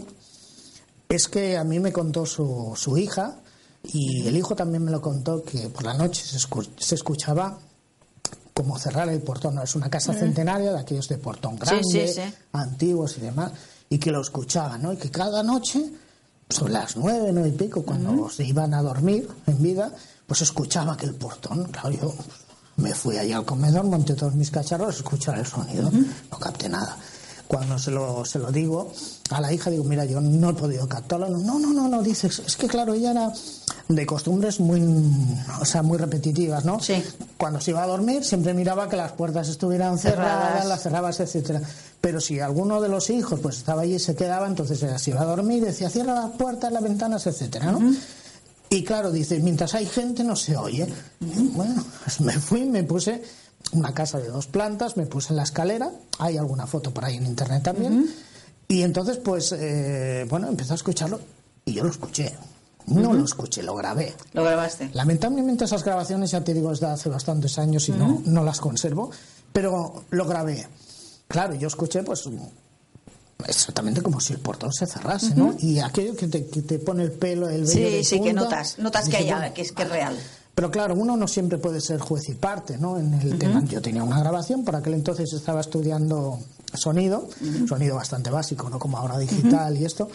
es 1.11 1.29
que 1.29 1.59
a 1.59 1.65
mí 1.65 1.81
me 1.81 1.93
contó 1.93 2.25
su, 2.25 2.73
su 2.77 2.97
hija 2.97 3.37
y 3.83 4.27
el 4.27 4.37
hijo 4.37 4.55
también 4.55 4.85
me 4.85 4.93
lo 4.93 5.01
contó 5.01 5.43
que 5.43 5.69
por 5.69 5.85
la 5.85 5.95
noche 5.95 6.23
se, 6.25 6.39
se 6.39 6.95
escuchaba 6.95 7.59
como 8.55 8.79
cerrar 8.79 9.09
el 9.09 9.21
portón. 9.21 9.59
Es 9.59 9.75
una 9.75 9.91
casa 9.91 10.15
centenaria 10.15 10.73
de 10.73 10.79
aquellos 10.79 11.09
de 11.09 11.19
portón 11.19 11.59
grande, 11.59 12.33
antiguos 12.53 13.19
y 13.19 13.23
demás, 13.23 13.53
y 13.89 13.99
que 13.99 14.13
lo 14.13 14.21
escuchaban, 14.21 14.83
¿no? 14.83 14.93
Y 14.93 14.99
que 14.99 15.11
cada 15.11 15.43
noche, 15.43 15.85
sobre 16.49 16.75
las 16.75 16.97
nueve, 16.97 17.31
nueve 17.33 17.49
y 17.49 17.53
pico, 17.53 17.83
cuando 17.83 18.31
se 18.31 18.45
iban 18.45 18.73
a 18.73 18.83
dormir 18.83 19.29
en 19.49 19.61
vida, 19.61 19.93
pues 20.27 20.43
escuchaba 20.43 20.97
que 20.97 21.07
el 21.07 21.15
portón, 21.15 21.65
claro, 21.73 21.91
yo 21.91 22.15
me 22.77 22.95
fui 22.95 23.17
allá 23.17 23.39
al 23.39 23.45
comedor, 23.45 23.85
monté 23.85 24.15
todos 24.15 24.35
mis 24.37 24.51
cacharros, 24.51 24.97
escuchar 24.97 25.39
el 25.39 25.47
sonido, 25.47 25.91
no 26.31 26.39
capté 26.39 26.69
nada 26.69 26.97
cuando 27.51 27.81
se 27.81 27.91
lo, 27.91 28.25
se 28.25 28.39
lo 28.39 28.53
digo 28.53 28.93
a 29.31 29.41
la 29.41 29.53
hija, 29.53 29.71
digo, 29.71 29.83
mira, 29.83 30.05
yo 30.05 30.21
no 30.21 30.51
he 30.51 30.55
podido 30.55 30.87
captarlo. 30.87 31.29
No, 31.29 31.59
no, 31.59 31.73
no, 31.73 31.89
no, 31.89 32.01
dices, 32.01 32.41
es 32.47 32.57
que 32.57 32.69
claro, 32.69 32.95
ella 32.95 33.11
era 33.11 33.33
de 33.89 34.07
costumbres 34.07 34.61
muy, 34.61 34.81
o 35.61 35.65
sea, 35.65 35.83
muy 35.83 35.99
repetitivas, 35.99 36.65
¿no? 36.65 36.79
Sí. 36.79 37.03
Cuando 37.37 37.61
se 37.61 37.73
iba 37.73 37.83
a 37.83 37.89
dormir 37.89 38.23
siempre 38.23 38.55
miraba 38.55 38.89
que 38.89 38.95
las 38.95 39.11
puertas 39.11 39.49
estuvieran 39.49 39.99
cerradas, 39.99 40.65
las 40.65 40.81
cerrabas, 40.81 41.19
etcétera. 41.19 41.61
Pero 42.01 42.21
si 42.21 42.39
alguno 42.39 42.81
de 42.81 42.89
los 42.89 43.11
hijos 43.11 43.41
pues 43.41 43.57
estaba 43.57 43.83
allí 43.83 43.97
y 43.97 43.99
se 43.99 44.15
quedaba, 44.15 44.47
entonces 44.47 44.81
ella 44.85 45.01
se 45.01 45.11
iba 45.11 45.23
a 45.23 45.25
dormir, 45.25 45.65
decía, 45.65 45.91
cierra 45.91 46.15
las 46.15 46.31
puertas, 46.31 46.71
las 46.71 46.85
ventanas, 46.85 47.27
etcétera, 47.27 47.73
¿no? 47.73 47.93
Y 48.69 48.85
claro, 48.85 49.11
dice, 49.11 49.41
mientras 49.41 49.75
hay 49.75 49.87
gente 49.87 50.23
no 50.23 50.37
se 50.37 50.57
oye. 50.57 50.87
Bueno, 51.19 51.85
pues 52.05 52.21
me 52.21 52.35
fui, 52.35 52.65
me 52.65 52.85
puse 52.85 53.21
una 53.73 53.95
casa 53.95 54.19
de 54.19 54.29
dos 54.29 54.47
plantas, 54.47 54.97
me 54.97 55.07
puse 55.07 55.33
en 55.33 55.37
la 55.37 55.43
escalera, 55.45 55.91
hay 56.19 56.37
alguna 56.37 56.67
foto 56.67 56.93
por 56.93 57.05
ahí 57.05 57.17
en 57.17 57.27
internet 57.27 57.63
también, 57.63 58.13
y 58.69 58.83
entonces 58.83 59.19
pues, 59.19 59.53
eh, 59.53 60.27
bueno, 60.29 60.49
empecé 60.49 60.73
a 60.73 60.77
escucharlo 60.77 61.21
y 61.65 61.75
yo 61.75 61.85
lo 61.85 61.91
escuché. 61.91 62.33
No 62.87 63.13
lo 63.13 63.25
escuché, 63.25 63.63
lo 63.63 63.77
grabé. 63.77 64.15
¿Lo 64.33 64.43
grabaste? 64.43 64.91
Lamentablemente 64.95 65.65
esas 65.65 65.85
grabaciones, 65.85 66.33
ya 66.33 66.43
te 66.43 66.53
digo, 66.55 66.73
es 66.73 66.81
de 66.81 66.87
hace 66.87 67.09
bastantes 67.09 67.59
años 67.59 67.89
y 67.89 67.93
no, 67.93 68.23
no 68.25 68.43
las 68.43 68.61
conservo, 68.61 69.11
pero 69.53 70.05
lo 70.11 70.25
grabé. 70.25 70.67
Claro, 71.29 71.55
yo 71.55 71.69
escuché 71.69 72.03
pues 72.03 72.29
exactamente 73.47 74.03
como 74.03 74.21
si 74.21 74.33
el 74.33 74.41
portón 74.41 74.73
se 74.73 74.87
cerrase, 74.87 75.35
¿no? 75.35 75.55
Y 75.61 75.79
aquello 75.79 76.17
que 76.17 76.27
te, 76.27 76.47
que 76.47 76.63
te 76.63 76.79
pone 76.79 77.05
el 77.05 77.13
pelo, 77.13 77.49
el 77.49 77.63
vello 77.63 77.73
Sí, 77.73 77.81
de 77.81 78.05
sí, 78.05 78.21
que 78.21 78.33
notas, 78.33 78.79
notas 78.79 79.09
que, 79.09 79.19
hay, 79.19 79.53
que 79.53 79.63
es 79.63 79.73
que 79.73 79.83
es 79.83 79.89
real. 79.89 80.19
Pero 80.55 80.71
claro, 80.71 80.95
uno 80.95 81.17
no 81.17 81.27
siempre 81.27 81.59
puede 81.59 81.81
ser 81.81 82.01
juez 82.01 82.29
y 82.29 82.35
parte, 82.35 82.77
¿no? 82.77 82.99
En 82.99 83.15
el 83.15 83.39
tema. 83.39 83.65
Yo 83.65 83.81
tenía 83.81 84.03
una 84.03 84.21
grabación, 84.21 84.65
por 84.65 84.77
aquel 84.77 84.95
entonces 84.95 85.33
estaba 85.33 85.61
estudiando 85.61 86.39
sonido, 86.75 87.29
sonido 87.69 87.97
bastante 87.97 88.31
básico, 88.31 88.69
no 88.69 88.79
como 88.79 88.99
ahora 88.99 89.19
digital 89.19 89.77
y 89.77 89.85
esto, 89.85 90.09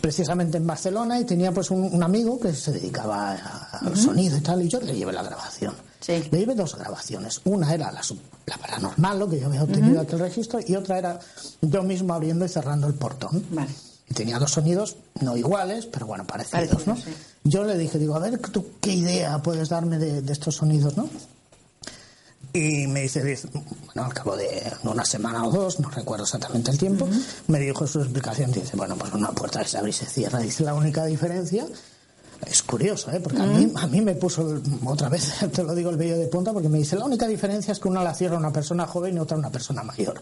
precisamente 0.00 0.58
en 0.58 0.66
Barcelona 0.66 1.18
y 1.18 1.24
tenía 1.24 1.52
pues 1.52 1.70
un, 1.70 1.82
un 1.82 2.02
amigo 2.02 2.38
que 2.38 2.52
se 2.52 2.72
dedicaba 2.72 3.32
al 3.72 3.96
sonido 3.96 4.36
y 4.36 4.40
tal 4.40 4.62
y 4.62 4.68
yo 4.68 4.80
le 4.80 4.94
llevé 4.94 5.12
la 5.12 5.22
grabación. 5.22 5.74
Sí. 6.00 6.22
Le 6.30 6.38
llevé 6.38 6.54
dos 6.54 6.76
grabaciones. 6.76 7.40
Una 7.44 7.74
era 7.74 7.90
la, 7.90 8.02
la 8.46 8.56
paranormal, 8.58 9.18
lo 9.18 9.28
que 9.28 9.40
yo 9.40 9.46
había 9.46 9.64
obtenido 9.64 10.00
aquel 10.00 10.20
registro, 10.20 10.60
y 10.64 10.76
otra 10.76 10.98
era 10.98 11.18
yo 11.60 11.82
mismo 11.82 12.14
abriendo 12.14 12.44
y 12.44 12.48
cerrando 12.48 12.86
el 12.86 12.94
portón. 12.94 13.44
Vale. 13.50 13.70
Y 14.10 14.14
tenía 14.14 14.38
dos 14.38 14.52
sonidos 14.52 14.96
no 15.20 15.36
iguales, 15.36 15.86
pero 15.86 16.06
bueno, 16.06 16.26
parecidos, 16.26 16.86
¿no? 16.86 16.96
sí. 16.96 17.04
Yo 17.44 17.64
le 17.64 17.76
dije, 17.76 17.98
digo, 17.98 18.14
a 18.14 18.18
ver, 18.18 18.38
¿tú 18.38 18.66
qué 18.80 18.92
idea 18.94 19.38
puedes 19.42 19.68
darme 19.68 19.98
de, 19.98 20.22
de 20.22 20.32
estos 20.32 20.56
sonidos, 20.56 20.96
no? 20.96 21.08
Y 22.52 22.86
me 22.86 23.02
dice, 23.02 23.22
dice, 23.22 23.48
bueno, 23.52 24.04
al 24.04 24.14
cabo 24.14 24.34
de 24.36 24.72
una 24.84 25.04
semana 25.04 25.46
o 25.46 25.50
dos, 25.50 25.80
no 25.80 25.90
recuerdo 25.90 26.24
exactamente 26.24 26.70
el 26.70 26.78
tiempo, 26.78 27.06
me 27.46 27.58
dijo 27.60 27.86
su 27.86 28.00
explicación, 28.00 28.50
dice, 28.52 28.76
bueno, 28.76 28.96
pues 28.96 29.12
una 29.12 29.30
puerta 29.32 29.60
que 29.62 29.68
se 29.68 29.76
abre 29.78 29.90
y 29.90 29.92
se 29.92 30.06
cierra, 30.06 30.38
dice, 30.38 30.64
la 30.64 30.72
única 30.74 31.04
diferencia 31.04 31.66
es 32.46 32.62
curioso, 32.62 33.10
¿eh? 33.10 33.20
porque 33.20 33.42
a, 33.42 33.46
mí, 33.46 33.70
a 33.76 33.86
mí 33.88 34.00
me 34.00 34.14
puso 34.14 34.50
el- 34.50 34.62
otra 34.86 35.08
vez, 35.10 35.30
te 35.52 35.62
lo 35.62 35.74
digo 35.74 35.90
el 35.90 35.96
vello 35.98 36.16
de 36.16 36.26
punta, 36.28 36.52
porque 36.54 36.68
me 36.70 36.78
dice, 36.78 36.96
la 36.96 37.04
única 37.04 37.26
diferencia 37.28 37.72
es 37.72 37.78
que 37.80 37.88
una 37.88 38.02
la 38.02 38.14
cierra 38.14 38.38
una 38.38 38.52
persona 38.52 38.86
joven 38.86 39.16
y 39.16 39.20
otra 39.20 39.36
una 39.36 39.50
persona 39.50 39.82
mayor. 39.82 40.18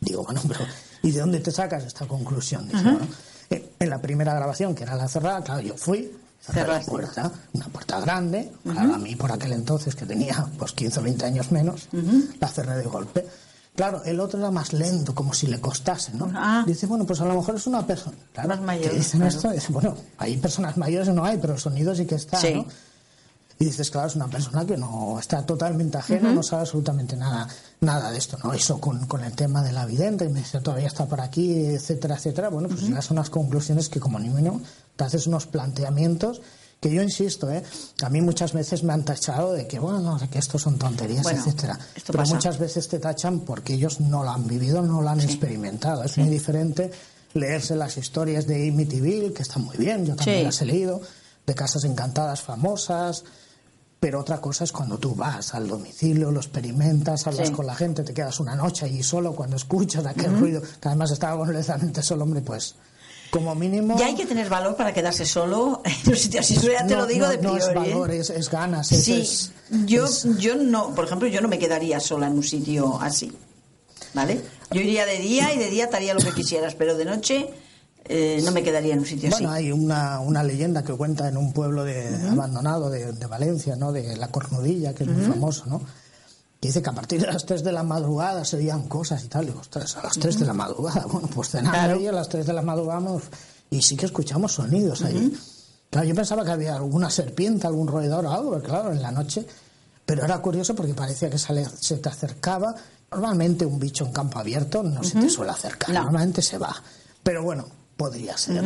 Digo, 0.00 0.22
bueno, 0.24 0.42
pero 0.46 0.60
¿y 1.04 1.12
de 1.12 1.20
dónde 1.20 1.38
te 1.40 1.52
sacas 1.52 1.84
esta 1.84 2.06
conclusión? 2.06 2.66
Dice, 2.66 2.82
bueno, 2.82 3.06
eh, 3.50 3.72
en 3.78 3.90
la 3.90 4.00
primera 4.00 4.34
grabación, 4.34 4.74
que 4.74 4.82
era 4.82 4.96
la 4.96 5.06
cerrada, 5.06 5.42
claro, 5.44 5.60
yo 5.60 5.76
fui, 5.76 6.10
cerré 6.40 6.66
la 6.66 6.80
puerta, 6.80 7.30
una 7.52 7.66
puerta 7.68 8.00
grande, 8.00 8.50
claro, 8.64 8.94
a 8.94 8.98
mí 8.98 9.14
por 9.14 9.30
aquel 9.30 9.52
entonces, 9.52 9.94
que 9.94 10.04
tenía 10.06 10.46
pues 10.58 10.72
15 10.72 11.00
o 11.00 11.02
20 11.04 11.24
años 11.26 11.52
menos, 11.52 11.88
la 12.40 12.48
cerré 12.48 12.76
de 12.76 12.84
golpe. 12.84 13.24
Claro, 13.76 14.04
el 14.04 14.20
otro 14.20 14.38
era 14.38 14.52
más 14.52 14.72
lento, 14.72 15.16
como 15.16 15.34
si 15.34 15.48
le 15.48 15.60
costase, 15.60 16.12
¿no? 16.14 16.30
Ah. 16.34 16.62
Dice, 16.64 16.86
bueno, 16.86 17.04
pues 17.04 17.20
a 17.20 17.24
lo 17.24 17.34
mejor 17.34 17.56
es 17.56 17.66
una 17.66 17.84
persona. 17.84 18.16
Claro, 18.32 18.48
Más 18.50 18.60
mayor, 18.60 18.94
dicen 18.94 19.18
claro. 19.20 19.34
esto, 19.36 19.50
dice, 19.50 19.72
bueno, 19.72 19.96
hay 20.18 20.36
personas 20.36 20.76
mayores 20.76 21.08
no 21.08 21.24
hay, 21.24 21.38
pero 21.38 21.54
el 21.54 21.58
sonido 21.58 21.92
sí 21.92 22.06
que 22.06 22.14
está, 22.14 22.38
Sí. 22.40 22.54
¿no? 22.54 22.66
Y 23.58 23.66
dices, 23.66 23.90
claro, 23.90 24.08
es 24.08 24.16
una 24.16 24.26
persona 24.28 24.66
que 24.66 24.76
no 24.76 25.18
está 25.20 25.46
totalmente 25.46 25.96
ajena, 25.96 26.32
no 26.32 26.42
sabe 26.42 26.62
absolutamente 26.62 27.16
nada, 27.16 27.46
nada 27.80 28.10
de 28.10 28.18
esto, 28.18 28.36
¿no? 28.42 28.52
Eso 28.52 28.80
con, 28.80 29.06
con 29.06 29.22
el 29.22 29.32
tema 29.34 29.62
de 29.62 29.70
la 29.72 29.86
vidente, 29.86 30.24
y 30.24 30.28
me 30.28 30.40
dice, 30.40 30.60
todavía 30.60 30.88
está 30.88 31.06
por 31.06 31.20
aquí, 31.20 31.66
etcétera, 31.66 32.16
etcétera. 32.16 32.48
Bueno, 32.48 32.68
pues 32.68 32.88
ya 32.88 33.00
son 33.00 33.18
unas 33.18 33.30
conclusiones 33.30 33.88
que 33.88 34.00
como 34.00 34.18
niño 34.18 34.60
te 34.96 35.04
haces 35.04 35.26
unos 35.28 35.46
planteamientos 35.46 36.42
que 36.80 36.92
yo 36.92 37.00
insisto, 37.00 37.48
¿eh? 37.50 37.62
A 38.02 38.10
mí 38.10 38.20
muchas 38.20 38.52
veces 38.52 38.82
me 38.82 38.92
han 38.92 39.04
tachado 39.04 39.52
de 39.54 39.66
que, 39.66 39.78
bueno, 39.78 40.18
de 40.18 40.28
que 40.28 40.38
esto 40.38 40.58
son 40.58 40.76
tonterías, 40.76 41.22
Bueno, 41.22 41.38
etcétera. 41.40 41.78
Pero 42.06 42.18
pasa. 42.18 42.34
muchas 42.34 42.58
veces 42.58 42.88
te 42.88 42.98
tachan 42.98 43.40
porque 43.40 43.72
ellos 43.74 44.00
no 44.00 44.22
lo 44.22 44.30
han 44.30 44.46
vivido, 44.46 44.82
no 44.82 45.00
lo 45.00 45.08
han 45.08 45.20
experimentado. 45.20 46.02
Es 46.04 46.18
muy 46.18 46.28
diferente 46.28 46.90
leerse 47.32 47.74
las 47.76 47.96
historias 47.96 48.46
de 48.46 48.68
Amityville, 48.68 49.32
que 49.32 49.42
están 49.42 49.62
muy 49.64 49.76
bien, 49.78 50.04
yo 50.04 50.14
también 50.16 50.40
Sí. 50.40 50.44
las 50.44 50.60
he 50.60 50.66
leído, 50.66 51.00
de 51.46 51.54
casas 51.54 51.84
encantadas 51.84 52.42
famosas, 52.42 53.24
pero 54.04 54.20
otra 54.20 54.38
cosa 54.38 54.64
es 54.64 54.70
cuando 54.72 54.98
tú 54.98 55.14
vas 55.14 55.54
al 55.54 55.66
domicilio, 55.66 56.30
lo 56.30 56.38
experimentas, 56.38 57.26
hablas 57.26 57.48
Sí. 57.48 57.54
con 57.54 57.66
la 57.66 57.74
gente, 57.74 58.02
te 58.02 58.12
quedas 58.12 58.38
una 58.38 58.54
noche 58.54 58.84
allí 58.84 59.02
solo, 59.02 59.34
cuando 59.34 59.56
escuchas 59.56 60.04
aquel 60.04 60.38
ruido, 60.38 60.60
que 60.60 60.88
además 60.88 61.10
estaba 61.10 61.38
completamente 61.38 62.02
solo, 62.02 62.24
hombre, 62.24 62.42
pues 62.42 62.74
como 63.30 63.54
mínimo... 63.54 63.96
Ya 63.98 64.04
hay 64.04 64.14
que 64.14 64.26
tener 64.26 64.50
valor 64.50 64.76
para 64.76 64.92
quedarse 64.92 65.24
solo 65.24 65.80
en 65.86 66.10
un 66.10 66.16
sitio 66.16 66.40
así. 66.40 66.54
Eso 66.54 66.70
ya 66.70 66.86
te 66.86 66.92
no- 66.92 67.00
lo 67.00 67.06
digo 67.06 67.24
no- 67.24 67.30
de 67.32 67.38
No 67.38 67.52
priori. 67.54 67.62
es 67.62 67.68
¿eh? 67.70 67.74
valor, 67.94 68.10
es, 68.10 68.28
es 68.28 68.50
ganas. 68.50 68.92
es- 68.92 69.04
Sí, 69.04 69.20
es- 69.22 69.50
yo, 69.86 70.06
yo 70.38 70.56
no, 70.56 70.94
por 70.94 71.06
ejemplo, 71.06 71.26
yo 71.28 71.40
no 71.40 71.48
me 71.48 71.58
quedaría 71.58 71.98
sola 71.98 72.26
en 72.26 72.34
un 72.34 72.42
sitio 72.42 72.98
así, 73.00 73.32
¿vale? 74.12 74.42
Yo 74.70 74.82
iría 74.82 75.06
de 75.06 75.16
día 75.18 75.54
y 75.54 75.58
de 75.58 75.70
día 75.70 75.88
te 75.88 75.96
haría 75.96 76.12
lo 76.12 76.20
que 76.20 76.32
quisieras, 76.32 76.74
pero 76.74 76.94
de 76.94 77.06
noche 77.06 77.48
eh, 78.06 78.40
no 78.44 78.50
me 78.52 78.62
quedaría 78.62 78.92
en 78.94 79.00
un 79.00 79.06
sitio 79.06 79.30
Bueno, 79.30 79.50
así. 79.50 79.64
hay 79.64 79.72
una, 79.72 80.20
una 80.20 80.42
leyenda 80.42 80.82
que 80.84 80.92
cuenta 80.94 81.28
en 81.28 81.36
un 81.36 81.52
pueblo 81.52 81.84
de, 81.84 82.14
abandonado 82.30 82.90
de, 82.90 83.12
de 83.12 83.26
Valencia, 83.26 83.76
¿no? 83.76 83.92
De 83.92 84.16
la 84.16 84.28
Cornudilla, 84.28 84.94
que 84.94 85.04
es 85.04 85.08
muy 85.10 85.24
famoso, 85.24 85.64
¿no? 85.66 85.80
Que 86.60 86.68
dice 86.68 86.82
que 86.82 86.90
a 86.90 86.92
partir 86.94 87.20
de 87.20 87.26
las 87.26 87.44
3 87.46 87.62
de 87.64 87.72
la 87.72 87.82
madrugada 87.82 88.44
se 88.44 88.56
oían 88.56 88.88
cosas 88.88 89.22
y 89.24 89.28
tal. 89.28 89.46
Digo, 89.46 89.60
ostras, 89.60 89.96
a 89.96 90.02
las 90.02 90.14
3 90.14 90.38
de 90.38 90.46
la 90.46 90.52
madrugada. 90.54 91.04
Bueno, 91.10 91.28
pues 91.28 91.50
cenando 91.50 91.72
Claro. 91.78 91.94
ahí 91.98 92.06
a 92.06 92.12
las 92.12 92.28
3 92.28 92.46
de 92.46 92.52
la 92.52 92.62
madrugada 92.62 93.00
y 93.70 93.82
sí 93.82 93.96
que 93.96 94.06
escuchamos 94.06 94.52
sonidos 94.52 95.02
ahí. 95.02 95.34
Claro, 95.90 96.06
yo 96.08 96.14
pensaba 96.14 96.44
que 96.44 96.50
había 96.52 96.74
alguna 96.74 97.08
serpiente, 97.10 97.66
algún 97.66 97.86
roedor 97.88 98.26
o 98.26 98.32
algo, 98.32 98.60
claro, 98.62 98.92
en 98.92 99.00
la 99.02 99.10
noche. 99.12 99.46
Pero 100.06 100.24
era 100.24 100.38
curioso 100.42 100.74
porque 100.74 100.92
parecía 100.94 101.30
que 101.30 101.38
sale- 101.38 101.66
se 101.80 101.96
te 101.98 102.08
acercaba. 102.08 102.74
Normalmente 103.10 103.64
un 103.64 103.78
bicho 103.78 104.04
en 104.06 104.12
campo 104.12 104.38
abierto 104.38 104.82
no 104.82 105.02
se 105.04 105.18
te 105.20 105.30
suele 105.30 105.52
acercar, 105.52 105.90
No. 105.90 106.02
normalmente 106.02 106.42
se 106.42 106.58
va. 106.58 106.74
Pero 107.22 107.42
bueno, 107.42 107.66
podría 107.96 108.36
ser. 108.36 108.64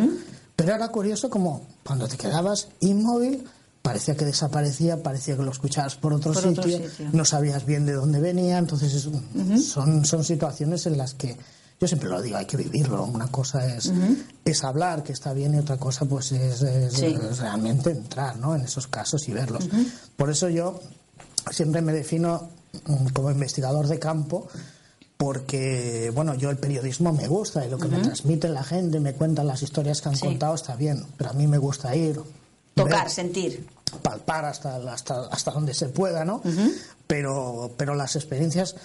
Pero 0.56 0.74
era 0.74 0.88
curioso 0.88 1.30
como 1.30 1.62
cuando 1.84 2.08
te 2.08 2.16
quedabas 2.16 2.68
inmóvil, 2.80 3.44
parecía 3.82 4.16
que 4.16 4.24
desaparecía, 4.24 5.02
parecía 5.02 5.36
que 5.36 5.42
lo 5.42 5.50
escuchabas 5.52 5.94
por 5.96 6.12
otro, 6.12 6.32
Por 6.32 6.42
sitio, 6.42 6.60
otro 6.62 6.88
sitio. 6.90 7.08
no 7.12 7.24
sabías 7.24 7.64
bien 7.64 7.86
de 7.86 7.92
dónde 7.92 8.20
venía, 8.20 8.58
entonces 8.58 8.92
es- 8.94 9.64
son, 9.66 10.04
son 10.04 10.24
situaciones 10.24 10.84
en 10.86 10.98
las 10.98 11.14
que 11.14 11.36
yo 11.80 11.86
siempre 11.86 12.08
lo 12.08 12.20
digo, 12.20 12.36
hay 12.36 12.46
que 12.46 12.56
vivirlo. 12.56 13.04
Una 13.04 13.28
cosa 13.28 13.64
es, 13.72 13.92
es 14.44 14.64
hablar, 14.64 15.04
que 15.04 15.12
está 15.12 15.32
bien, 15.32 15.54
y 15.54 15.58
otra 15.58 15.76
cosa 15.76 16.06
pues 16.06 16.32
es, 16.32 16.60
es- 16.62 16.92
Sí. 16.94 17.06
es 17.30 17.38
realmente 17.38 17.90
entrar 17.92 18.36
¿no? 18.36 18.56
en 18.56 18.62
esos 18.62 18.88
casos 18.88 19.28
y 19.28 19.32
verlos. 19.32 19.68
Por 20.16 20.28
eso 20.28 20.48
yo 20.48 20.80
siempre 21.52 21.80
me 21.80 21.92
defino 21.92 22.48
mm, 22.84 23.06
como 23.14 23.30
investigador 23.30 23.86
de 23.86 23.98
campo 24.00 24.48
porque, 25.18 26.12
bueno, 26.14 26.34
yo 26.36 26.48
el 26.48 26.56
periodismo 26.56 27.12
me 27.12 27.26
gusta 27.26 27.66
y 27.66 27.68
lo 27.68 27.76
que 27.76 27.88
me 27.88 27.98
transmite 27.98 28.48
la 28.48 28.62
gente, 28.62 29.00
me 29.00 29.14
cuentan 29.14 29.48
las 29.48 29.62
historias 29.62 30.00
que 30.00 30.08
han 30.08 30.18
contado, 30.18 30.54
está 30.54 30.76
bien, 30.76 31.04
pero 31.16 31.30
a 31.30 31.32
mí 31.32 31.48
me 31.48 31.58
gusta 31.58 31.94
ir. 31.94 32.20
Tocar, 32.72 33.10
sentir. 33.10 33.66
Palpar 34.00 34.44
hasta, 34.44 34.76
hasta, 34.92 35.26
hasta 35.26 35.50
donde 35.50 35.74
se 35.74 35.88
pueda, 35.88 36.24
¿no? 36.24 36.40
pero, 37.08 37.72
pero 37.76 37.96
las 37.96 38.14
experiencias 38.14 38.76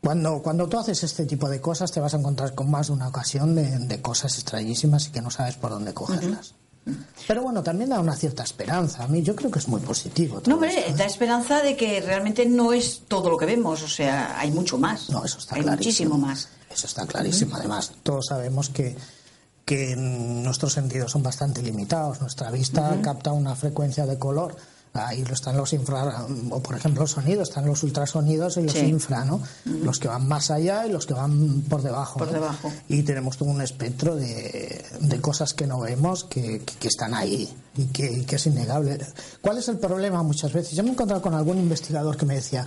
cuando, 0.00 0.40
cuando 0.42 0.68
tú 0.68 0.78
haces 0.78 1.02
este 1.02 1.26
tipo 1.26 1.48
de 1.48 1.60
cosas 1.60 1.92
te 1.92 2.00
vas 2.00 2.14
a 2.14 2.18
encontrar 2.18 2.54
con 2.54 2.70
más 2.70 2.86
de 2.86 2.92
una 2.94 3.08
ocasión 3.08 3.54
de, 3.54 4.00
cosas 4.00 4.34
extrañísimas 4.36 5.08
y 5.08 5.10
que 5.10 5.20
no 5.20 5.30
sabes 5.30 5.56
por 5.56 5.70
dónde 5.70 5.92
cogerlas. 5.92 6.54
Pero 7.26 7.42
bueno, 7.42 7.62
también 7.62 7.90
da 7.90 7.98
una 7.98 8.14
cierta 8.14 8.44
esperanza. 8.44 9.04
A 9.04 9.08
mí 9.08 9.22
yo 9.22 9.34
creo 9.34 9.50
que 9.50 9.58
es 9.58 9.66
muy 9.66 9.80
positivo. 9.80 10.40
no, 10.46 10.54
hombre, 10.54 10.88
¿eh? 10.88 10.94
da 10.96 11.04
esperanza 11.04 11.60
de 11.60 11.76
que 11.76 12.00
realmente 12.00 12.46
no 12.46 12.72
es 12.72 13.02
todo 13.08 13.30
lo 13.30 13.36
que 13.36 13.46
vemos. 13.46 13.82
O 13.82 13.88
sea, 13.88 14.38
hay 14.38 14.52
mucho 14.52 14.78
más. 14.78 15.10
No, 15.10 15.24
eso 15.24 15.38
está 15.38 15.56
Hay 15.56 15.62
muchísimo 15.62 16.16
más. 16.16 16.48
Eso 16.70 16.86
está 16.86 17.06
clarísimo. 17.06 17.56
Además, 17.56 17.92
todos 18.02 18.26
sabemos 18.26 18.68
que, 18.68 18.96
que 19.64 19.96
nuestros 19.96 20.74
sentidos 20.74 21.10
son 21.10 21.22
bastante 21.22 21.62
limitados. 21.62 22.20
Nuestra 22.20 22.50
vista 22.50 22.96
capta 23.02 23.32
una 23.32 23.56
frecuencia 23.56 24.06
de 24.06 24.18
color 24.18 24.54
Ahí 24.96 25.24
están 25.30 25.56
los 25.56 25.72
infra, 25.72 26.26
o 26.50 26.60
por 26.60 26.76
ejemplo 26.76 27.02
los 27.02 27.12
sonidos, 27.12 27.48
están 27.48 27.66
los 27.66 27.82
ultrasonidos 27.82 28.56
y 28.56 28.62
los 28.62 28.76
infra, 28.76 29.24
¿no? 29.24 29.40
Los 29.64 29.98
que 29.98 30.08
van 30.08 30.26
más 30.26 30.50
allá 30.50 30.86
y 30.86 30.92
los 30.92 31.06
que 31.06 31.14
van 31.14 31.62
por 31.62 31.82
debajo. 31.82 32.18
Por 32.18 32.30
debajo. 32.30 32.72
Y 32.88 33.02
tenemos 33.02 33.36
todo 33.36 33.48
un 33.48 33.60
espectro 33.60 34.16
de, 34.16 34.84
de 35.00 35.20
cosas 35.20 35.54
que 35.54 35.66
no 35.66 35.80
vemos 35.80 36.24
que, 36.24 36.60
que, 36.60 36.88
están 36.88 37.14
ahí 37.14 37.52
y 37.76 37.86
que, 37.86 38.24
que, 38.24 38.36
es 38.36 38.46
innegable. 38.46 38.98
¿Cuál 39.40 39.58
es 39.58 39.68
el 39.68 39.78
problema 39.78 40.22
muchas 40.22 40.52
veces? 40.52 40.76
Yo 40.76 40.82
me 40.82 40.90
he 40.90 40.92
encontrado 40.92 41.22
con 41.22 41.34
algún 41.34 41.58
investigador 41.58 42.16
que 42.16 42.26
me 42.26 42.36
decía, 42.36 42.66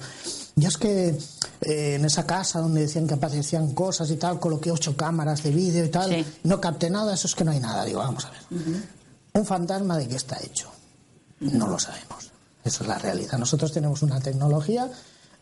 ya 0.56 0.68
es 0.68 0.78
que 0.78 1.18
eh, 1.62 1.96
en 1.96 2.06
esa 2.06 2.26
casa 2.26 2.60
donde 2.60 2.82
decían 2.82 3.08
que 3.08 3.14
aparecían 3.14 3.74
cosas 3.74 4.10
y 4.12 4.18
tal, 4.18 4.40
coloqué 4.40 4.72
ocho 4.72 4.96
cámaras 4.96 5.44
de 5.44 5.52
vídeo 5.52 5.86
y 5.86 5.90
tal, 5.90 6.26
no 6.44 6.62
capté 6.62 6.90
nada, 6.90 7.14
eso 7.14 7.28
es 7.28 7.36
que 7.36 7.44
no 7.44 7.52
hay 7.52 7.60
nada. 7.60 7.86
Digo, 7.86 8.00
vamos 8.00 8.26
a 8.26 8.32
ver. 8.32 8.40
Un 9.34 9.46
fantasma 9.46 9.98
de 9.98 10.08
qué 10.08 10.16
está 10.16 10.38
hecho 10.44 10.70
no 11.40 11.68
lo 11.68 11.80
sabemos. 11.80 12.32
Esa 12.64 12.84
es 12.84 12.90
la 12.90 12.98
realidad. 12.98 13.38
Nosotros 13.38 13.72
tenemos 13.72 14.02
una 14.02 14.20
tecnología, 14.20 14.90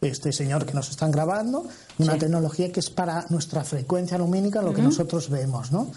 este 0.01 0.31
señor 0.31 0.65
que 0.65 0.73
nos 0.73 0.89
están 0.89 1.11
grabando, 1.11 1.67
una 1.97 2.17
tecnología 2.17 2.71
que 2.71 2.79
es 2.79 2.89
para 2.89 3.25
nuestra 3.29 3.63
frecuencia 3.63 4.17
lumínica, 4.17 4.61
lo 4.61 4.73
que 4.73 4.81
nosotros 4.81 5.29
vemos, 5.29 5.71
¿no? 5.71 5.91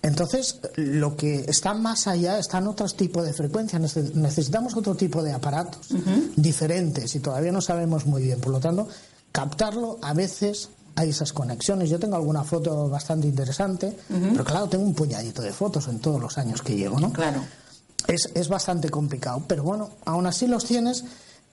Entonces, 0.00 0.60
lo 0.76 1.16
que 1.16 1.44
está 1.48 1.74
más 1.74 2.06
allá 2.06 2.38
están 2.38 2.66
otros 2.68 2.96
tipos 2.96 3.24
de 3.24 3.32
frecuencias. 3.32 3.96
Necesitamos 4.14 4.76
otro 4.76 4.94
tipo 4.94 5.22
de 5.22 5.32
aparatos 5.32 5.88
diferentes 6.36 7.14
y 7.14 7.20
todavía 7.20 7.52
no 7.52 7.60
sabemos 7.60 8.06
muy 8.06 8.22
bien. 8.22 8.40
Por 8.40 8.52
lo 8.52 8.60
tanto, 8.60 8.88
captarlo 9.32 9.98
a 10.00 10.14
veces 10.14 10.70
hay 10.94 11.10
esas 11.10 11.32
conexiones. 11.32 11.90
Yo 11.90 11.98
tengo 11.98 12.16
alguna 12.16 12.44
foto 12.44 12.88
bastante 12.88 13.26
interesante, 13.26 13.96
pero 14.08 14.44
claro, 14.44 14.68
tengo 14.68 14.84
un 14.84 14.94
puñadito 14.94 15.42
de 15.42 15.52
fotos 15.52 15.88
en 15.88 15.98
todos 15.98 16.20
los 16.20 16.38
años 16.38 16.62
que 16.62 16.76
llevo, 16.76 16.98
¿no? 16.98 17.12
Claro 17.12 17.42
es, 18.06 18.30
es 18.34 18.48
bastante 18.48 18.88
complicado. 18.88 19.42
Pero 19.46 19.62
bueno, 19.62 19.90
aún 20.04 20.26
así 20.26 20.46
los 20.46 20.64
tienes 20.64 21.04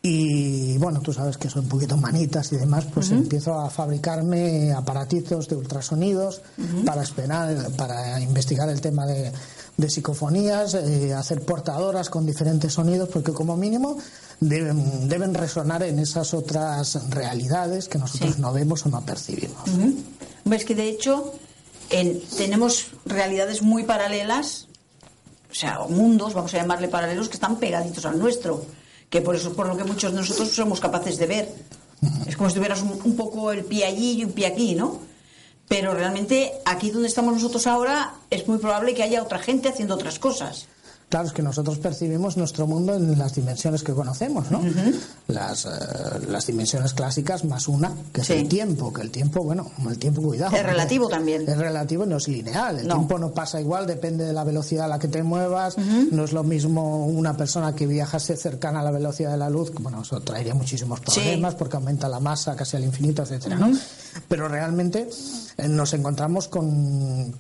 y 0.08 0.78
bueno, 0.78 1.02
tú 1.02 1.12
sabes 1.12 1.36
que 1.38 1.50
son 1.50 1.64
un 1.64 1.70
poquito 1.70 1.98
manitas 1.98 2.52
y 2.52 2.58
demás, 2.58 2.86
pues 2.94 3.10
empiezo 3.10 3.60
a 3.60 3.72
fabricarme 3.72 4.72
aparatitos 4.72 5.48
de 5.48 5.56
ultrasonidos 5.56 6.44
para 6.86 7.02
esperar, 7.02 7.72
para 7.72 8.20
investigar 8.22 8.70
el 8.70 8.82
tema 8.82 9.08
de, 9.08 9.32
de 9.78 9.90
psicofonías, 9.90 10.76
eh, 10.76 11.12
hacer 11.12 11.42
portadoras 11.42 12.12
con 12.12 12.24
diferentes 12.24 12.74
sonidos, 12.74 13.10
porque 13.10 13.32
como 13.32 13.58
mínimo 13.58 13.98
deben, 14.40 15.10
deben 15.10 15.34
resonar 15.34 15.82
en 15.82 15.98
esas 15.98 16.36
otras 16.36 17.10
realidades 17.10 17.88
que 17.88 17.98
nosotros 17.98 18.38
no 18.38 18.54
vemos 18.54 18.86
o 18.86 18.90
no 18.90 19.02
percibimos. 19.02 19.64
Ves 20.44 20.66
que 20.66 20.76
de 20.76 20.88
hecho 20.88 21.34
tenemos 22.38 22.90
realidades 23.06 23.64
muy 23.64 23.86
paralelas 23.86 24.68
o 25.56 25.58
sea, 25.58 25.80
mundos, 25.88 26.34
vamos 26.34 26.54
a 26.54 26.58
llamarle 26.58 26.90
paralelos, 26.90 27.30
que 27.30 27.36
están 27.36 27.56
pegaditos 27.56 28.06
al 28.06 28.20
nuestro, 28.20 28.66
que 29.10 29.22
por 29.22 29.38
eso 29.38 29.48
es 29.48 29.56
por 29.56 29.68
lo 29.68 29.78
que 29.78 29.86
muchos 29.86 30.12
de 30.12 30.20
nosotros 30.20 30.50
somos 30.50 30.82
capaces 30.82 31.18
de 31.18 31.28
ver. 31.28 31.50
Es 32.28 32.36
como 32.36 32.50
si 32.50 32.56
tuvieras 32.56 32.82
un, 32.82 33.16
poco 33.16 33.54
el 33.54 33.64
pie 33.64 33.86
allí 33.86 34.20
y 34.20 34.26
un 34.26 34.34
pie 34.34 34.48
aquí, 34.48 34.76
¿no? 34.76 35.00
Pero 35.70 35.94
realmente 35.94 36.52
aquí 36.66 36.92
donde 36.92 37.08
estamos 37.08 37.34
nosotros 37.34 37.68
ahora 37.68 38.16
es 38.30 38.46
muy 38.50 38.58
probable 38.58 38.94
que 38.94 39.04
haya 39.04 39.24
otra 39.24 39.40
gente 39.40 39.70
haciendo 39.70 39.96
otras 39.96 40.20
cosas. 40.20 40.68
Claro, 41.10 41.28
es 41.28 41.34
que 41.34 41.44
nosotros 41.44 41.78
percibimos 41.78 42.36
nuestro 42.36 42.66
mundo 42.66 42.96
en 42.96 43.18
las 43.18 43.36
dimensiones 43.36 43.84
que 43.84 43.94
conocemos, 43.94 44.50
¿no? 44.50 44.62
las, 45.28 45.66
eh, 45.66 45.70
las 46.28 46.48
dimensiones 46.48 46.94
clásicas 46.94 47.46
más 47.46 47.68
una, 47.68 47.94
que 48.12 48.22
es 48.22 48.30
el 48.32 48.48
tiempo, 48.48 48.92
que 48.92 49.04
el 49.04 49.12
tiempo, 49.12 49.44
bueno, 49.44 49.72
el 49.88 50.00
tiempo, 50.00 50.22
cuidado. 50.22 50.56
Es 50.56 50.64
relativo 50.64 51.08
también. 51.08 51.48
Es 51.48 51.58
relativo, 51.58 52.06
no 52.06 52.18
es 52.18 52.28
lineal. 52.28 52.80
El 52.80 52.88
tiempo 52.88 53.20
no 53.20 53.32
pasa 53.32 53.62
igual, 53.62 53.86
depende 53.86 54.26
de 54.26 54.34
la 54.34 54.44
velocidad 54.44 54.86
a 54.86 54.88
la 54.88 55.00
que 55.00 55.08
te 55.08 55.22
muevas. 55.22 55.78
No 55.78 56.24
es 56.24 56.34
lo 56.34 56.44
mismo 56.44 57.06
una 57.06 57.38
persona 57.38 57.76
que 57.76 57.86
viajase 57.86 58.36
cercana 58.36 58.80
a 58.80 58.84
la 58.84 58.92
velocidad 58.92 59.32
de 59.32 59.38
la 59.38 59.50
luz, 59.50 59.72
bueno, 59.80 60.02
eso 60.02 60.20
traería 60.22 60.56
muchísimos 60.56 61.00
problemas 61.02 61.56
porque 61.56 61.78
aumenta 61.78 62.10
la 62.10 62.20
masa 62.20 62.56
casi 62.56 62.78
al 62.78 62.84
infinito, 62.84 63.22
etcétera, 63.22 63.58
¿no? 63.58 63.72
Pero 64.28 64.48
realmente 64.48 65.08
eh, 65.58 65.68
nos 65.68 65.94
encontramos 65.94 66.48
con 66.48 67.34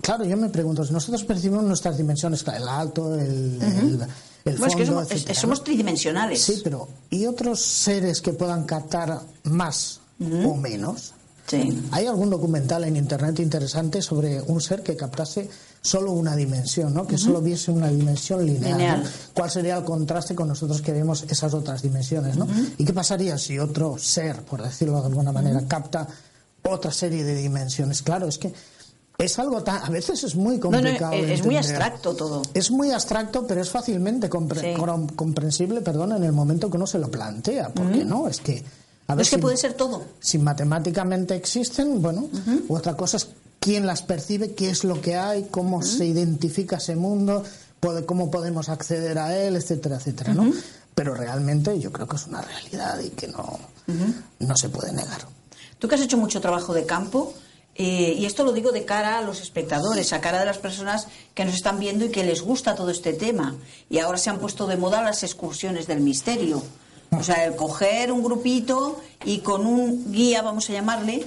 Claro, 0.00 0.24
yo 0.24 0.36
me 0.36 0.48
pregunto, 0.48 0.84
si 0.84 0.92
nosotros 0.92 1.24
percibimos 1.24 1.64
nuestras 1.64 1.96
dimensiones, 1.96 2.44
el 2.46 2.68
alto, 2.68 3.14
el, 3.14 3.58
el, 4.44 4.58
fondo, 4.58 5.04
somos, 5.34 5.64
tridimensionales. 5.64 6.40
Sí, 6.42 6.60
pero 6.62 6.88
¿y 7.10 7.26
otros 7.26 7.60
seres 7.60 8.20
que 8.20 8.32
puedan 8.32 8.64
captar 8.64 9.20
más 9.44 10.00
o 10.20 10.54
menos? 10.54 11.14
Sí. 11.46 11.88
Hay 11.92 12.06
algún 12.06 12.30
documental 12.30 12.84
en 12.84 12.96
internet 12.96 13.38
interesante 13.38 14.02
sobre 14.02 14.40
un 14.42 14.60
ser 14.60 14.82
que 14.82 14.96
captase 14.96 15.48
solo 15.80 16.12
una 16.12 16.34
dimensión, 16.34 16.92
¿no? 16.92 17.06
Que 17.06 17.16
solo 17.16 17.40
viese 17.40 17.70
una 17.70 17.88
dimensión 17.88 18.44
lineal. 18.44 19.04
¿Cuál 19.32 19.50
sería 19.50 19.76
el 19.76 19.84
contraste 19.84 20.34
con 20.34 20.48
nosotros 20.48 20.82
que 20.82 20.92
vemos 20.92 21.24
esas 21.28 21.54
otras 21.54 21.82
dimensiones, 21.82 22.36
¿no? 22.36 22.48
¿Y 22.76 22.84
qué 22.84 22.92
pasaría 22.92 23.38
si 23.38 23.58
otro 23.58 23.96
ser, 23.96 24.42
por 24.42 24.62
decirlo 24.62 25.00
de 25.00 25.06
alguna 25.06 25.32
manera, 25.32 25.62
capta 25.68 26.08
otra 26.62 26.90
serie 26.90 27.22
de 27.22 27.36
dimensiones? 27.36 28.02
Claro, 28.02 28.26
es 28.26 28.38
que 28.38 28.52
es 29.18 29.38
algo 29.38 29.62
tan, 29.62 29.82
a 29.82 29.88
veces 29.90 30.22
es 30.24 30.34
muy 30.34 30.58
complicado. 30.58 31.14
es 31.14 31.44
muy 31.44 31.56
abstracto 31.56 32.14
todo. 32.14 32.42
Es 32.52 32.70
muy 32.70 32.90
abstracto, 32.90 33.46
pero 33.46 33.62
es 33.62 33.70
fácilmente 33.70 34.28
comprensible, 34.28 35.80
perdón, 35.80 36.12
en 36.12 36.24
el 36.24 36.32
momento 36.32 36.70
que 36.70 36.76
uno 36.76 36.86
se 36.86 36.98
lo 36.98 37.10
plantea. 37.10 37.70
Porque 37.70 38.04
no, 38.04 38.28
es 38.28 38.40
que. 38.40 38.62
A 39.08 39.14
ver, 39.14 39.22
es 39.22 39.30
que 39.30 39.38
puede 39.38 39.56
ser 39.56 39.74
todo. 39.74 40.04
Si 40.20 40.38
matemáticamente 40.38 41.34
existen, 41.34 42.02
bueno, 42.02 42.28
otra 42.68 42.94
cosa 42.94 43.16
es 43.16 43.28
quién 43.60 43.86
las 43.86 44.02
percibe, 44.02 44.52
qué 44.54 44.70
es 44.70 44.84
lo 44.84 45.00
que 45.00 45.16
hay, 45.16 45.44
cómo 45.50 45.82
se 45.82 46.04
identifica 46.06 46.76
ese 46.76 46.96
mundo, 46.96 47.42
cómo 48.04 48.30
podemos 48.30 48.68
acceder 48.68 49.18
a 49.18 49.36
él, 49.36 49.56
etcétera, 49.56 49.96
etcétera, 49.96 50.34
¿no? 50.34 50.52
Pero 50.94 51.14
realmente 51.14 51.78
yo 51.78 51.92
creo 51.92 52.06
que 52.06 52.16
es 52.16 52.26
una 52.26 52.42
realidad 52.42 52.98
y 53.00 53.10
que 53.10 53.28
no, 53.28 53.58
no 54.40 54.56
se 54.56 54.68
puede 54.68 54.92
negar. 54.92 55.26
Tú 55.78 55.88
que 55.88 55.94
has 55.94 56.00
hecho 56.00 56.16
mucho 56.16 56.40
trabajo 56.40 56.74
de 56.74 56.84
campo, 56.84 57.34
eh, 57.78 58.14
y 58.18 58.24
esto 58.24 58.42
lo 58.44 58.52
digo 58.52 58.72
de 58.72 58.86
cara 58.86 59.18
a 59.18 59.22
los 59.22 59.40
espectadores, 59.40 60.12
a 60.12 60.20
cara 60.22 60.40
de 60.40 60.46
las 60.46 60.58
personas 60.58 61.08
que 61.34 61.44
nos 61.44 61.54
están 61.54 61.78
viendo 61.78 62.06
y 62.06 62.10
que 62.10 62.24
les 62.24 62.40
gusta 62.40 62.74
todo 62.74 62.90
este 62.90 63.12
tema. 63.12 63.56
Y 63.90 63.98
ahora 63.98 64.16
se 64.16 64.30
han 64.30 64.38
puesto 64.38 64.66
de 64.66 64.78
moda 64.78 65.02
las 65.02 65.22
excursiones 65.22 65.86
del 65.86 66.00
misterio. 66.00 66.62
O 67.10 67.22
sea, 67.22 67.44
el 67.44 67.54
coger 67.54 68.12
un 68.12 68.22
grupito 68.22 69.00
y 69.24 69.38
con 69.38 69.66
un 69.66 70.10
guía, 70.10 70.40
vamos 70.40 70.70
a 70.70 70.72
llamarle, 70.72 71.26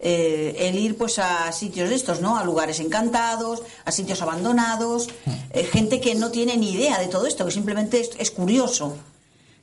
eh, 0.00 0.56
el 0.58 0.76
ir 0.76 0.96
pues 0.96 1.18
a 1.20 1.50
sitios 1.52 1.88
de 1.88 1.94
estos, 1.94 2.20
¿no? 2.20 2.36
A 2.36 2.44
lugares 2.44 2.80
encantados, 2.80 3.62
a 3.84 3.92
sitios 3.92 4.20
abandonados, 4.22 5.08
eh, 5.52 5.64
gente 5.64 6.00
que 6.00 6.16
no 6.16 6.30
tiene 6.32 6.56
ni 6.56 6.72
idea 6.72 6.98
de 6.98 7.06
todo 7.06 7.26
esto, 7.26 7.46
que 7.46 7.52
simplemente 7.52 8.10
es, 8.18 8.30
curioso. 8.32 8.96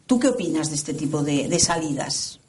¿Tú 0.07 0.19
qué 0.19 0.29
opinas 0.29 0.69
de 0.69 0.75
este 0.75 0.93
tipo 0.93 1.21
de 1.21 1.59
salidas? 1.59 2.39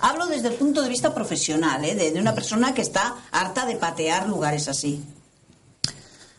Hablo 0.00 0.26
desde 0.26 0.48
el 0.48 0.54
punto 0.54 0.82
de 0.82 0.88
vista 0.88 1.14
profesional, 1.14 1.84
¿eh? 1.84 1.94
de, 1.94 2.20
una 2.20 2.34
persona 2.34 2.74
que 2.74 2.82
está 2.82 3.16
harta 3.30 3.66
de 3.66 3.76
patear 3.76 4.28
lugares 4.28 4.68
así. 4.68 5.04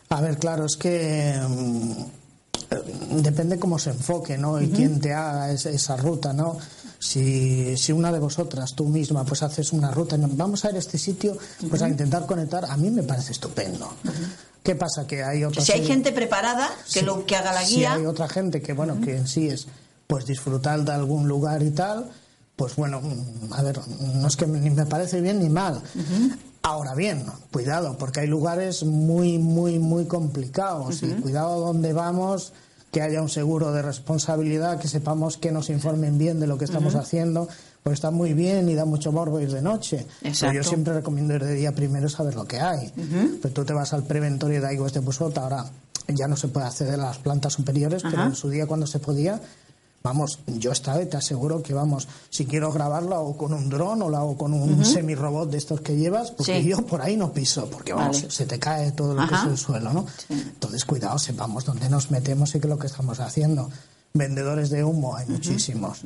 A 0.08 0.20
ver, 0.20 0.38
claro, 0.38 0.66
es 0.66 0.76
que 0.76 1.34
mm, 1.48 3.22
depende 3.22 3.58
cómo 3.58 3.78
se 3.78 3.90
enfoque, 3.90 4.38
¿no? 4.38 4.60
Y 4.60 4.68
quién 4.68 5.00
te 5.00 5.12
haga 5.12 5.50
esa, 5.52 5.96
ruta, 5.96 6.32
¿no? 6.32 6.58
Si, 6.98 7.76
si, 7.76 7.92
una 7.92 8.10
de 8.10 8.18
vosotras, 8.18 8.74
tú 8.74 8.86
misma, 8.86 9.24
pues 9.24 9.42
haces 9.42 9.72
una 9.72 9.90
ruta, 9.90 10.16
vamos 10.18 10.64
a 10.64 10.70
ir 10.70 10.76
a 10.76 10.78
este 10.78 10.98
sitio, 10.98 11.36
pues 11.68 11.82
a 11.82 11.88
intentar 11.88 12.24
conectar, 12.26 12.64
a 12.64 12.76
mí 12.76 12.90
me 12.90 13.02
parece 13.02 13.32
estupendo. 13.32 13.92
¿Qué 14.62 14.74
pasa? 14.74 15.06
Que 15.06 15.22
hay 15.22 15.44
otra 15.44 15.62
Si 15.62 15.72
hay 15.72 15.84
gente 15.84 16.12
preparada, 16.12 16.70
que 16.92 17.02
lo 17.02 17.26
que 17.26 17.36
haga 17.36 17.52
la 17.52 17.62
guía. 17.62 17.94
Si 17.94 18.00
hay 18.00 18.06
otra 18.06 18.28
gente 18.28 18.60
que, 18.60 18.72
bueno, 18.72 19.00
que 19.00 19.16
en 19.16 19.28
sí 19.28 19.48
es 19.48 19.66
pues 20.06 20.24
disfrutar 20.24 20.84
de 20.84 20.92
algún 20.92 21.28
lugar 21.28 21.62
y 21.62 21.70
tal, 21.70 22.10
pues 22.56 22.74
bueno, 22.76 23.02
a 23.52 23.62
ver, 23.62 23.80
no 24.14 24.26
es 24.26 24.36
que 24.36 24.46
ni 24.46 24.70
me 24.70 24.86
parece 24.86 25.20
bien 25.20 25.38
ni 25.38 25.48
mal. 25.50 25.82
Ahora 26.62 26.94
bien, 26.94 27.24
cuidado, 27.52 27.96
porque 27.98 28.20
hay 28.20 28.26
lugares 28.26 28.82
muy, 28.82 29.38
muy, 29.38 29.78
muy 29.78 30.06
complicados 30.06 31.02
y 31.02 31.08
cuidado 31.08 31.60
donde 31.60 31.92
vamos, 31.92 32.54
que 32.90 33.02
haya 33.02 33.20
un 33.20 33.28
seguro 33.28 33.72
de 33.72 33.82
responsabilidad, 33.82 34.80
que 34.80 34.88
sepamos 34.88 35.36
que 35.36 35.52
nos 35.52 35.68
informen 35.68 36.18
bien 36.18 36.40
de 36.40 36.46
lo 36.46 36.56
que 36.56 36.64
estamos 36.64 36.94
haciendo, 36.94 37.46
porque 37.82 37.94
está 37.94 38.10
muy 38.10 38.32
bien 38.32 38.68
y 38.68 38.74
da 38.74 38.84
mucho 38.84 39.12
morbo 39.12 39.38
ir 39.38 39.52
de 39.52 39.60
noche. 39.60 40.06
Pero 40.20 40.30
yo 40.30 40.30
Exacto. 40.30 40.62
siempre 40.64 40.94
recomiendo 40.94 41.34
ir 41.34 41.44
de 41.44 41.54
día 41.54 41.72
primero 41.72 42.08
saber 42.08 42.34
lo 42.34 42.46
que 42.46 42.58
hay. 42.58 42.90
Pero 43.42 43.54
tú 43.54 43.64
te 43.64 43.74
vas 43.74 43.92
al 43.92 44.04
preventorio 44.04 44.60
de 44.60 44.66
Aigües 44.66 44.94
de 44.94 45.00
Busot, 45.00 45.36
ahora 45.38 45.66
ya 46.08 46.26
no 46.26 46.36
se 46.36 46.48
puede 46.48 46.66
acceder 46.66 46.94
a 46.94 47.08
las 47.08 47.18
plantas 47.18 47.52
superiores, 47.52 48.02
pero 48.02 48.24
en 48.24 48.34
su 48.34 48.48
día 48.48 48.66
cuando 48.66 48.86
se 48.86 48.98
podía, 48.98 49.40
vamos, 50.06 50.38
yo 50.46 50.70
estaba 50.70 51.02
y 51.02 51.06
te 51.06 51.16
aseguro 51.16 51.62
que 51.62 51.74
vamos, 51.74 52.06
si 52.30 52.46
quiero 52.46 52.72
grabarlo 52.72 53.10
lo 53.10 53.16
hago 53.16 53.36
con 53.36 53.52
un 53.52 53.68
dron 53.68 54.02
o 54.02 54.08
lo 54.08 54.16
hago 54.16 54.36
con 54.38 54.54
un 54.54 54.84
semirobot 54.84 55.50
de 55.50 55.58
estos 55.58 55.80
que 55.80 55.96
llevas, 55.96 56.30
porque 56.30 56.62
Sí. 56.62 56.68
yo 56.68 56.76
por 56.86 57.02
ahí 57.02 57.16
no 57.16 57.32
piso, 57.32 57.68
porque 57.68 57.92
vamos, 57.92 58.18
Vale. 58.22 58.30
se 58.30 58.46
te 58.46 58.58
cae 58.60 58.92
todo 58.92 59.14
lo 59.14 59.26
que 59.28 59.34
es 59.34 59.42
el 59.44 59.58
suelo, 59.58 59.92
¿no? 59.92 60.06
Entonces 60.28 60.84
cuidado, 60.84 61.18
sepamos 61.18 61.64
dónde 61.64 61.88
nos 61.88 62.10
metemos 62.12 62.50
y 62.54 62.60
qué 62.60 62.66
es 62.66 62.70
lo 62.70 62.78
que 62.78 62.86
estamos 62.86 63.18
haciendo. 63.20 63.68
Vendedores 64.14 64.70
de 64.70 64.84
humo 64.84 65.16
hay 65.16 65.26
muchísimos. 65.26 66.00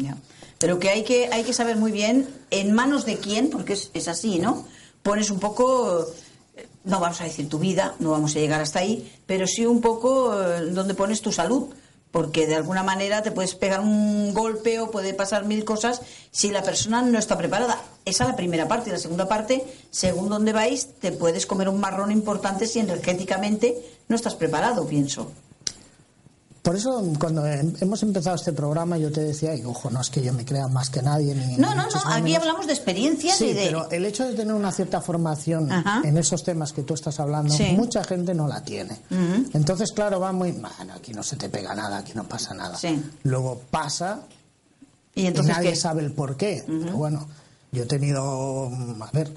Pero 0.58 0.78
que 0.78 0.88
hay 0.90 1.04
que 1.04 1.28
hay 1.32 1.44
que 1.44 1.52
saber 1.52 1.76
muy 1.76 1.92
bien 1.92 2.26
en 2.50 2.72
manos 2.72 3.04
de 3.04 3.18
quién, 3.18 3.50
porque 3.50 3.74
es, 3.74 3.90
es 3.94 4.08
así, 4.08 4.38
¿no? 4.38 4.64
Pones 5.02 5.30
un 5.30 5.38
poco, 5.38 6.06
eh, 6.56 6.68
no 6.84 6.98
vamos 7.00 7.20
a 7.20 7.24
decir 7.24 7.48
tu 7.48 7.58
vida, 7.58 7.94
no 8.00 8.10
vamos 8.10 8.34
a 8.34 8.38
llegar 8.40 8.60
hasta 8.60 8.80
ahí, 8.80 9.10
pero 9.26 9.46
sí 9.46 9.64
un 9.64 9.80
poco 9.80 10.32
eh, 10.42 10.70
donde 10.72 10.94
pones 10.94 11.20
tu 11.22 11.30
salud, 11.32 11.64
porque 12.12 12.46
de 12.46 12.56
alguna 12.56 12.82
manera 12.82 13.22
te 13.22 13.30
puedes 13.30 13.54
pegar 13.54 13.80
un 13.80 14.34
golpe 14.34 14.80
o 14.80 14.90
puede 14.90 15.14
pasar 15.14 15.44
mil 15.44 15.64
cosas 15.64 16.02
si 16.30 16.50
la 16.50 16.62
persona 16.62 17.02
no 17.02 17.18
está 17.18 17.38
preparada. 17.38 17.80
Esa 18.04 18.24
es 18.24 18.30
la 18.30 18.36
primera 18.36 18.68
parte. 18.68 18.90
Y 18.90 18.92
la 18.92 18.98
segunda 18.98 19.28
parte, 19.28 19.64
según 19.90 20.28
donde 20.28 20.52
vais, 20.52 20.88
te 21.00 21.12
puedes 21.12 21.46
comer 21.46 21.68
un 21.68 21.80
marrón 21.80 22.10
importante 22.10 22.66
si 22.66 22.80
energéticamente 22.80 23.76
no 24.08 24.16
estás 24.16 24.34
preparado, 24.34 24.86
pienso. 24.86 25.30
Por 26.62 26.76
eso, 26.76 27.02
cuando 27.18 27.46
em- 27.46 27.72
hemos 27.80 28.02
empezado 28.02 28.36
este 28.36 28.52
programa, 28.52 28.98
yo 28.98 29.10
te 29.10 29.22
decía, 29.22 29.54
y 29.54 29.64
ojo, 29.64 29.88
no 29.90 30.00
es 30.02 30.10
que 30.10 30.20
yo 30.22 30.32
me 30.34 30.44
crea 30.44 30.68
más 30.68 30.90
que 30.90 31.00
nadie, 31.00 31.34
ni. 31.34 31.56
No, 31.56 31.74
no, 31.74 31.84
no, 31.86 31.98
aquí 32.12 32.22
menos. 32.24 32.40
hablamos 32.42 32.66
de 32.66 32.74
experiencias 32.74 33.38
Sí, 33.38 33.46
y 33.46 33.52
de... 33.54 33.64
pero 33.66 33.90
el 33.90 34.04
hecho 34.04 34.26
de 34.26 34.34
tener 34.34 34.52
una 34.54 34.70
cierta 34.70 35.00
formación 35.00 35.72
Ajá. 35.72 36.02
en 36.04 36.18
esos 36.18 36.44
temas 36.44 36.74
que 36.74 36.82
tú 36.82 36.92
estás 36.92 37.18
hablando, 37.18 37.54
Sí. 37.54 37.72
mucha 37.76 38.04
gente 38.04 38.34
no 38.34 38.46
la 38.46 38.62
tiene. 38.62 39.00
Entonces, 39.54 39.90
claro, 39.92 40.20
va 40.20 40.32
muy, 40.32 40.52
bueno, 40.52 40.92
aquí 40.94 41.12
no 41.14 41.22
se 41.22 41.36
te 41.36 41.48
pega 41.48 41.74
nada, 41.74 41.96
aquí 41.98 42.12
no 42.14 42.24
pasa 42.24 42.52
nada. 42.52 42.76
Sí. 42.76 43.02
Luego 43.22 43.62
pasa 43.70 44.20
Y 45.14 45.26
entonces, 45.26 45.54
y 45.54 45.56
nadie 45.56 45.70
¿qué? 45.70 45.76
sabe 45.76 46.02
el 46.02 46.12
por 46.12 46.36
qué. 46.36 46.62
Pero 46.66 46.92
bueno, 46.96 47.26
yo 47.72 47.84
he 47.84 47.86
tenido, 47.86 48.68
mm, 48.70 49.02
a 49.02 49.10
ver, 49.12 49.32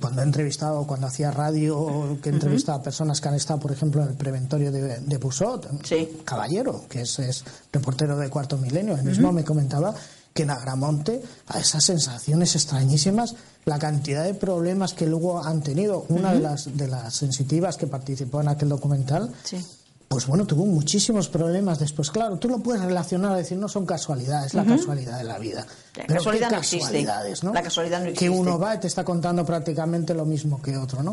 cuando 0.00 0.20
he 0.22 0.24
entrevistado, 0.24 0.86
cuando 0.86 1.06
hacía 1.06 1.30
radio, 1.30 2.18
que 2.22 2.30
he 2.30 2.32
entrevistado 2.32 2.78
a 2.78 2.82
personas 2.82 3.20
que 3.20 3.28
han 3.28 3.34
estado, 3.34 3.60
por 3.60 3.72
ejemplo, 3.72 4.02
en 4.02 4.08
el 4.08 4.14
preventorio 4.14 4.72
de, 4.72 4.98
de 5.00 5.16
Busot, 5.18 5.68
Sí. 5.84 6.18
Caballero, 6.24 6.84
que 6.88 7.02
es, 7.02 7.18
es 7.20 7.44
reportero 7.72 8.16
de 8.18 8.28
Cuarto 8.28 8.58
Milenio, 8.58 8.96
él 8.96 9.04
mismo 9.04 9.30
me 9.32 9.44
comentaba 9.44 9.94
que 10.34 10.42
en 10.42 10.50
Agramonte, 10.50 11.22
a 11.46 11.60
esas 11.60 11.84
sensaciones 11.84 12.54
extrañísimas, 12.56 13.34
la 13.64 13.78
cantidad 13.78 14.22
de 14.22 14.34
problemas 14.34 14.92
que 14.92 15.06
luego 15.06 15.42
han 15.42 15.62
tenido, 15.62 16.04
una 16.10 16.32
de, 16.34 16.40
las, 16.40 16.76
de 16.76 16.88
las 16.88 17.14
sensitivas 17.14 17.76
que 17.78 17.86
participó 17.86 18.40
en 18.42 18.48
aquel 18.48 18.68
documental, 18.68 19.32
Sí. 19.44 19.64
Pues 20.08 20.26
bueno, 20.26 20.46
tuvo 20.46 20.64
muchísimos 20.66 21.28
problemas 21.28 21.78
después. 21.78 22.10
Claro, 22.10 22.38
tú 22.38 22.48
lo 22.48 22.58
puedes 22.60 22.82
relacionar, 22.82 23.36
decir, 23.36 23.58
no 23.58 23.68
son 23.68 23.84
casualidades, 23.84 24.54
la 24.54 24.64
casualidad 24.64 25.18
de 25.18 25.24
la 25.24 25.38
vida. 25.38 25.66
La 25.96 26.04
Pero 26.06 26.14
casualidad 26.14 26.48
qué 26.48 26.54
no 26.54 26.60
existe. 26.60 26.84
casualidades, 26.84 27.42
¿no? 27.44 27.52
La 27.52 27.62
casualidad 27.62 27.98
no 27.98 28.04
Que 28.04 28.10
existe. 28.12 28.30
uno 28.30 28.58
va 28.58 28.74
y 28.76 28.80
te 28.80 28.86
está 28.86 29.04
contando 29.04 29.44
prácticamente 29.44 30.14
lo 30.14 30.24
mismo 30.24 30.62
que 30.62 30.76
otro, 30.76 31.02
¿no? 31.02 31.12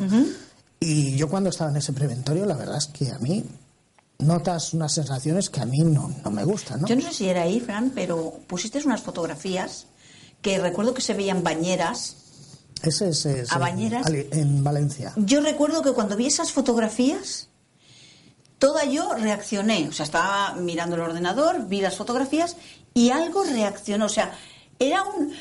Y 0.80 1.16
yo 1.16 1.28
cuando 1.30 1.50
estaba 1.50 1.72
en 1.72 1.78
ese 1.78 1.94
preventorio, 1.94 2.46
la 2.46 2.56
verdad 2.56 2.78
es 2.78 2.88
que 2.88 3.10
a 3.12 3.18
mí 3.20 3.44
notas 4.20 4.74
unas 4.74 4.92
sensaciones 4.94 5.50
que 5.50 5.62
a 5.62 5.66
mí 5.66 5.80
no, 5.80 6.14
no 6.24 6.32
me 6.32 6.44
gustan, 6.44 6.82
¿no? 6.82 6.88
Yo 6.88 6.96
no 6.96 7.02
sé 7.02 7.14
si 7.14 7.28
era 7.30 7.44
ahí, 7.44 7.60
Fran, 7.60 7.92
pero 7.96 8.34
pusiste 8.48 8.80
unas 8.86 9.02
fotografías 9.02 9.88
que 10.42 10.60
recuerdo 10.60 10.94
que 10.94 11.02
se 11.02 11.14
veían 11.14 11.42
bañeras. 11.44 12.18
Ese 12.84 13.10
es, 13.10 13.26
es 13.26 13.52
¿A 13.52 13.58
bañeras? 13.58 14.06
En 14.12 14.64
Valencia. 14.64 15.14
Yo 15.16 15.42
recuerdo 15.42 15.82
que 15.82 15.94
cuando 15.94 16.16
vi 16.18 16.28
esas 16.28 16.52
fotografías, 16.52 17.48
toda 18.64 18.86
yo 18.86 19.14
reaccioné. 19.16 19.90
O 19.90 19.92
sea, 19.92 20.06
estaba 20.06 20.54
mirando 20.54 20.96
el 20.96 21.02
ordenador, 21.02 21.68
vi 21.68 21.82
las 21.82 21.98
fotografías 21.98 22.56
y 22.94 23.10
algo 23.10 23.44
reaccionó. 23.44 24.06
O 24.06 24.10
sea, 24.18 24.32
era 24.80 25.04
un. 25.04 25.34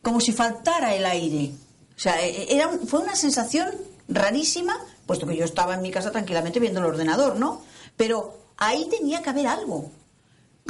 como 0.00 0.20
si 0.20 0.30
faltara 0.32 0.94
el 0.94 1.04
aire. 1.06 1.50
O 1.96 1.98
sea, 1.98 2.24
e- 2.24 2.54
era 2.54 2.68
un- 2.68 2.86
fue 2.86 3.00
una 3.00 3.16
sensación 3.16 3.68
rarísima, 4.06 4.76
puesto 5.06 5.26
que 5.26 5.36
yo 5.36 5.44
estaba 5.44 5.74
en 5.74 5.82
mi 5.82 5.90
casa 5.90 6.12
tranquilamente 6.12 6.60
viendo 6.60 6.78
el 6.80 6.86
ordenador, 6.86 7.34
¿no? 7.36 7.62
Pero 7.96 8.38
ahí 8.58 8.86
tenía 8.88 9.20
que 9.20 9.30
haber 9.30 9.48
algo. 9.48 9.90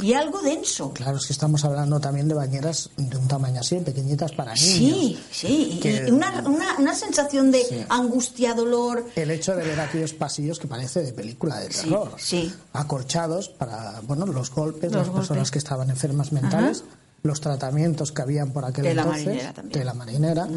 Y 0.01 0.13
algo 0.13 0.41
denso. 0.41 0.91
Claro, 0.93 1.17
es 1.17 1.25
que 1.25 1.31
estamos 1.31 1.63
hablando 1.63 2.01
también 2.01 2.27
de 2.27 2.33
bañeras 2.35 2.89
de 2.97 3.15
un 3.15 3.27
tamaño 3.29 3.61
así, 3.61 3.77
pequeñitas 3.77 4.33
para 4.33 4.53
niños. 4.53 4.67
Sí, 4.67 5.19
sí. 5.31 5.69
y- 5.75 5.79
Que- 5.79 6.05
y 6.07 6.11
una, 6.11 6.43
una, 6.45 6.75
una 6.77 6.93
sensación 6.93 7.49
de 7.49 7.63
Sí. 7.63 7.85
angustia, 7.87 8.53
dolor. 8.53 9.05
El 9.15 9.31
hecho 9.31 9.55
de 9.55 9.63
ver 9.63 9.79
aquellos 9.79 10.11
pasillos 10.13 10.59
que 10.59 10.67
parece 10.67 11.01
de 11.01 11.13
película 11.13 11.59
de 11.59 11.69
terror. 11.69 12.11
sí. 12.17 12.53
Acorchados 12.73 13.47
para, 13.47 14.01
bueno, 14.01 14.25
los 14.25 14.51
golpes, 14.51 14.91
Los 14.91 15.07
las 15.07 15.15
personas 15.15 15.49
que 15.49 15.59
estaban 15.59 15.89
enfermas 15.89 16.33
mentales, 16.33 16.83
los 17.23 17.39
tratamientos 17.39 18.11
que 18.11 18.21
habían 18.21 18.51
por 18.51 18.65
aquel 18.65 18.83
De 18.83 18.93
la 18.95 19.03
entonces. 19.03 19.25
marinera 19.27 19.53
también. 19.53 19.79
De 19.79 19.85
la 19.85 19.93
marinera. 19.93 20.47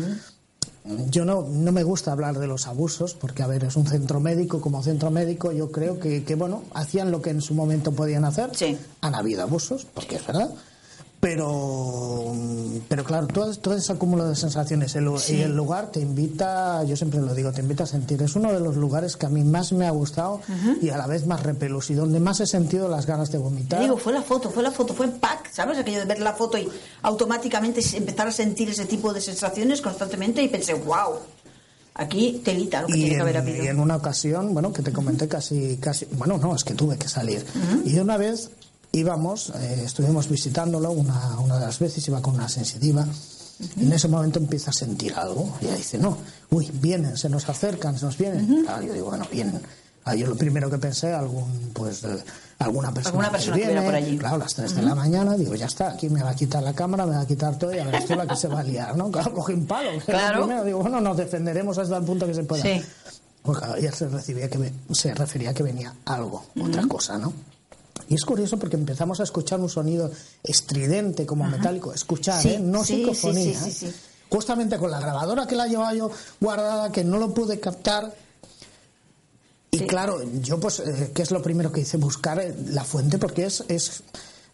Yo 1.10 1.24
no, 1.24 1.42
no 1.42 1.72
me 1.72 1.82
gusta 1.82 2.12
hablar 2.12 2.38
de 2.38 2.46
los 2.46 2.66
abusos, 2.66 3.14
porque, 3.14 3.42
a 3.42 3.46
ver, 3.46 3.64
es 3.64 3.76
un 3.76 3.86
centro 3.86 4.20
médico. 4.20 4.60
Como 4.60 4.82
centro 4.82 5.10
médico, 5.10 5.52
yo 5.52 5.70
creo 5.70 5.98
que, 5.98 6.24
que 6.24 6.34
bueno, 6.34 6.62
hacían 6.74 7.10
lo 7.10 7.20
que 7.20 7.30
en 7.30 7.40
su 7.40 7.54
momento 7.54 7.92
podían 7.92 8.24
hacer. 8.24 8.50
Sí. 8.54 8.78
Han 9.00 9.14
habido 9.14 9.42
abusos, 9.42 9.86
porque 9.94 10.16
es 10.16 10.26
verdad. 10.26 10.50
Pero, 11.20 12.32
pero 12.88 13.02
claro, 13.02 13.26
todo, 13.26 13.52
todo 13.56 13.74
ese 13.74 13.92
acúmulo 13.92 14.28
de 14.28 14.36
sensaciones 14.36 14.94
el, 14.94 15.10
y 15.28 15.42
el 15.42 15.56
lugar 15.56 15.90
te 15.90 15.98
invita, 15.98 16.84
yo 16.84 16.96
siempre 16.96 17.20
lo 17.20 17.34
digo, 17.34 17.50
te 17.50 17.60
invita 17.60 17.82
a 17.84 17.86
sentir. 17.86 18.22
Es 18.22 18.36
uno 18.36 18.52
de 18.52 18.60
los 18.60 18.76
lugares 18.76 19.16
que 19.16 19.26
a 19.26 19.28
mí 19.28 19.42
más 19.42 19.72
me 19.72 19.86
ha 19.86 19.90
gustado 19.90 20.40
y 20.80 20.90
a 20.90 20.96
la 20.96 21.08
vez 21.08 21.26
más 21.26 21.42
repelos 21.42 21.90
y 21.90 21.94
donde 21.94 22.20
más 22.20 22.38
he 22.38 22.46
sentido 22.46 22.88
las 22.88 23.06
ganas 23.06 23.32
de 23.32 23.38
Te 23.38 23.42
vomitar. 23.42 23.80
digo, 23.80 23.96
fue 23.96 24.12
la 24.12 24.22
foto, 24.22 24.48
fue 24.50 24.62
la 24.62 24.70
foto, 24.70 24.94
fue 24.94 25.06
en 25.06 25.12
pack, 25.12 25.50
¿sabes? 25.52 25.76
Aquello 25.78 25.98
de 25.98 26.04
ver 26.04 26.20
la 26.20 26.34
foto 26.34 26.56
y 26.56 26.68
automáticamente 27.02 27.80
empezar 27.96 28.28
a 28.28 28.32
sentir 28.32 28.70
ese 28.70 28.84
tipo 28.84 29.12
de 29.12 29.20
sensaciones 29.20 29.80
constantemente 29.80 30.40
y 30.40 30.48
pensé, 30.48 30.74
wow, 30.74 31.14
aquí 31.94 32.40
telita 32.44 32.82
lo 32.82 32.86
que 32.86 32.96
y, 32.96 33.00
tiene 33.00 33.16
que 33.16 33.22
haber 33.22 33.36
en, 33.36 33.42
habido. 33.42 33.64
y 33.64 33.66
en 33.66 33.80
una 33.80 33.96
ocasión, 33.96 34.54
bueno, 34.54 34.72
que 34.72 34.82
te 34.82 34.92
comenté 34.92 35.26
casi, 35.26 35.78
casi, 35.78 36.06
bueno, 36.12 36.38
no, 36.38 36.54
es 36.54 36.62
que 36.62 36.74
tuve 36.74 36.96
que 36.96 37.08
salir. 37.08 37.44
Y 37.84 37.98
una 37.98 38.16
vez 38.16 38.50
íbamos, 38.92 39.50
eh, 39.56 39.82
estuvimos 39.84 40.28
visitándolo, 40.28 40.90
una, 40.92 41.38
una 41.40 41.58
de 41.58 41.66
las 41.66 41.78
veces 41.78 42.06
iba 42.08 42.20
con 42.22 42.34
una 42.34 42.48
sensitiva, 42.48 43.06
y 43.76 43.84
en 43.84 43.92
ese 43.92 44.08
momento 44.08 44.38
empieza 44.38 44.70
a 44.70 44.72
sentir 44.74 45.14
algo. 45.14 45.56
Y 45.60 45.66
ella 45.66 45.76
dice, 45.76 45.98
no, 45.98 46.16
uy, 46.50 46.70
vienen, 46.74 47.16
se 47.16 47.28
nos 47.28 47.48
acercan, 47.48 47.98
se 47.98 48.04
nos 48.06 48.16
vienen. 48.16 48.64
Claro, 48.64 48.82
yo 48.82 48.92
digo, 48.92 49.06
bueno, 49.06 49.26
vienen. 49.32 49.60
Ah, 50.04 50.14
yo 50.14 50.26
lo 50.26 50.36
primero 50.36 50.70
que 50.70 50.78
pensé, 50.78 51.12
algún, 51.12 51.70
pues, 51.74 52.02
eh, 52.04 52.16
alguna 52.60 52.94
persona, 52.94 53.10
Alguna 53.10 53.30
persona 53.30 53.56
que 53.58 53.66
viene, 53.66 53.82
por 53.82 53.94
allí. 53.94 54.16
Claro, 54.16 54.36
a 54.36 54.38
las 54.38 54.54
3 54.54 54.74
de 54.76 54.82
la 54.82 54.94
mañana, 54.94 55.36
digo, 55.36 55.54
ya 55.54 55.66
está, 55.66 55.90
aquí 55.90 56.08
me 56.08 56.22
va 56.22 56.30
a 56.30 56.34
quitar 56.34 56.62
la 56.62 56.72
cámara, 56.72 57.04
me 57.04 57.14
va 57.16 57.20
a 57.22 57.26
quitar 57.26 57.58
todo 57.58 57.74
y 57.74 57.78
a 57.78 57.84
ver, 57.84 57.96
esto 57.96 58.12
es 58.14 58.18
la 58.18 58.26
que 58.26 58.36
se 58.36 58.48
va 58.48 58.60
a 58.60 58.62
liar, 58.62 58.96
¿no? 58.96 59.10
Claro, 59.10 59.34
cogí 59.34 59.52
un 59.52 59.66
palo. 59.66 59.90
Claro. 60.06 60.44
primero. 60.44 60.64
digo, 60.64 60.78
bueno, 60.78 61.00
nos 61.02 61.16
defenderemos 61.16 61.76
hasta 61.76 61.96
el 61.98 62.04
punto 62.04 62.26
que 62.26 62.32
se 62.34 62.44
pueda. 62.44 62.62
Sí. 62.62 62.82
Claro, 63.42 63.74
ella 63.76 63.92
se, 63.92 64.08
recibía 64.08 64.48
que 64.48 64.58
ve- 64.58 64.72
se 64.92 65.12
refería 65.14 65.50
a 65.50 65.54
que 65.54 65.62
venía 65.62 65.92
algo, 66.06 66.44
otra 66.62 66.86
cosa, 66.86 67.18
¿no? 67.18 67.32
Y 68.08 68.14
es 68.14 68.24
curioso 68.24 68.58
porque 68.58 68.76
empezamos 68.76 69.20
a 69.20 69.24
escuchar 69.24 69.60
un 69.60 69.68
sonido 69.68 70.10
estridente, 70.42 71.26
como 71.26 71.44
metálico. 71.44 71.92
Escuchar, 71.92 72.40
Sí, 72.42 72.50
¿eh? 72.50 72.58
No 72.60 72.84
sí, 72.84 72.96
psicofonía. 72.96 73.58
sí, 73.58 73.70
sí, 73.70 73.72
sí, 73.72 73.86
¿eh? 73.86 73.92
Justamente 74.30 74.76
con 74.78 74.90
la 74.90 75.00
grabadora 75.00 75.46
que 75.46 75.56
la 75.56 75.66
llevaba 75.66 75.94
yo 75.94 76.10
guardada, 76.40 76.92
que 76.92 77.02
no 77.04 77.18
lo 77.18 77.32
pude 77.32 77.58
captar. 77.60 78.14
Y 79.70 79.80
claro, 79.80 80.22
yo 80.40 80.58
pues, 80.58 80.80
eh, 80.80 81.10
¿qué 81.14 81.22
es 81.22 81.30
lo 81.30 81.42
primero 81.42 81.70
que 81.72 81.80
hice? 81.82 81.96
Buscar 81.98 82.38
eh, 82.40 82.54
la 82.70 82.84
fuente, 82.84 83.18
porque 83.18 83.44
es, 83.46 83.64
es 83.68 84.02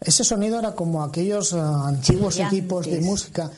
ese 0.01 0.23
sonido 0.23 0.59
era 0.59 0.75
como 0.75 1.03
aquellos 1.03 1.53
eh, 1.53 1.57
antiguos 1.59 2.37
equipos 2.39 2.85
de 2.85 2.99
música 3.01 3.49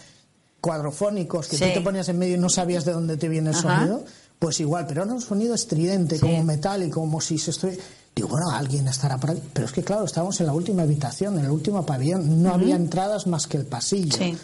cuadrofónicos 0.61 1.47
que 1.47 1.57
tú 1.57 1.65
te 1.73 1.81
ponías 1.81 2.09
en 2.09 2.19
medio 2.19 2.35
y 2.35 2.39
no 2.39 2.49
sabías 2.49 2.85
de 2.85 2.91
dónde 2.93 3.17
te 3.17 3.27
viene 3.29 3.49
el 3.51 3.55
Ajá. 3.55 3.79
sonido. 3.79 4.03
Pues 4.39 4.59
igual, 4.59 4.85
pero 4.87 5.03
era 5.03 5.11
un 5.13 5.21
sonido 5.21 5.55
estridente, 5.55 6.19
como 6.19 6.43
metálico, 6.43 6.99
como 6.99 7.19
si 7.21 7.37
se 7.39 7.51
estuviera... 7.51 7.81
Digo, 8.17 8.27
bueno, 8.29 8.49
alguien 8.49 8.87
estará 8.87 9.17
por 9.17 9.29
ahí. 9.31 9.41
Pero 9.53 9.65
es 9.67 9.71
que, 9.71 9.83
claro, 9.83 10.03
estábamos 10.05 10.39
en 10.41 10.47
la 10.47 10.53
última 10.53 10.81
habitación, 10.83 11.37
en 11.39 11.45
el 11.45 11.51
último 11.51 11.85
pabellón. 11.85 12.41
No 12.43 12.53
había 12.53 12.75
entradas 12.75 13.27
más 13.27 13.47
que 13.47 13.57
el 13.57 13.65
pasillo. 13.65 14.17
Sí. 14.17 14.37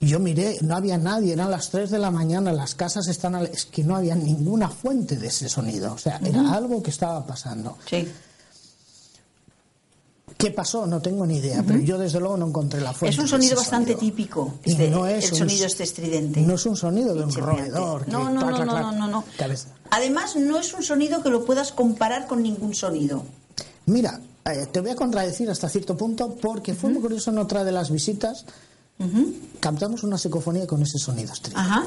Y 0.00 0.06
yo 0.08 0.18
miré, 0.18 0.56
no 0.62 0.74
había 0.76 0.96
nadie, 0.96 1.34
eran 1.34 1.50
las 1.50 1.68
3 1.70 1.90
de 1.90 1.98
la 1.98 2.10
mañana, 2.10 2.52
las 2.54 2.74
casas 2.74 3.06
están... 3.08 3.34
al- 3.34 3.48
Es 3.52 3.66
que 3.66 3.84
no 3.84 3.96
había 3.96 4.14
ninguna 4.14 4.68
fuente 4.70 5.16
de 5.16 5.26
ese 5.28 5.48
sonido. 5.48 5.92
O 5.92 5.98
sea, 5.98 6.18
era 6.24 6.52
algo 6.54 6.82
que 6.82 6.88
estaba 6.90 7.26
pasando. 7.26 7.76
Sí. 7.86 8.08
¿Qué 10.40 10.50
pasó? 10.50 10.86
No 10.86 11.00
tengo 11.02 11.26
ni 11.26 11.36
idea, 11.36 11.62
pero 11.66 11.78
yo 11.80 11.98
desde 11.98 12.18
luego 12.18 12.36
no 12.36 12.46
encontré 12.48 12.80
la 12.80 12.92
fuente. 12.92 13.14
Es 13.14 13.20
un 13.20 13.28
sonido 13.28 13.56
bastante 13.56 13.92
sonido. 13.92 14.00
típico, 14.00 14.54
este- 14.64 14.90
no 14.90 15.06
es 15.06 15.26
el 15.26 15.32
un- 15.34 15.38
sonido 15.38 15.66
este 15.66 15.82
estridente. 15.84 16.40
No 16.40 16.54
es 16.54 16.66
un 16.66 16.76
sonido 16.76 17.14
de 17.14 17.22
un 17.24 17.32
roedor. 17.32 18.08
No, 18.08 18.30
no, 18.30 18.50
no, 18.50 18.64
no, 18.64 18.92
no, 18.92 19.06
no. 19.06 19.24
Además, 19.90 20.36
no 20.36 20.58
es 20.58 20.72
un 20.74 20.82
sonido 20.82 21.22
que 21.22 21.28
lo 21.30 21.44
puedas 21.44 21.72
comparar 21.72 22.26
con 22.26 22.42
ningún 22.42 22.74
sonido. 22.74 23.22
Mira, 23.86 24.20
eh, 24.46 24.66
te 24.72 24.80
voy 24.80 24.90
a 24.90 24.96
contradecir 24.96 25.50
hasta 25.50 25.68
cierto 25.68 25.96
punto 25.96 26.34
porque 26.40 26.74
fue 26.74 26.90
muy 26.90 27.00
curioso 27.02 27.30
en 27.30 27.38
otra 27.38 27.62
de 27.64 27.72
las 27.72 27.90
visitas. 27.90 28.44
captamos 29.60 30.02
una 30.02 30.18
psicofonía 30.18 30.66
con 30.66 30.82
ese 30.82 30.98
sonido 30.98 31.32
estridente. 31.32 31.58
Ajá. 31.60 31.84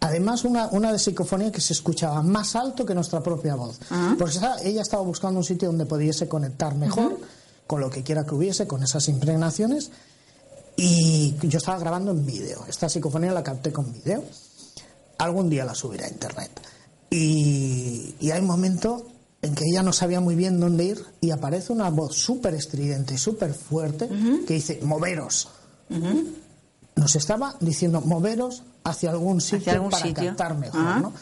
Además, 0.00 0.44
una, 0.44 0.68
una 0.68 0.92
de 0.92 0.98
psicofonía 0.98 1.50
que 1.52 1.60
se 1.60 1.72
escuchaba 1.72 2.22
más 2.22 2.54
alto 2.56 2.84
que 2.86 2.94
nuestra 2.94 3.22
propia 3.22 3.54
voz. 3.56 3.78
Porque 4.18 4.38
ella 4.64 4.82
estaba 4.82 5.02
buscando 5.02 5.38
un 5.40 5.44
sitio 5.44 5.68
donde 5.68 5.86
pudiese 5.86 6.28
conectar 6.28 6.74
mejor 6.74 7.18
con 7.66 7.80
lo 7.80 7.90
que 7.90 8.02
quiera 8.02 8.24
que 8.24 8.34
hubiese, 8.34 8.66
con 8.66 8.82
esas 8.82 9.08
impregnaciones. 9.08 9.90
Y 10.76 11.34
yo 11.42 11.58
estaba 11.58 11.78
grabando 11.78 12.10
en 12.10 12.26
vídeo. 12.26 12.64
Esta 12.68 12.88
psicofonía 12.88 13.32
la 13.32 13.42
capté 13.42 13.72
con 13.72 13.92
vídeo. 13.92 14.22
Algún 15.18 15.48
día 15.48 15.64
la 15.64 15.74
subiré 15.74 16.04
a 16.04 16.08
internet. 16.08 16.50
Y, 17.10 18.14
y 18.20 18.30
hay 18.30 18.40
un 18.40 18.46
momento 18.46 19.06
en 19.42 19.54
que 19.54 19.64
ella 19.70 19.82
no 19.82 19.92
sabía 19.92 20.20
muy 20.20 20.34
bien 20.34 20.60
dónde 20.60 20.84
ir 20.84 21.04
y 21.20 21.30
aparece 21.30 21.72
una 21.72 21.88
voz 21.90 22.16
súper 22.16 22.54
estridente 22.54 23.14
y 23.14 23.18
súper 23.18 23.54
fuerte 23.54 24.08
que 24.46 24.54
dice, 24.54 24.80
moveros. 24.82 25.48
Nos 26.96 27.14
estaba 27.16 27.56
diciendo, 27.60 28.00
moveros 28.00 28.62
hacia 28.84 29.10
algún 29.10 29.40
sitio 29.40 29.72
algún 29.72 29.90
para 29.90 30.06
sitio. 30.06 30.24
captar 30.26 30.56
mejor. 30.56 31.00
¿no? 31.00 31.12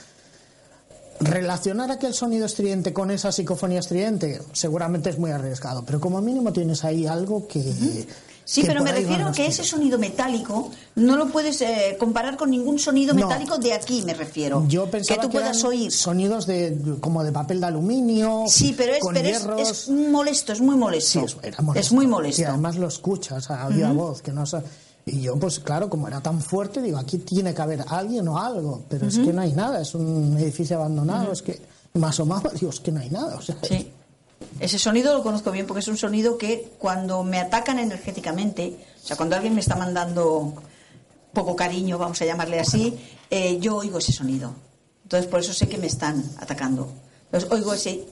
Relacionar 1.20 1.90
aquel 1.90 2.12
sonido 2.12 2.46
estridente 2.46 2.92
con 2.92 3.10
esa 3.10 3.30
psicofonía 3.32 3.80
estridente 3.80 4.42
seguramente 4.52 5.10
es 5.10 5.18
muy 5.18 5.30
arriesgado, 5.30 5.84
pero 5.84 6.00
como 6.00 6.20
mínimo 6.20 6.52
tienes 6.52 6.84
ahí 6.84 7.06
algo 7.06 7.46
que... 7.46 8.06
Sí, 8.46 8.62
pero 8.66 8.82
me 8.82 8.92
refiero 8.92 9.24
los 9.28 9.34
que 9.36 9.46
ese 9.46 9.64
sonido 9.64 9.98
metálico 9.98 10.70
no 10.96 11.16
lo 11.16 11.28
puedes 11.28 11.62
eh, 11.62 11.96
comparar 11.98 12.36
con 12.36 12.50
ningún 12.50 12.78
sonido 12.78 13.14
No. 13.14 13.26
metálico 13.26 13.56
de 13.56 13.72
aquí, 13.72 14.02
me 14.02 14.12
refiero. 14.12 14.66
Yo 14.68 14.90
pensaba 14.90 15.18
que 15.22 15.26
tú 15.28 15.32
puedas 15.32 15.56
eran 15.60 15.70
oír. 15.70 15.90
sonidos 15.90 16.46
de 16.46 16.76
como 17.00 17.24
de 17.24 17.32
papel 17.32 17.58
de 17.60 17.66
aluminio, 17.68 18.44
Sí, 18.46 18.74
pero 18.76 18.92
es, 18.92 19.00
con 19.00 19.14
pero 19.14 19.56
es, 19.56 19.88
molesto, 19.88 20.52
es 20.52 20.60
muy 20.60 20.76
molesto. 20.76 21.20
Sí, 21.20 21.24
es, 21.24 21.36
era 21.42 21.62
molesto. 21.62 21.86
Es 21.86 21.92
muy 21.92 22.06
molesto. 22.06 22.42
Y 22.42 22.44
además 22.44 22.76
lo 22.76 22.88
escuchas 22.88 23.50
a 23.50 23.66
viva 23.68 23.92
voz, 23.92 24.20
que 24.20 24.32
no 24.32 24.44
Y 25.06 25.20
yo, 25.20 25.36
pues 25.36 25.58
claro, 25.60 25.90
como 25.90 26.08
era 26.08 26.20
tan 26.22 26.40
fuerte, 26.40 26.80
digo, 26.80 26.96
aquí 26.98 27.18
tiene 27.18 27.52
que 27.54 27.60
haber 27.62 27.84
alguien 27.88 28.26
o 28.28 28.38
algo, 28.38 28.84
pero 28.88 29.06
es 29.06 29.18
que 29.18 29.32
no 29.34 29.42
hay 29.42 29.52
nada, 29.52 29.82
es 29.82 29.94
un 29.94 30.36
edificio 30.38 30.76
abandonado, 30.76 31.30
es 31.32 31.42
que 31.42 31.60
me 31.92 32.06
asomaba, 32.06 32.50
digo, 32.58 32.70
es 32.70 32.80
que 32.80 32.90
no 32.90 33.00
hay 33.00 33.10
nada, 33.10 33.36
o 33.36 33.42
sea, 33.42 33.56
Sí. 33.62 33.90
Ese 34.60 34.78
sonido 34.78 35.14
lo 35.16 35.22
conozco 35.22 35.50
bien 35.50 35.66
porque 35.66 35.80
es 35.80 35.88
un 35.88 35.96
sonido 35.96 36.36
que 36.38 36.72
cuando 36.78 37.22
me 37.22 37.38
atacan 37.38 37.78
energéticamente, 37.78 38.76
o 39.02 39.06
sea, 39.06 39.16
cuando 39.16 39.36
alguien 39.36 39.54
me 39.54 39.60
está 39.60 39.74
mandando 39.76 40.54
poco 41.32 41.56
cariño, 41.56 41.98
vamos 41.98 42.20
a 42.22 42.24
llamarle 42.26 42.60
así, 42.60 42.96
eh, 43.30 43.58
yo 43.60 43.76
oigo 43.76 43.98
ese 43.98 44.12
sonido. 44.12 44.52
Entonces, 45.02 45.28
por 45.30 45.40
eso 45.40 45.52
sé 45.52 45.68
que 45.68 45.78
me 45.78 45.86
están 45.86 46.22
atacando. 46.38 46.88
Entonces, 47.26 47.50
oigo 47.50 47.74
ese... 47.74 48.06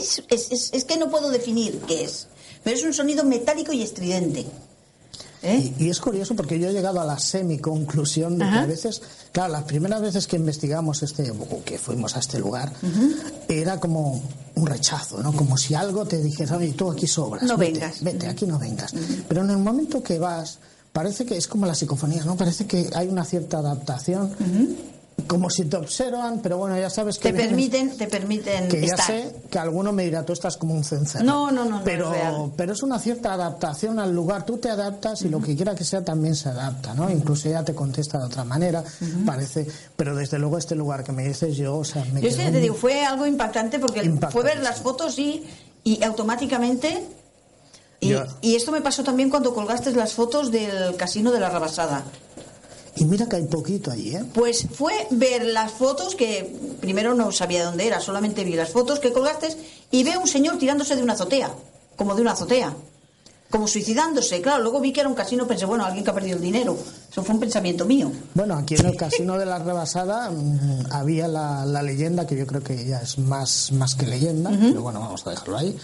Es, 0.00 0.50
es- 0.50 0.70
es 0.72 0.84
que 0.84 0.96
no 0.98 1.08
puedo 1.10 1.30
definir 1.30 1.80
qué 1.86 2.04
es, 2.04 2.28
pero 2.62 2.76
es 2.76 2.84
un 2.84 2.92
sonido 2.92 3.24
metálico 3.24 3.72
y 3.72 3.82
estridente. 3.82 4.46
¿Eh? 5.46 5.72
Y, 5.78 5.84
y 5.84 5.90
es 5.90 6.00
curioso 6.00 6.34
porque 6.34 6.58
yo 6.58 6.68
he 6.68 6.72
llegado 6.72 7.00
a 7.00 7.04
la 7.04 7.18
semi-conclusión 7.18 8.38
de 8.38 8.44
que 8.44 8.50
Ajá. 8.50 8.62
a 8.62 8.66
veces, 8.66 9.02
claro, 9.32 9.52
las 9.52 9.64
primeras 9.64 10.00
veces 10.00 10.26
que 10.26 10.36
investigamos 10.36 11.02
este, 11.02 11.30
o 11.30 11.62
que 11.64 11.78
fuimos 11.78 12.16
a 12.16 12.20
este 12.20 12.38
lugar, 12.38 12.72
era 13.48 13.78
como 13.78 14.22
un 14.54 14.66
rechazo, 14.66 15.22
¿no? 15.22 15.32
Como 15.32 15.56
si 15.56 15.74
algo 15.74 16.04
te 16.06 16.22
dijera, 16.22 16.56
oye, 16.56 16.72
tú 16.72 16.90
aquí 16.90 17.06
sobras. 17.06 17.44
No 17.44 17.56
vete, 17.56 17.74
vengas. 17.74 18.02
Vete, 18.02 18.26
aquí 18.26 18.46
no 18.46 18.58
vengas. 18.58 18.92
Pero 19.28 19.42
en 19.42 19.50
el 19.50 19.58
momento 19.58 20.02
que 20.02 20.18
vas, 20.18 20.58
parece 20.92 21.24
que 21.26 21.36
es 21.36 21.46
como 21.46 21.66
la 21.66 21.74
psicofonía, 21.74 22.24
¿no? 22.24 22.36
Parece 22.36 22.66
que 22.66 22.90
hay 22.94 23.08
una 23.08 23.24
cierta 23.24 23.58
adaptación. 23.58 24.32
Como 25.26 25.48
si 25.48 25.64
te 25.64 25.76
observan, 25.78 26.40
pero 26.42 26.58
bueno, 26.58 26.78
ya 26.78 26.90
sabes 26.90 27.18
que 27.18 27.32
Te 27.32 27.38
permiten, 27.38 27.96
te 27.96 28.06
permiten 28.06 28.68
que 28.68 28.80
ya 28.82 28.86
estar. 28.94 29.06
sé 29.06 29.34
que 29.50 29.58
alguno 29.58 29.90
me 29.90 30.04
dirá, 30.04 30.24
tú 30.26 30.34
estás 30.34 30.58
como 30.58 30.74
un 30.74 30.84
cencerro. 30.84 31.24
No, 31.24 31.50
no, 31.50 31.64
no, 31.64 31.78
no 31.78 31.84
pero, 31.84 32.14
es 32.14 32.52
pero 32.54 32.74
es 32.74 32.82
una 32.82 32.98
cierta 32.98 33.32
adaptación 33.32 33.98
al 33.98 34.12
lugar. 34.14 34.44
Tú 34.44 34.58
te 34.58 34.68
adaptas 34.70 35.22
y 35.22 35.30
lo 35.30 35.40
que 35.40 35.56
quiera 35.56 35.74
que 35.74 35.84
sea 35.84 36.04
también 36.04 36.36
se 36.36 36.50
adapta, 36.50 36.94
¿no? 36.94 37.10
Incluso 37.10 37.48
ella 37.48 37.64
te 37.64 37.74
contesta 37.74 38.18
de 38.18 38.24
otra 38.26 38.44
manera, 38.44 38.84
parece. 39.24 39.66
Pero 39.96 40.14
desde 40.14 40.38
luego 40.38 40.58
este 40.58 40.74
lugar 40.76 41.02
que 41.02 41.12
me 41.12 41.26
dices 41.26 41.56
yo, 41.56 41.76
o 41.78 41.84
sea, 41.84 42.04
me 42.12 42.20
Yo 42.20 42.30
sí 42.30 42.36
te 42.36 42.60
digo, 42.60 42.74
fue 42.74 43.02
algo 43.04 43.26
impactante 43.26 43.78
porque 43.78 44.04
Impactante, 44.04 44.32
fue 44.32 44.42
ver 44.44 44.62
las 44.62 44.80
fotos 44.80 45.18
y, 45.18 45.44
y 45.82 46.04
automáticamente. 46.04 47.04
Y, 48.00 48.08
Yo- 48.10 48.24
y 48.42 48.54
esto 48.54 48.70
me 48.70 48.82
pasó 48.82 49.02
también 49.02 49.30
cuando 49.30 49.54
colgaste 49.54 49.90
las 49.92 50.12
fotos 50.12 50.52
del 50.52 50.94
casino 50.96 51.32
de 51.32 51.40
la 51.40 51.48
Rabasada. 51.48 52.04
Y 52.96 53.04
mira 53.04 53.26
que 53.28 53.36
hay 53.36 53.44
poquito 53.44 53.90
allí, 53.90 54.16
¿eh? 54.16 54.24
Pues 54.34 54.66
fue 54.74 54.92
ver 55.10 55.44
las 55.46 55.70
fotos 55.72 56.14
que 56.14 56.54
primero 56.80 57.14
no 57.14 57.30
sabía 57.32 57.64
dónde 57.64 57.86
era, 57.86 58.00
solamente 58.00 58.42
vi 58.44 58.54
las 58.54 58.70
fotos 58.70 58.98
que 59.00 59.12
colgaste 59.12 59.48
y 59.90 60.02
veo 60.02 60.20
un 60.20 60.26
señor 60.28 60.58
tirándose 60.58 60.96
de 60.96 61.02
una 61.02 61.12
azotea, 61.12 61.50
como 61.96 62.14
de 62.14 62.22
una 62.22 62.32
azotea, 62.32 62.74
como 63.50 63.68
suicidándose. 63.68 64.40
Claro, 64.40 64.62
luego 64.62 64.80
vi 64.80 64.92
que 64.92 65.00
era 65.00 65.08
un 65.08 65.14
casino, 65.14 65.46
pensé, 65.46 65.66
bueno, 65.66 65.84
alguien 65.84 66.04
que 66.04 66.10
ha 66.10 66.14
perdido 66.14 66.36
el 66.36 66.42
dinero. 66.42 66.76
Eso 67.10 67.22
fue 67.22 67.34
un 67.34 67.40
pensamiento 67.40 67.84
mío. 67.84 68.10
Bueno, 68.34 68.54
aquí 68.56 68.74
en 68.74 68.86
el 68.86 68.96
Casino 69.04 69.38
de 69.38 69.46
la 69.46 69.58
Rebasada 69.58 70.30
mm, 70.30 70.86
había 70.90 71.28
la, 71.28 71.64
la 71.66 71.82
leyenda, 71.82 72.26
que 72.26 72.36
yo 72.36 72.46
creo 72.46 72.62
que 72.62 72.84
ya 72.86 73.00
es 73.02 73.18
más, 73.18 73.72
más 73.72 73.94
que 73.94 74.06
leyenda, 74.06 74.50
pero 74.50 74.82
bueno, 74.82 75.00
vamos 75.00 75.26
a 75.26 75.30
dejarlo 75.30 75.58
ahí, 75.58 75.76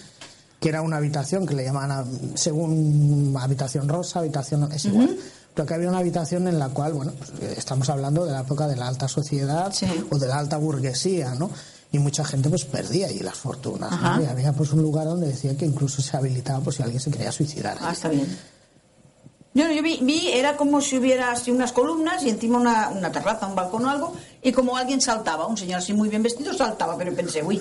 que 0.61 0.69
era 0.71 0.81
una 0.83 0.97
habitación 0.97 1.47
que 1.47 1.55
le 1.55 1.65
llaman, 1.65 1.91
a- 1.91 2.05
según 2.35 3.37
habitación 3.39 3.89
rosa, 3.89 4.21
habitación 4.21 4.71
es 4.73 4.85
igual. 4.87 5.17
Pero 5.55 5.67
que 5.67 5.75
había 5.75 5.89
una 5.89 5.99
habitación 5.99 6.49
en 6.49 6.59
la 6.59 6.69
cual, 6.71 6.95
bueno, 6.95 7.13
pues, 7.19 7.31
eh, 7.43 7.55
estamos 7.59 7.89
hablando 7.91 8.25
de 8.25 8.33
la 8.33 8.41
época 8.41 8.67
de 8.67 8.77
la 8.77 8.89
alta 8.89 9.07
sociedad 9.09 9.73
Sí. 9.73 9.87
o 10.11 10.19
de 10.19 10.27
la 10.27 10.39
alta 10.39 10.57
burguesía, 10.57 11.35
¿no? 11.35 11.51
Y 11.93 11.99
mucha 11.99 12.25
gente 12.25 12.49
pues 12.49 12.65
perdía 12.65 13.09
ahí 13.09 13.19
las 13.19 13.37
fortunas, 13.37 13.91
¿no? 14.01 14.23
Y 14.23 14.27
había 14.27 14.55
pues 14.55 14.73
un 14.73 14.81
lugar 14.81 15.05
donde 15.05 15.27
decía 15.27 15.55
que 15.59 15.67
incluso 15.67 16.01
se 16.01 16.17
habilitaba 16.17 16.61
pues 16.61 16.77
si 16.77 16.83
alguien 16.83 17.01
se 17.01 17.11
quería 17.11 17.31
suicidar. 17.31 17.77
Ah, 17.83 17.93
está 17.93 18.09
bien. 18.09 18.27
Yo, 19.55 19.71
yo 19.71 19.83
vi, 19.83 19.99
vi, 20.01 20.29
era 20.33 20.57
como 20.57 20.81
si 20.81 20.97
hubiera 20.97 21.33
así 21.33 21.51
unas 21.51 21.73
columnas 21.73 22.23
y 22.23 22.31
encima 22.31 22.57
una, 22.59 22.89
una 22.89 23.13
terraza, 23.13 23.47
un 23.47 23.55
balcón 23.55 23.85
o 23.85 23.91
algo, 23.91 24.15
y 24.43 24.51
como 24.53 24.75
alguien 24.79 25.03
saltaba, 25.03 25.47
un 25.47 25.59
señor 25.59 25.81
así 25.81 25.93
muy 25.93 26.09
bien 26.09 26.23
vestido 26.23 26.55
saltaba, 26.55 26.97
pero 26.97 27.15
pensé, 27.15 27.43
uy, 27.43 27.61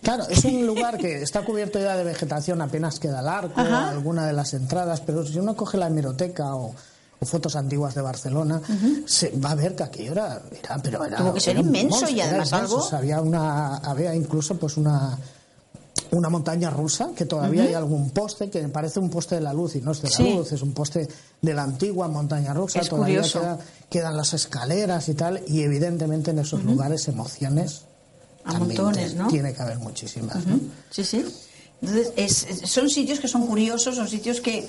Claro, 0.00 0.26
es 0.30 0.42
un 0.46 0.64
lugar 0.66 0.96
que 0.96 1.20
está 1.22 1.42
cubierto 1.44 1.78
ya 1.78 1.94
de 1.96 2.04
vegetación, 2.04 2.62
apenas 2.62 2.98
queda 2.98 3.20
el 3.20 3.28
arco, 3.28 3.60
Ajá. 3.60 3.90
alguna 3.90 4.26
de 4.26 4.32
las 4.32 4.54
entradas, 4.54 5.02
pero 5.02 5.26
si 5.26 5.38
uno 5.38 5.54
coge 5.54 5.76
la 5.76 5.88
hemeroteca 5.88 6.54
o 6.54 6.74
fotos 7.22 7.56
antiguas 7.56 7.94
de 7.94 8.02
Barcelona, 8.02 8.60
se 9.06 9.30
va 9.38 9.50
a 9.50 9.54
ver 9.54 9.74
que 9.74 9.82
aquello 9.82 10.12
era, 10.12 10.42
era 10.62 10.78
pero 10.82 11.04
era, 11.04 11.16
Tuvo 11.18 11.34
que 11.34 11.40
ser 11.40 11.58
inmenso 11.58 11.90
monstruo, 11.96 12.16
y 12.16 12.20
además 12.20 12.52
algo- 12.52 12.76
O 12.76 12.88
sea, 12.88 12.98
había 12.98 13.20
una, 13.20 13.76
había 13.78 14.14
incluso 14.14 14.56
pues 14.56 14.76
una 14.76 15.18
una 16.10 16.30
montaña 16.30 16.70
rusa 16.70 17.10
que 17.14 17.26
todavía 17.26 17.64
hay 17.64 17.74
algún 17.74 18.08
poste 18.10 18.48
que 18.48 18.66
parece 18.68 18.98
un 18.98 19.10
poste 19.10 19.34
de 19.34 19.40
la 19.42 19.52
luz 19.52 19.76
y 19.76 19.82
no 19.82 19.92
es 19.92 20.00
de 20.00 20.08
la 20.08 20.16
Sí. 20.16 20.34
luz, 20.36 20.52
es 20.52 20.62
un 20.62 20.72
poste 20.72 21.06
de 21.42 21.52
la 21.54 21.64
antigua 21.64 22.08
montaña 22.08 22.54
rusa, 22.54 22.80
Es 22.80 22.88
todavía 22.88 23.20
queda- 23.20 23.58
quedan 23.90 24.16
las 24.16 24.32
escaleras 24.32 25.06
y 25.10 25.14
tal, 25.14 25.42
y 25.48 25.60
evidentemente 25.62 26.30
en 26.30 26.38
esos 26.38 26.64
lugares 26.64 27.08
emociones 27.08 27.82
A 28.44 28.54
montones, 28.58 29.16
¿no? 29.16 29.26
tiene 29.28 29.52
que 29.52 29.60
haber 29.60 29.78
muchísimas. 29.80 30.46
¿no? 30.46 30.58
Sí, 30.88 31.04
sí. 31.04 31.22
Entonces, 31.82 32.12
es- 32.16 32.46
es- 32.62 32.70
son 32.70 32.88
sitios 32.88 33.20
que 33.20 33.28
son 33.28 33.46
curiosos, 33.46 33.94
son 33.96 34.08
sitios 34.08 34.40
que, 34.40 34.66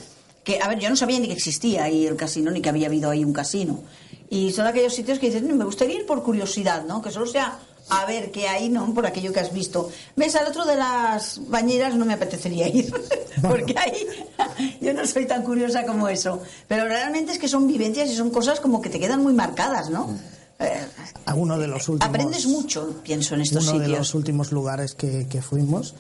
que, 0.50 0.60
a 0.62 0.68
ver, 0.68 0.80
yo 0.80 0.90
no 0.90 0.96
sabía 0.96 1.20
ni 1.20 1.28
que 1.28 1.34
existía 1.34 1.84
ahí 1.84 2.08
el 2.08 2.16
casino, 2.16 2.50
ni 2.52 2.62
que 2.62 2.70
había 2.70 2.88
habido 2.88 3.10
ahí 3.12 3.24
un 3.24 3.34
casino. 3.34 3.84
Y 4.30 4.52
son 4.52 4.66
aquellos 4.68 4.94
sitios 4.96 5.20
que 5.20 5.28
dices, 5.28 5.44
"Mm, 5.44 5.54
me 5.54 5.66
gustaría 5.66 5.96
ir 5.98 6.06
por 6.06 6.24
curiosidad, 6.24 6.86
¿no? 6.86 7.02
Que 7.02 7.12
solo 7.12 7.26
sea 7.28 7.60
a 7.90 8.06
ver 8.06 8.32
qué 8.32 8.48
hay, 8.48 8.70
¿no? 8.70 8.94
Por 8.94 9.06
aquello 9.06 9.34
que 9.34 9.40
has 9.40 9.52
visto. 9.54 9.90
¿Ves? 10.16 10.36
Al 10.36 10.48
otro 10.48 10.66
de 10.66 10.76
las 10.76 11.42
bañeras 11.48 11.96
no 11.96 12.06
me 12.06 12.14
apetecería 12.14 12.68
ir, 12.68 12.92
porque 13.42 13.76
ahí 13.78 14.06
yo 14.82 14.94
no 14.94 15.06
soy 15.08 15.26
tan 15.26 15.44
curiosa 15.44 15.86
como 15.86 16.08
eso. 16.08 16.42
Pero 16.68 16.86
realmente 16.86 17.32
es 17.32 17.40
que 17.40 17.48
son 17.48 17.68
vivencias 17.68 18.10
y 18.10 18.16
son 18.16 18.30
cosas 18.30 18.60
como 18.60 18.82
que 18.82 18.90
te 18.90 19.00
quedan 19.00 19.22
muy 19.24 19.34
marcadas, 19.34 19.90
¿no? 19.90 20.10
Eh, 20.60 20.86
uno 21.36 21.58
de 21.58 21.68
los 21.68 21.88
últimos, 21.90 22.10
aprendes 22.10 22.46
mucho, 22.48 22.96
pienso, 23.04 23.34
en 23.36 23.42
estos 23.42 23.64
uno 23.64 23.80
de 23.80 23.86
sitios. 23.86 24.00
los 24.00 24.14
últimos 24.16 24.52
lugares 24.52 24.94
que, 24.94 25.28
que 25.28 25.42
fuimos. 25.42 25.96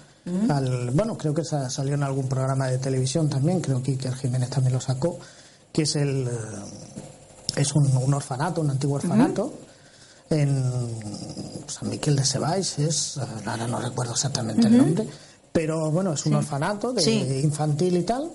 Al- 0.49 0.91
bueno, 0.91 1.17
creo 1.17 1.33
que 1.33 1.43
sa- 1.43 1.69
salió 1.69 1.93
en 1.95 2.03
algún 2.03 2.27
programa 2.27 2.67
de 2.67 2.77
televisión 2.77 3.29
también, 3.29 3.61
creo 3.61 3.81
que 3.81 3.91
Iker 3.91 4.13
Jiménez 4.15 4.49
también 4.49 4.73
lo 4.73 4.81
sacó, 4.81 5.19
que 5.71 5.83
es 5.83 5.95
el 5.95 6.27
eh, 6.27 6.31
es 7.55 7.73
un, 7.75 7.85
un 7.97 8.13
orfanato, 8.13 8.61
un 8.61 8.69
antiguo 8.69 8.95
orfanato. 8.97 9.53
En 10.31 10.63
San 11.67 11.89
Miquel 11.89 12.15
de 12.15 12.23
Sebais, 12.23 12.77
es, 12.77 13.17
ahora 13.47 13.65
no 13.67 13.79
recuerdo 13.79 14.11
exactamente 14.13 14.67
el 14.67 14.77
nombre, 14.77 15.07
pero 15.51 15.89
bueno, 15.89 16.13
es 16.13 16.23
un 16.27 16.35
orfanato 16.35 16.93
de, 16.93 17.01
Sí. 17.01 17.41
infantil 17.43 17.97
y 17.97 18.03
tal. 18.03 18.29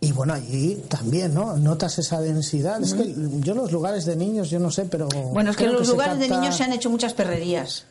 Y 0.00 0.12
bueno, 0.12 0.32
allí 0.32 0.84
también, 0.88 1.34
¿no? 1.34 1.56
Notas 1.58 1.98
esa 1.98 2.20
densidad. 2.20 2.80
Es 2.82 2.94
que 2.94 3.14
yo 3.40 3.54
los 3.54 3.70
lugares 3.70 4.06
de 4.06 4.16
niños, 4.16 4.48
yo 4.48 4.60
no 4.60 4.70
sé, 4.70 4.84
pero. 4.86 5.08
Bueno, 5.08 5.50
es 5.50 5.56
que 5.58 5.66
los 5.66 5.86
lugares 5.88 6.18
de 6.20 6.28
niños 6.28 6.56
se 6.56 6.64
han 6.64 6.72
hecho 6.72 6.88
muchas 6.88 7.12
perrerías. 7.12 7.84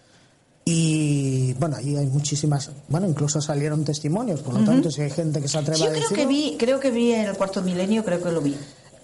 Y 0.69 1.53
bueno, 1.53 1.77
allí 1.77 1.95
hay 1.95 2.07
muchísimas. 2.07 2.69
Bueno, 2.89 3.07
incluso 3.07 3.39
salieron 3.39 3.85
testimonios, 3.85 4.41
por 4.41 4.53
lo 4.55 4.65
tanto, 4.65 4.91
si 4.91 5.01
hay 5.01 5.09
gente 5.11 5.39
que 5.39 5.47
se 5.47 5.57
atreve 5.59 5.77
Sí, 5.77 5.83
a 5.83 5.85
yo 5.87 5.91
creo 5.93 6.01
decirlo. 6.01 6.23
que 6.23 6.27
vi, 6.27 6.55
creo 6.59 6.79
que 6.81 6.91
vi 6.91 7.13
en 7.13 7.27
el 7.27 7.37
cuarto 7.37 7.61
milenio, 7.61 8.03
creo 8.03 8.21
que 8.21 8.31
lo 8.33 8.41
vi. 8.41 8.53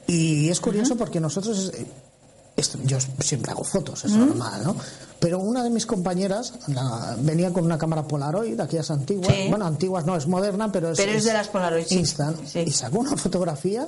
Y 0.07 0.49
es 0.49 0.59
curioso 0.59 0.97
porque 0.97 1.21
nosotros. 1.21 1.71
eh, 1.73 1.85
esto- 2.57 2.77
yo 2.83 2.97
siempre 3.19 3.53
hago 3.53 3.63
fotos, 3.63 4.03
es 4.03 4.11
normal, 4.11 4.61
¿no? 4.65 4.75
Pero 5.21 5.39
una 5.39 5.63
de 5.63 5.69
mis 5.69 5.85
compañeras 5.85 6.53
la- 6.67 7.15
venía 7.21 7.53
con 7.53 7.63
una 7.63 7.77
cámara 7.77 8.05
Polaroid, 8.05 8.59
aquellas 8.59 8.91
antiguas. 8.91 9.33
Sí. 9.33 9.47
Bueno, 9.49 9.65
antiguas 9.65 10.05
no, 10.05 10.17
es 10.17 10.27
moderna, 10.27 10.69
pero 10.69 10.91
es. 10.91 10.97
Pero 10.97 11.13
es 11.13 11.23
de 11.23 11.31
las 11.31 11.47
Polaroid. 11.47 11.85
Instant. 11.91 12.45
Sí. 12.45 12.59
Y 12.67 12.71
sacó 12.71 12.99
una 12.99 13.15
fotografía. 13.15 13.87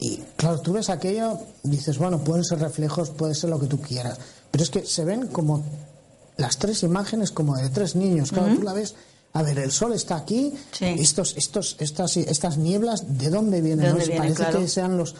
Y 0.00 0.16
claro, 0.34 0.58
tú 0.60 0.72
ves 0.72 0.90
aquello, 0.90 1.38
dices, 1.62 1.96
bueno, 1.96 2.18
pueden 2.18 2.42
ser 2.42 2.58
reflejos, 2.58 3.10
puede 3.10 3.36
ser 3.36 3.50
lo 3.50 3.60
que 3.60 3.68
tú 3.68 3.80
quieras. 3.80 4.18
Pero 4.50 4.64
es 4.64 4.70
que 4.70 4.84
se 4.84 5.04
ven 5.04 5.28
como 5.28 5.62
las 6.36 6.58
tres 6.58 6.82
imágenes 6.82 7.30
como 7.30 7.56
de 7.56 7.68
tres 7.68 7.96
niños. 7.96 8.30
Claro, 8.32 8.54
tú 8.54 8.62
la 8.62 8.72
ves. 8.72 8.94
A 9.34 9.42
ver, 9.42 9.58
el 9.58 9.72
sol 9.72 9.94
está 9.94 10.16
aquí. 10.16 10.52
Estos, 10.80 11.34
estos, 11.38 11.76
estas, 11.78 12.16
estas 12.18 12.58
nieblas, 12.58 13.18
¿de 13.18 13.30
dónde 13.30 13.62
vienen? 13.62 13.96
Parece 14.16 14.44
que 14.46 14.68
sean 14.68 14.98
los. 14.98 15.14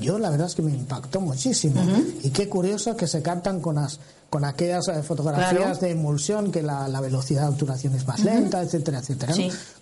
Yo 0.00 0.18
la 0.18 0.30
verdad 0.30 0.46
es 0.46 0.54
que 0.54 0.62
me 0.62 0.72
impactó 0.72 1.20
muchísimo. 1.20 1.82
Y 2.22 2.30
qué 2.30 2.48
curioso 2.48 2.96
que 2.96 3.06
se 3.06 3.20
captan 3.22 3.60
con 3.60 3.76
las 3.76 4.00
con 4.34 4.44
aquellas 4.44 4.88
eh, 4.88 5.00
fotografías 5.04 5.78
de 5.78 5.92
emulsión 5.92 6.50
que 6.50 6.60
la, 6.60 6.88
velocidad 7.00 7.42
de 7.42 7.48
obturación 7.50 7.94
es 7.94 8.04
más 8.04 8.18
lenta, 8.18 8.62
etcétera, 8.62 8.98
etcétera, 8.98 9.32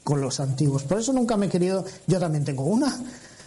con 0.05 0.21
los 0.21 0.41
antiguos. 0.41 0.83
Por 0.83 0.99
eso 0.99 1.15
nunca 1.15 1.39
me 1.39 1.47
he 1.47 1.49
querido, 1.49 1.87
yo 2.07 2.21
también 2.21 2.45
tengo 2.45 2.65
una, 2.65 2.95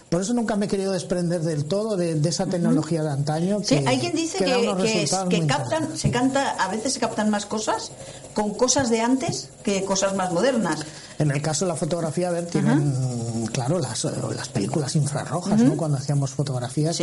por 0.10 0.22
eso 0.22 0.34
nunca 0.34 0.56
me 0.56 0.68
he 0.68 0.70
querido 0.70 0.92
desprender 0.92 1.42
del 1.42 1.66
todo 1.66 1.98
de, 1.98 2.20
esa 2.28 2.46
tecnología 2.46 3.04
de 3.04 3.10
antaño. 3.10 3.60
sí, 3.64 3.84
hay 3.86 4.00
quien 4.00 4.16
dice 4.16 4.38
que, 4.38 5.48
captan, 5.48 5.98
se 5.98 6.12
canta, 6.12 6.52
a 6.52 6.68
veces 6.70 6.94
se 6.94 7.00
captan 7.00 7.30
más 7.30 7.46
cosas 7.46 7.92
con 8.34 8.54
cosas 8.54 8.90
de 8.90 9.02
antes 9.02 9.50
que 9.64 9.84
cosas 9.84 10.16
más 10.16 10.32
modernas. 10.32 10.82
En 11.18 11.32
el 11.32 11.42
caso 11.42 11.66
de 11.66 11.70
la 11.70 11.76
fotografía, 11.76 12.28
a 12.28 12.32
ver, 12.32 12.46
tienen, 12.46 13.48
claro, 13.52 13.80
las, 13.80 14.04
las 14.04 14.50
películas 14.50 14.96
infrarrojas, 14.96 15.62
¿no? 15.62 15.78
Cuando 15.78 15.98
hacíamos 15.98 16.32
fotografías, 16.32 17.00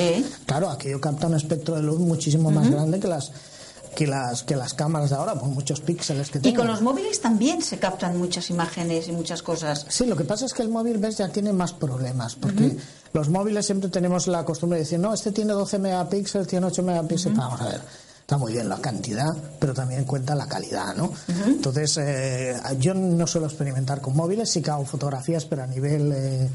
claro, 0.47 0.71
aquello 0.71 1.01
capta 1.01 1.27
un 1.27 1.35
espectro 1.35 1.75
de 1.75 1.83
luz 1.83 1.99
muchísimo 1.99 2.51
más 2.51 2.71
grande 2.71 3.01
que 3.01 3.09
las 3.09 3.33
que 3.95 4.07
las, 4.07 4.43
que 4.43 4.57
las 4.57 4.75
cámaras 4.75 5.11
de 5.11 5.17
ahora, 5.17 5.35
por 5.35 5.49
muchos 5.49 5.81
píxeles 5.81 6.31
que 6.31 6.39
tienen. 6.39 6.55
Y 6.55 6.57
con 6.57 6.67
los 6.67 6.83
móviles 6.83 7.21
también 7.21 7.63
se 7.63 7.79
captan 7.79 8.19
muchas 8.19 8.51
imágenes 8.51 9.09
y 9.09 9.13
muchas 9.13 9.43
cosas. 9.43 9.87
Sí, 9.89 10.07
lo 10.07 10.17
que 10.17 10.25
pasa 10.25 10.47
es 10.47 10.55
que 10.55 10.63
el 10.63 10.69
móvil, 10.69 10.99
ves, 10.99 11.19
ya 11.19 11.29
tiene 11.29 11.53
más 11.53 11.73
problemas, 11.73 12.35
porque 12.35 12.77
los 13.13 13.29
móviles 13.29 13.67
siempre 13.67 13.91
tenemos 13.91 14.27
la 14.27 14.45
costumbre 14.45 14.79
de 14.79 14.85
decir, 14.85 14.99
no, 14.99 15.13
este 15.13 15.33
tiene 15.33 15.53
12 15.53 15.79
megapíxeles, 15.79 16.47
tiene 16.47 16.67
8 16.67 16.83
megapíxeles, 16.83 17.37
vamos 17.37 17.61
a 17.61 17.65
ver 17.67 17.81
está 18.33 18.39
muy 18.43 18.55
bien 18.55 18.67
la 18.67 18.79
cantidad, 18.79 19.29
pero 19.59 19.75
también 19.75 20.05
cuenta 20.05 20.35
la 20.35 20.47
calidad, 20.47 20.97
¿no? 20.97 21.13
Entonces, 21.47 21.99
eh, 21.99 22.57
yo 22.79 22.95
no 22.95 23.27
suelo 23.27 23.47
experimentar 23.47 24.01
con 24.01 24.17
móviles, 24.17 24.49
sí 24.49 24.63
que 24.63 24.71
hago 24.71 24.87
fotografías, 24.87 25.45
pero 25.45 25.65
a 25.65 25.67
nivel... 25.67 26.11
Eh, 26.15 26.49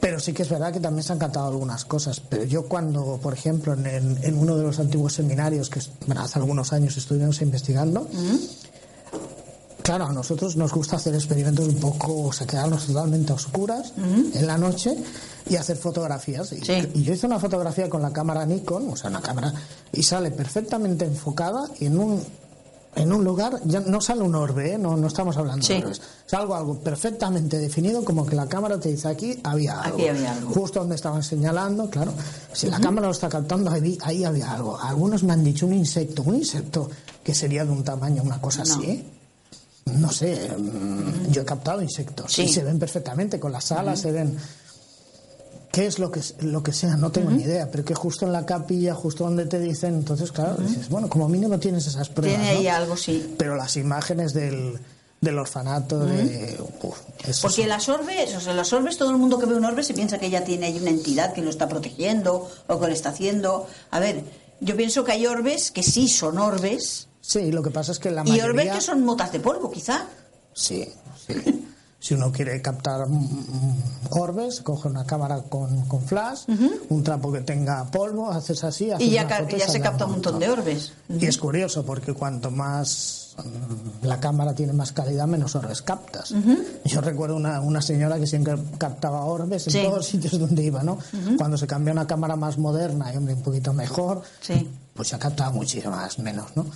pero 0.00 0.18
sí 0.18 0.32
que 0.32 0.42
es 0.42 0.48
verdad 0.48 0.72
que 0.72 0.80
también 0.80 1.04
se 1.04 1.12
han 1.12 1.20
cantado 1.20 1.46
algunas 1.46 1.84
cosas. 1.84 2.18
Pero 2.18 2.42
yo 2.42 2.64
cuando, 2.64 3.20
por 3.22 3.32
ejemplo, 3.32 3.74
en, 3.74 3.86
en 3.86 4.38
uno 4.38 4.56
de 4.56 4.64
los 4.64 4.80
antiguos 4.80 5.12
seminarios 5.12 5.70
que 5.70 5.78
hace 5.78 6.38
algunos 6.40 6.72
años 6.72 6.96
estuvimos 6.96 7.40
investigando, 7.42 8.08
claro, 9.88 10.04
a 10.04 10.12
nosotros 10.12 10.54
nos 10.54 10.70
gusta 10.70 10.96
hacer 10.96 11.14
experimentos 11.14 11.66
un 11.66 11.76
poco, 11.76 12.24
o 12.24 12.30
sea, 12.30 12.46
quedarnos 12.46 12.84
totalmente 12.84 13.32
a 13.32 13.36
oscuras 13.36 13.94
en 13.96 14.46
la 14.46 14.58
noche 14.58 14.94
y 15.48 15.56
hacer 15.56 15.78
fotografías. 15.78 16.52
Y, 16.52 16.60
yo 17.02 17.14
hice 17.14 17.24
una 17.24 17.38
fotografía 17.38 17.88
con 17.88 18.02
la 18.02 18.12
cámara 18.12 18.44
Nikon, 18.44 18.90
o 18.90 18.96
sea, 18.96 19.08
una 19.08 19.22
cámara, 19.22 19.50
y 19.90 20.02
sale 20.02 20.30
perfectamente 20.30 21.06
enfocada 21.06 21.70
y 21.80 21.86
en 21.86 21.98
un 21.98 22.22
en 22.96 23.12
un 23.12 23.24
lugar, 23.24 23.60
ya 23.64 23.80
no 23.80 24.00
sale 24.00 24.22
un 24.22 24.34
orbe, 24.34 24.72
¿eh? 24.72 24.78
no, 24.78 24.96
no 24.96 25.06
estamos 25.06 25.36
hablando 25.36 25.66
de 25.66 25.76
orbes, 25.76 26.02
algo, 26.32 26.54
algo 26.54 26.80
perfectamente 26.80 27.56
definido, 27.56 28.04
como 28.04 28.26
que 28.26 28.34
la 28.34 28.46
cámara 28.46 28.78
te 28.78 28.90
dice 28.90 29.08
aquí 29.08 29.40
había 29.44 29.80
algo. 29.80 29.96
Aquí 29.96 30.08
había 30.08 30.32
algo. 30.34 30.52
Justo 30.52 30.80
donde 30.80 30.96
estaban 30.96 31.22
señalando, 31.22 31.88
claro. 31.88 32.12
Si 32.52 32.68
la 32.68 32.80
cámara 32.80 33.06
lo 33.06 33.12
está 33.12 33.28
captando, 33.30 33.70
ahí, 33.70 33.96
ahí 34.02 34.24
había 34.24 34.52
algo. 34.52 34.78
Algunos 34.78 35.22
me 35.22 35.32
han 35.32 35.44
dicho 35.44 35.66
un 35.66 35.72
insecto, 35.74 36.24
un 36.24 36.34
insecto 36.34 36.90
que 37.22 37.34
sería 37.34 37.64
de 37.64 37.70
un 37.70 37.84
tamaño, 37.84 38.22
una 38.22 38.40
cosa 38.40 38.62
así, 38.62 38.84
¿eh? 38.84 39.04
No 39.94 40.12
sé, 40.12 40.50
mm, 40.56 41.30
yo 41.30 41.42
he 41.42 41.44
captado 41.44 41.82
insectos 41.82 42.38
y 42.38 42.48
se 42.48 42.62
ven 42.62 42.78
perfectamente, 42.78 43.38
con 43.40 43.52
las 43.52 43.72
alas 43.72 44.00
se 44.00 44.12
ven 44.12 44.36
qué 45.72 45.86
es 45.86 45.98
lo 45.98 46.10
que, 46.10 46.20
lo 46.40 46.62
que 46.62 46.72
sea, 46.72 46.96
no 46.96 47.10
tengo 47.10 47.30
ni 47.30 47.42
idea, 47.42 47.70
pero 47.70 47.84
que 47.84 47.94
justo 47.94 48.26
en 48.26 48.32
la 48.32 48.44
capilla, 48.46 48.94
justo 48.94 49.24
donde 49.24 49.46
te 49.46 49.60
dicen, 49.60 49.94
entonces, 49.94 50.32
claro, 50.32 50.56
dices, 50.56 50.88
bueno, 50.88 51.08
como 51.08 51.28
mínimo 51.28 51.58
tienes 51.58 51.86
esas 51.86 52.08
pruebas. 52.08 52.40
Tiene 52.40 52.58
ahí 52.58 52.68
algo, 52.68 52.96
sí. 52.96 53.34
Pero 53.38 53.54
las 53.54 53.76
imágenes 53.76 54.32
del, 54.32 54.78
del 55.20 55.38
orfanato, 55.38 56.04
de, 56.04 56.58
Porque 57.42 57.66
las 57.66 57.88
orbes, 57.88 58.34
o 58.36 58.40
sea, 58.40 58.54
las 58.54 58.72
orbes, 58.72 58.96
todo 58.96 59.10
el 59.10 59.18
mundo 59.18 59.38
que 59.38 59.46
ve 59.46 59.54
un 59.54 59.64
orbe 59.64 59.82
se 59.82 59.94
piensa 59.94 60.18
que 60.18 60.30
ya 60.30 60.44
tiene 60.44 60.66
ahí 60.66 60.78
una 60.78 60.90
entidad 60.90 61.32
que 61.32 61.42
lo 61.42 61.50
está 61.50 61.68
protegiendo 61.68 62.50
o 62.66 62.80
que 62.80 62.86
lo 62.86 62.92
está 62.92 63.10
haciendo. 63.10 63.66
A 63.90 64.00
ver, 64.00 64.24
yo 64.60 64.76
pienso 64.76 65.04
que 65.04 65.12
hay 65.12 65.26
orbes 65.26 65.70
que 65.70 65.82
sí 65.82 66.08
son 66.08 66.38
orbes. 66.38 67.07
Sí, 67.28 67.52
lo 67.52 67.62
que 67.62 67.70
pasa 67.70 67.92
es 67.92 67.98
que 67.98 68.10
la 68.10 68.24
mayoría... 68.24 68.42
Y 68.42 68.48
orbes 68.48 68.72
que 68.72 68.80
son 68.80 69.04
motas 69.04 69.30
de 69.30 69.40
polvo, 69.40 69.70
quizá. 69.70 70.06
Sí, 70.54 70.88
sí. 71.26 71.64
Si 72.00 72.14
uno 72.14 72.30
quiere 72.30 72.62
captar 72.62 73.08
orbes, 74.10 74.60
coge 74.60 74.86
una 74.86 75.04
cámara 75.04 75.42
con, 75.48 75.84
con 75.86 76.00
flash, 76.00 76.44
un 76.90 77.02
trapo 77.02 77.32
que 77.32 77.40
tenga 77.40 77.84
polvo, 77.90 78.30
haces 78.30 78.62
así. 78.62 78.88
y 79.00 79.10
ya, 79.10 79.26
se 79.66 79.80
capta 79.80 80.04
un 80.04 80.12
montón 80.12 80.38
de 80.38 80.48
orbes. 80.48 80.92
Y 81.08 81.26
es 81.26 81.36
curioso 81.36 81.84
porque 81.84 82.12
cuanto 82.12 82.52
más 82.52 83.34
mm, 83.36 84.06
la 84.06 84.20
cámara 84.20 84.54
tiene 84.54 84.72
más 84.72 84.92
calidad, 84.92 85.26
menos 85.26 85.56
orbes 85.56 85.82
captas. 85.82 86.32
Yo 86.84 87.00
recuerdo 87.00 87.34
una, 87.34 87.60
una, 87.60 87.82
señora 87.82 88.16
que 88.16 88.28
siempre 88.28 88.54
captaba 88.78 89.24
orbes 89.24 89.66
en 89.66 89.82
todos 89.82 89.96
los 89.96 90.06
sitios 90.06 90.38
donde 90.38 90.62
iba, 90.62 90.84
¿no? 90.84 90.98
Cuando 91.36 91.58
se 91.58 91.66
cambió 91.66 91.90
a 91.90 91.94
una 91.94 92.06
cámara 92.06 92.36
más 92.36 92.58
moderna 92.58 93.12
y 93.12 93.16
hombre, 93.16 93.34
un 93.34 93.42
poquito 93.42 93.72
mejor, 93.72 94.22
pues 94.98 95.10
ya 95.10 95.18
captaba 95.18 95.52
muchísimo 95.52 95.92
más, 95.92 96.18
menos, 96.18 96.56
¿no? 96.56 96.66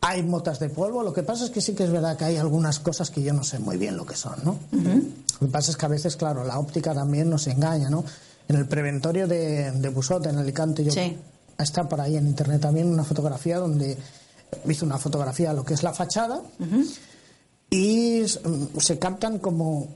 hay 0.00 0.22
motas 0.22 0.60
de 0.60 0.68
polvo. 0.68 1.02
Lo 1.02 1.12
que 1.12 1.22
pasa 1.22 1.44
es 1.44 1.50
que 1.50 1.60
sí 1.60 1.74
que 1.74 1.82
es 1.82 1.90
verdad 1.90 2.16
que 2.16 2.24
hay 2.26 2.36
algunas 2.36 2.78
cosas 2.78 3.10
que 3.10 3.22
yo 3.22 3.32
no 3.32 3.42
sé 3.42 3.58
muy 3.58 3.76
bien 3.76 3.96
lo 3.96 4.06
que 4.06 4.14
son, 4.14 4.36
¿no? 4.44 4.58
Lo 4.70 5.46
que 5.46 5.52
pasa 5.52 5.70
es 5.70 5.76
que 5.76 5.86
a 5.86 5.88
veces, 5.88 6.16
claro, 6.16 6.44
la 6.44 6.58
óptica 6.58 6.94
también 6.94 7.28
nos 7.28 7.46
engaña, 7.46 7.90
¿no? 7.90 8.04
En 8.46 8.56
el 8.56 8.66
preventorio 8.68 9.26
de, 9.26 9.72
de 9.72 9.88
Busot, 9.88 10.24
en 10.26 10.36
Alicante, 10.36 10.84
yo 10.84 10.92
está 11.58 11.88
por 11.88 12.00
ahí 12.00 12.16
en 12.16 12.26
internet 12.26 12.60
también 12.60 12.88
una 12.88 13.02
fotografía 13.02 13.58
donde 13.58 13.96
hizo 14.68 14.86
una 14.86 14.98
fotografía 14.98 15.50
de 15.50 15.56
lo 15.56 15.64
que 15.64 15.74
es 15.74 15.82
la 15.82 15.92
fachada 15.92 16.40
y 17.70 18.22
mm, 18.22 18.78
se 18.78 18.98
captan 18.98 19.38
como 19.38 19.88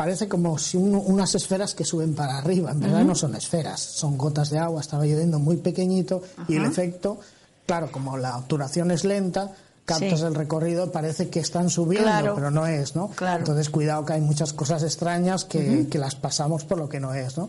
parece 0.00 0.28
como 0.28 0.56
si 0.56 0.78
unas 0.78 1.34
esferas 1.34 1.74
que 1.74 1.84
suben 1.84 2.14
para 2.14 2.38
arriba. 2.38 2.70
En 2.70 2.80
verdad 2.80 3.04
no 3.04 3.14
son 3.14 3.34
esferas, 3.34 3.80
son 3.80 4.16
gotas 4.16 4.48
de 4.48 4.58
agua. 4.58 4.80
Estaba 4.80 5.04
lloviendo 5.04 5.38
muy 5.38 5.58
pequeñito 5.58 6.22
y 6.48 6.56
el 6.56 6.64
efecto 6.64 7.20
Claro, 7.66 7.92
como 7.92 8.16
la 8.16 8.36
obturación 8.36 8.90
es 8.90 9.04
lenta, 9.04 9.52
captas 9.84 10.22
el 10.22 10.34
recorrido, 10.34 10.90
parece 10.90 11.28
que 11.28 11.38
están 11.38 11.70
subiendo, 11.70 12.34
pero 12.34 12.50
no 12.50 12.66
es, 12.66 12.96
¿no? 12.96 13.12
Entonces, 13.38 13.70
cuidado 13.70 14.04
que 14.04 14.14
hay 14.14 14.20
muchas 14.20 14.52
cosas 14.52 14.82
extrañas 14.82 15.44
que, 15.44 15.86
las 15.94 16.16
pasamos 16.16 16.64
por 16.64 16.78
lo 16.78 16.88
que 16.88 16.98
no 16.98 17.14
es, 17.14 17.36
¿no? 17.38 17.48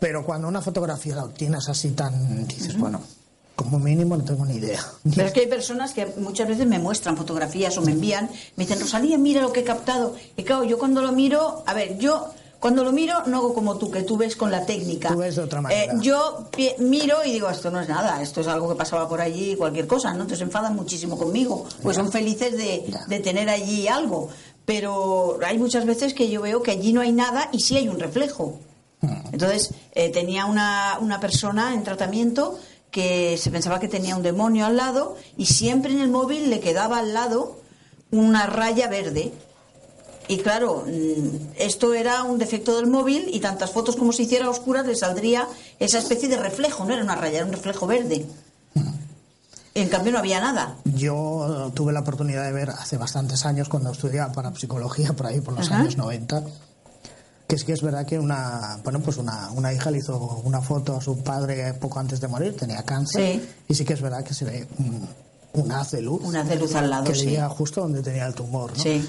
Pero 0.00 0.24
cuando 0.24 0.48
una 0.48 0.62
fotografía 0.62 1.14
la 1.14 1.24
obtienes 1.24 1.68
así 1.68 1.90
tan, 1.90 2.48
dices, 2.48 2.76
bueno, 2.76 3.00
como 3.56 3.78
mínimo 3.78 4.16
no 4.16 4.24
tengo 4.24 4.44
ni 4.44 4.56
idea. 4.56 4.84
Pero 5.14 5.26
es 5.26 5.32
que 5.32 5.40
hay 5.40 5.46
personas 5.46 5.94
que 5.94 6.06
muchas 6.18 6.46
veces 6.46 6.66
me 6.66 6.78
muestran 6.78 7.16
fotografías 7.16 7.76
o 7.78 7.82
me 7.82 7.92
envían, 7.92 8.30
me 8.54 8.64
dicen, 8.64 8.78
Rosalía, 8.78 9.16
mira 9.16 9.40
lo 9.40 9.52
que 9.52 9.60
he 9.60 9.64
captado. 9.64 10.14
Y 10.36 10.44
claro, 10.44 10.64
yo 10.64 10.78
cuando 10.78 11.00
lo 11.00 11.10
miro, 11.12 11.64
a 11.66 11.72
ver, 11.72 11.96
yo 11.96 12.28
cuando 12.60 12.84
lo 12.84 12.92
miro, 12.92 13.22
no 13.26 13.38
hago 13.38 13.54
como 13.54 13.76
tú, 13.76 13.90
que 13.90 14.02
tú 14.02 14.16
ves 14.16 14.36
con 14.36 14.50
la 14.50 14.66
técnica. 14.66 15.08
Tú 15.08 15.18
ves 15.18 15.36
de 15.36 15.42
otra 15.42 15.60
manera. 15.60 15.94
Eh, 15.94 15.96
yo 16.00 16.48
miro 16.78 17.24
y 17.24 17.32
digo, 17.32 17.48
esto 17.48 17.70
no 17.70 17.80
es 17.80 17.88
nada, 17.88 18.20
esto 18.22 18.42
es 18.42 18.46
algo 18.46 18.68
que 18.68 18.74
pasaba 18.74 19.08
por 19.08 19.20
allí, 19.20 19.56
cualquier 19.56 19.86
cosa, 19.86 20.08
¿no? 20.10 20.22
Entonces 20.22 20.38
se 20.38 20.44
enfadan 20.44 20.76
muchísimo 20.76 21.16
conmigo, 21.16 21.66
pues 21.82 21.96
son 21.96 22.12
felices 22.12 22.56
de, 22.56 22.92
de 23.08 23.20
tener 23.20 23.48
allí 23.48 23.88
algo. 23.88 24.28
Pero 24.64 25.38
hay 25.46 25.58
muchas 25.58 25.86
veces 25.86 26.12
que 26.12 26.28
yo 26.28 26.42
veo 26.42 26.62
que 26.62 26.72
allí 26.72 26.92
no 26.92 27.00
hay 27.00 27.12
nada 27.12 27.48
y 27.52 27.60
sí 27.60 27.76
hay 27.76 27.88
un 27.88 28.00
reflejo. 28.00 28.58
Hmm. 29.00 29.14
Entonces, 29.32 29.72
eh, 29.92 30.10
tenía 30.10 30.46
una, 30.46 30.98
una 31.00 31.20
persona 31.20 31.72
en 31.72 31.84
tratamiento 31.84 32.58
que 32.96 33.36
se 33.36 33.50
pensaba 33.50 33.78
que 33.78 33.88
tenía 33.88 34.16
un 34.16 34.22
demonio 34.22 34.64
al 34.64 34.78
lado 34.78 35.18
y 35.36 35.44
siempre 35.44 35.92
en 35.92 36.00
el 36.00 36.08
móvil 36.08 36.48
le 36.48 36.60
quedaba 36.60 37.00
al 37.00 37.12
lado 37.12 37.58
una 38.10 38.46
raya 38.46 38.88
verde 38.88 39.34
y 40.28 40.38
claro, 40.38 40.84
mm, 40.86 41.58
esto 41.58 41.92
era 41.92 42.22
un 42.22 42.38
defecto 42.38 42.74
del 42.76 42.86
móvil 42.86 43.28
y 43.30 43.40
tantas 43.40 43.70
fotos 43.70 43.96
como 43.96 44.14
se 44.14 44.22
hiciera 44.22 44.46
a 44.46 44.48
oscuras 44.48 44.86
le 44.86 44.96
saldría 44.96 45.46
esa 45.78 45.98
especie 45.98 46.26
de 46.30 46.38
reflejo, 46.38 46.86
no 46.86 46.94
era 46.94 47.02
una 47.02 47.16
raya, 47.16 47.36
era 47.36 47.46
un 47.46 47.52
reflejo 47.52 47.86
verde. 47.86 48.24
En 49.74 49.90
cambio 49.90 50.12
no 50.12 50.18
había 50.18 50.40
nada. 50.40 50.76
Yo 50.84 51.70
tuve 51.74 51.92
la 51.92 52.00
oportunidad 52.00 52.46
de 52.46 52.52
ver 52.52 52.70
hace 52.70 52.96
bastantes 52.96 53.44
años 53.44 53.68
cuando 53.68 53.92
estudiaba 53.92 54.32
para 54.32 54.54
psicología 54.54 55.12
por 55.12 55.26
ahí 55.26 55.42
por 55.42 55.52
los 55.52 55.70
años 55.70 55.98
90 55.98 56.44
que 57.46 57.54
es 57.54 57.64
que 57.64 57.72
es 57.72 57.82
verdad 57.82 58.06
que 58.06 58.18
una 58.18 58.78
bueno 58.82 59.00
pues 59.00 59.16
una, 59.18 59.50
una, 59.52 59.72
hija 59.72 59.90
le 59.90 59.98
hizo 59.98 60.42
una 60.44 60.60
foto 60.60 60.96
a 60.96 61.00
su 61.00 61.22
padre 61.22 61.74
poco 61.74 61.98
antes 61.98 62.20
de 62.20 62.28
morir 62.28 62.56
tenía 62.56 62.82
cáncer 62.82 63.40
y 63.68 63.74
sí 63.74 63.84
que 63.84 63.94
es 63.94 64.00
verdad 64.00 64.24
que 64.24 64.34
se 64.34 64.44
ve 64.44 64.66
un, 65.54 65.72
haz 65.72 65.92
de 65.92 66.02
luz 66.02 66.22
un 66.22 66.36
haz 66.36 66.48
de 66.48 66.56
luz 66.56 66.74
al 66.74 66.90
lado 66.90 67.04
que 67.04 67.14
sí. 67.14 67.36
justo 67.50 67.82
donde 67.82 68.02
tenía 68.02 68.26
el 68.26 68.34
tumor 68.34 68.72
¿no? 68.76 68.82
sí 68.82 69.06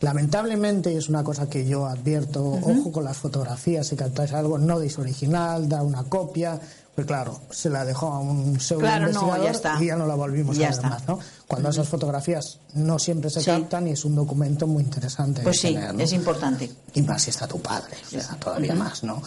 Lamentablemente, 0.00 0.94
es 0.94 1.08
una 1.08 1.24
cosa 1.24 1.48
que 1.48 1.66
yo 1.66 1.86
advierto, 1.86 2.44
ojo 2.44 2.92
con 2.92 3.04
las 3.04 3.16
fotografías, 3.16 3.86
si 3.86 3.96
captáis 3.96 4.34
algo, 4.34 4.58
no 4.58 4.78
deis 4.78 4.98
original, 4.98 5.70
da 5.70 5.82
una 5.82 6.04
copia, 6.04 6.60
pues 6.96 7.06
claro, 7.06 7.40
se 7.50 7.70
la 7.70 7.84
dejó 7.84 8.06
a 8.08 8.18
un 8.18 8.58
pseudo 8.58 8.80
investigador 8.96 9.82
y 9.82 9.86
ya 9.86 9.96
no 9.96 10.06
la 10.06 10.14
volvimos 10.16 10.56
a 10.56 10.60
ver 10.60 10.82
más, 10.82 11.06
¿no? 11.06 11.18
Cuando 11.46 11.68
esas 11.68 11.86
fotografías 11.88 12.58
no 12.74 12.98
siempre 12.98 13.30
se 13.30 13.44
captan 13.44 13.86
y 13.86 13.90
es 13.92 14.04
un 14.04 14.14
documento 14.16 14.66
muy 14.66 14.82
interesante. 14.82 15.42
Pues 15.42 15.60
sí, 15.60 15.76
es 15.98 16.12
importante. 16.12 16.68
Y 16.94 17.02
más 17.02 17.22
si 17.22 17.30
está 17.30 17.46
tu 17.46 17.60
padre, 17.60 17.96
todavía 18.40 18.74
más, 18.74 19.04
¿no? 19.04 19.22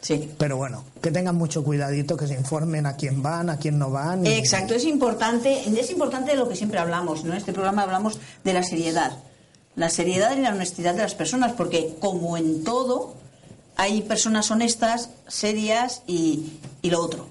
Sí. 0.00 0.32
Pero 0.38 0.56
bueno, 0.56 0.82
que 1.02 1.10
tengan 1.10 1.36
mucho 1.36 1.62
cuidadito, 1.62 2.16
que 2.16 2.26
se 2.26 2.32
informen 2.34 2.86
a 2.86 2.96
quién 2.96 3.22
van, 3.22 3.50
a 3.50 3.58
quién 3.58 3.78
no 3.78 3.90
van. 3.90 4.24
y- 4.24 4.30
Exacto, 4.30 4.72
es 4.74 4.84
importante, 4.84 5.62
es 5.78 5.90
importante 5.90 6.30
de 6.30 6.38
lo 6.38 6.48
que 6.48 6.56
siempre 6.56 6.78
hablamos, 6.78 7.22
¿no? 7.22 7.32
En 7.32 7.36
este 7.36 7.52
programa 7.52 7.82
hablamos 7.82 8.18
de 8.42 8.52
la 8.54 8.62
seriedad. 8.62 9.12
La 9.76 9.90
seriedad 9.90 10.34
y 10.36 10.40
la 10.40 10.50
honestidad 10.54 10.94
de 10.94 11.02
las 11.02 11.14
personas, 11.14 11.52
porque 11.52 11.96
como 12.00 12.38
en 12.38 12.64
todo, 12.64 13.14
hay 13.80 14.02
personas 14.02 14.50
honestas, 14.50 15.08
serias 15.26 16.02
y, 16.06 16.52
y 16.82 16.90
lo 16.90 17.00
otro. 17.00 17.26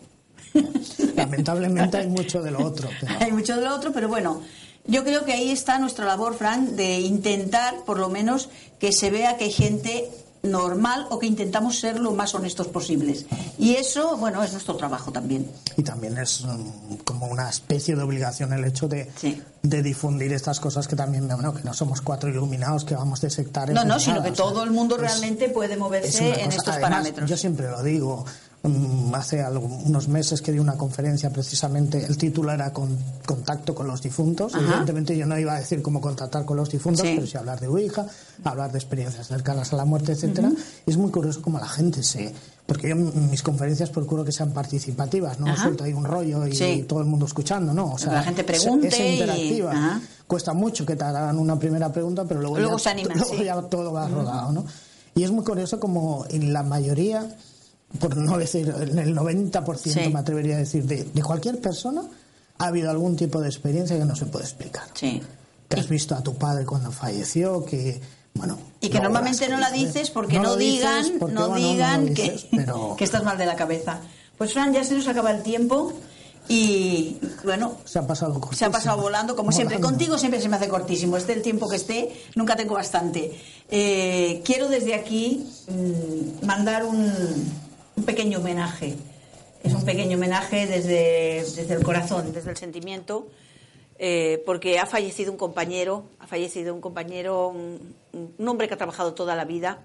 Lamentablemente 1.15 1.97
hay 1.97 2.07
mucho 2.07 2.41
de 2.41 2.51
lo 2.51 2.65
otro. 2.65 2.89
pero- 2.99 3.13
Hay 3.19 3.31
mucho 3.31 3.55
de 3.55 3.61
lo 3.65 3.75
otro, 3.75 3.91
pero 3.93 4.07
bueno, 4.07 4.41
yo 4.85 5.03
creo 5.03 5.25
que 5.25 5.33
ahí 5.33 5.51
está 5.51 5.77
nuestra 5.79 6.05
labor, 6.05 6.35
Fran, 6.35 6.75
de 6.75 6.99
intentar, 7.01 7.83
por 7.85 7.99
lo 7.99 8.09
menos, 8.09 8.49
que 8.79 8.91
se 8.91 9.11
vea 9.11 9.37
que 9.37 9.45
hay 9.45 9.51
gente 9.51 10.09
normal 10.43 11.05
o 11.09 11.19
que 11.19 11.25
intentamos 11.27 11.79
ser 11.79 11.99
lo 11.99 12.11
más 12.13 12.33
honestos 12.33 12.67
posibles. 12.67 13.25
Y 13.57 13.75
eso, 13.75 14.15
bueno, 14.17 14.41
es 14.43 14.51
nuestro 14.53 14.75
trabajo 14.75 15.11
también. 15.11 15.51
Y 15.75 15.83
también 15.83 16.17
es 16.17 16.45
mm, 16.45 16.95
como 17.03 17.27
una 17.27 17.49
especie 17.49 17.95
de 17.95 18.03
obligación 18.03 18.53
el 18.53 18.63
hecho 18.65 18.87
de, 18.87 19.11
Sí. 19.17 19.41
de 19.63 19.83
difundir 19.83 20.31
estas 20.31 20.59
cosas 20.59 20.87
que 20.87 20.95
también, 20.95 21.27
bueno, 21.27 21.53
que 21.53 21.63
no 21.63 21.73
somos 21.73 22.01
cuatro 22.01 22.29
iluminados 22.29 22.85
que 22.85 22.95
vamos 22.95 23.19
de 23.21 23.29
sectarios. 23.29 23.75
No, 23.75 23.81
no, 23.81 23.87
nada, 23.89 23.99
sino 23.99 24.23
que 24.23 24.31
todo 24.31 24.63
el 24.63 24.71
mundo 24.71 24.95
es- 24.95 25.01
realmente 25.01 25.49
puede 25.49 25.75
moverse 25.75 26.41
en 26.41 26.49
estos 26.51 26.69
además, 26.69 26.89
parámetros. 26.89 27.29
Yo 27.29 27.35
siempre 27.37 27.69
lo 27.69 27.83
digo. 27.83 28.25
Mm, 28.64 28.99
Hace 29.16 29.43
unos 29.43 30.07
meses 30.07 30.41
que 30.41 30.51
di 30.51 30.60
una 30.60 30.76
conferencia 30.78 31.30
precisamente, 31.32 32.05
el 32.05 32.16
título 32.18 32.51
era 32.51 32.72
con, 32.72 32.95
Contacto 33.26 33.74
con 33.76 33.88
los 33.88 34.01
difuntos. 34.01 34.53
Ajá. 34.55 34.64
Evidentemente 34.64 35.18
yo 35.18 35.26
no 35.26 35.38
iba 35.38 35.55
a 35.55 35.60
decir 35.60 35.82
cómo 35.82 35.99
contactar 35.99 36.45
con 36.45 36.57
los 36.57 36.70
difuntos, 36.70 37.01
Sí. 37.05 37.14
pero 37.16 37.28
sí 37.28 37.38
hablar 37.38 37.60
de 37.60 37.68
Ouija, 37.68 38.05
hablar 38.43 38.72
de 38.72 38.78
experiencias 38.78 39.28
cercanas 39.28 39.74
a 39.74 39.78
la 39.78 39.86
muerte, 39.86 40.12
etcétera. 40.14 40.51
Y 40.86 40.91
es 40.91 40.97
muy 40.97 41.10
curioso 41.12 41.41
cómo 41.41 41.60
la 41.60 41.68
gente 41.68 42.03
se... 42.03 42.34
Porque 42.66 42.89
yo 42.89 42.95
en 42.95 43.32
mis 43.32 43.41
conferencias 43.41 43.89
procuro 43.89 44.24
que 44.24 44.32
sean 44.32 44.51
participativas, 44.51 45.39
no 45.39 45.47
Ajá. 45.47 45.64
suelto 45.64 45.84
ahí 45.86 45.93
un 45.93 46.05
rollo 46.05 46.45
y 46.45 46.55
Sí. 46.55 46.86
todo 46.88 46.99
el 46.99 47.07
mundo 47.07 47.26
escuchando, 47.26 47.74
¿no? 47.74 47.93
O 47.93 47.97
sea, 47.97 48.14
La 48.14 48.24
gente 48.24 48.43
pregunte 48.43 48.88
es, 48.89 48.99
y- 48.99 49.03
interactiva. 49.14 49.72
Ajá. 49.72 50.01
Cuesta 50.28 50.53
mucho 50.53 50.86
que 50.86 50.95
te 50.95 51.03
hagan 51.03 51.39
una 51.39 51.57
primera 51.57 51.91
pregunta, 51.91 52.26
pero 52.26 52.41
luego, 52.41 52.60
Luego 52.60 52.78
ya, 52.78 52.84
se 52.84 52.89
animan, 52.91 53.18
luego 53.18 53.34
sí. 53.36 53.43
ya 53.45 53.60
todo 53.64 53.91
va 53.91 54.07
rodado, 54.07 54.51
¿no? 54.51 54.66
Y 55.16 55.24
es 55.24 55.32
muy 55.32 55.43
curioso 55.43 55.80
como 55.80 56.26
en 56.30 56.53
la 56.53 56.62
mayoría, 56.62 57.36
por 57.97 58.15
no 58.17 58.37
decir 58.37 58.73
el 58.79 59.15
90% 59.15 59.77
Sí. 59.77 60.09
me 60.13 60.19
atrevería 60.19 60.55
a 60.55 60.59
decir, 60.59 60.83
de, 60.85 61.05
de 61.05 61.23
cualquier 61.23 61.59
persona, 61.59 62.03
ha 62.59 62.65
habido 62.67 62.91
algún 62.91 63.15
tipo 63.15 63.41
de 63.41 63.47
experiencia 63.47 63.97
que 63.97 64.05
no 64.05 64.15
se 64.15 64.25
puede 64.25 64.45
explicar. 64.45 64.83
Sí. 64.93 65.21
Que 65.67 65.79
has 65.79 65.87
visto 65.89 66.13
a 66.15 66.21
tu 66.21 66.35
padre 66.35 66.65
cuando 66.65 66.91
falleció, 66.91 67.63
que, 67.65 67.99
bueno... 68.33 68.57
Y 68.81 68.89
que 68.89 68.99
normalmente 68.99 69.47
no 69.49 69.57
la 69.57 69.71
dices, 69.71 69.93
dices 69.93 70.09
porque 70.11 70.39
no 70.39 70.55
digan, 70.55 71.05
porque, 71.19 71.33
no 71.35 71.49
bueno, 71.49 71.67
digan 71.67 72.13
que, 72.13 72.39
pero- 72.55 72.95
que 72.97 73.03
estás 73.03 73.23
mal 73.23 73.37
de 73.37 73.45
la 73.45 73.55
cabeza. 73.55 73.99
Pues 74.37 74.53
Fran, 74.53 74.73
ya 74.73 74.83
se 74.83 74.95
nos 74.95 75.07
acaba 75.07 75.31
el 75.31 75.41
tiempo 75.43 75.93
y 76.47 77.17
bueno, 77.43 77.73
Se 77.85 77.99
ha 77.99 78.07
pasado 78.07 78.33
se 78.33 78.37
ha 78.37 78.41
cortísimo. 78.41 78.71
pasado 78.71 79.01
volando, 79.01 79.35
como 79.35 79.51
siempre. 79.51 79.79
Contigo 79.79 80.17
siempre 80.17 80.41
se 80.41 80.49
me 80.49 80.55
hace 80.55 80.67
cortísimo. 80.67 81.17
Esté 81.17 81.33
el 81.33 81.41
tiempo 81.43 81.67
que 81.69 81.75
esté, 81.75 82.11
nunca 82.35 82.55
tengo 82.55 82.73
bastante. 82.73 83.37
Eh, 83.69 84.41
quiero 84.43 84.67
desde 84.69 84.95
aquí 84.95 85.45
mm, 85.67 86.45
mandar 86.45 86.85
un, 86.85 87.11
un 87.99 88.05
pequeño 88.05 88.39
homenaje. 88.39 88.95
Es 89.61 89.73
un 89.73 89.83
pequeño 89.83 90.15
homenaje 90.15 90.65
desde, 90.67 91.43
desde 91.43 91.73
el 91.73 91.83
corazón, 91.83 92.31
desde 92.31 92.49
el 92.49 92.55
sentimiento, 92.55 93.27
eh, 93.97 94.41
porque 94.45 94.79
ha 94.79 94.85
fallecido 94.85 95.33
un 95.33 95.37
compañero, 95.37 96.05
ha 96.19 96.25
fallecido 96.25 96.73
un 96.73 96.79
compañero, 96.79 97.49
un, 97.49 97.93
un 98.13 98.47
hombre 98.47 98.69
que 98.69 98.75
ha 98.75 98.77
trabajado 98.77 99.13
toda 99.13 99.35
la 99.35 99.43
vida, 99.43 99.81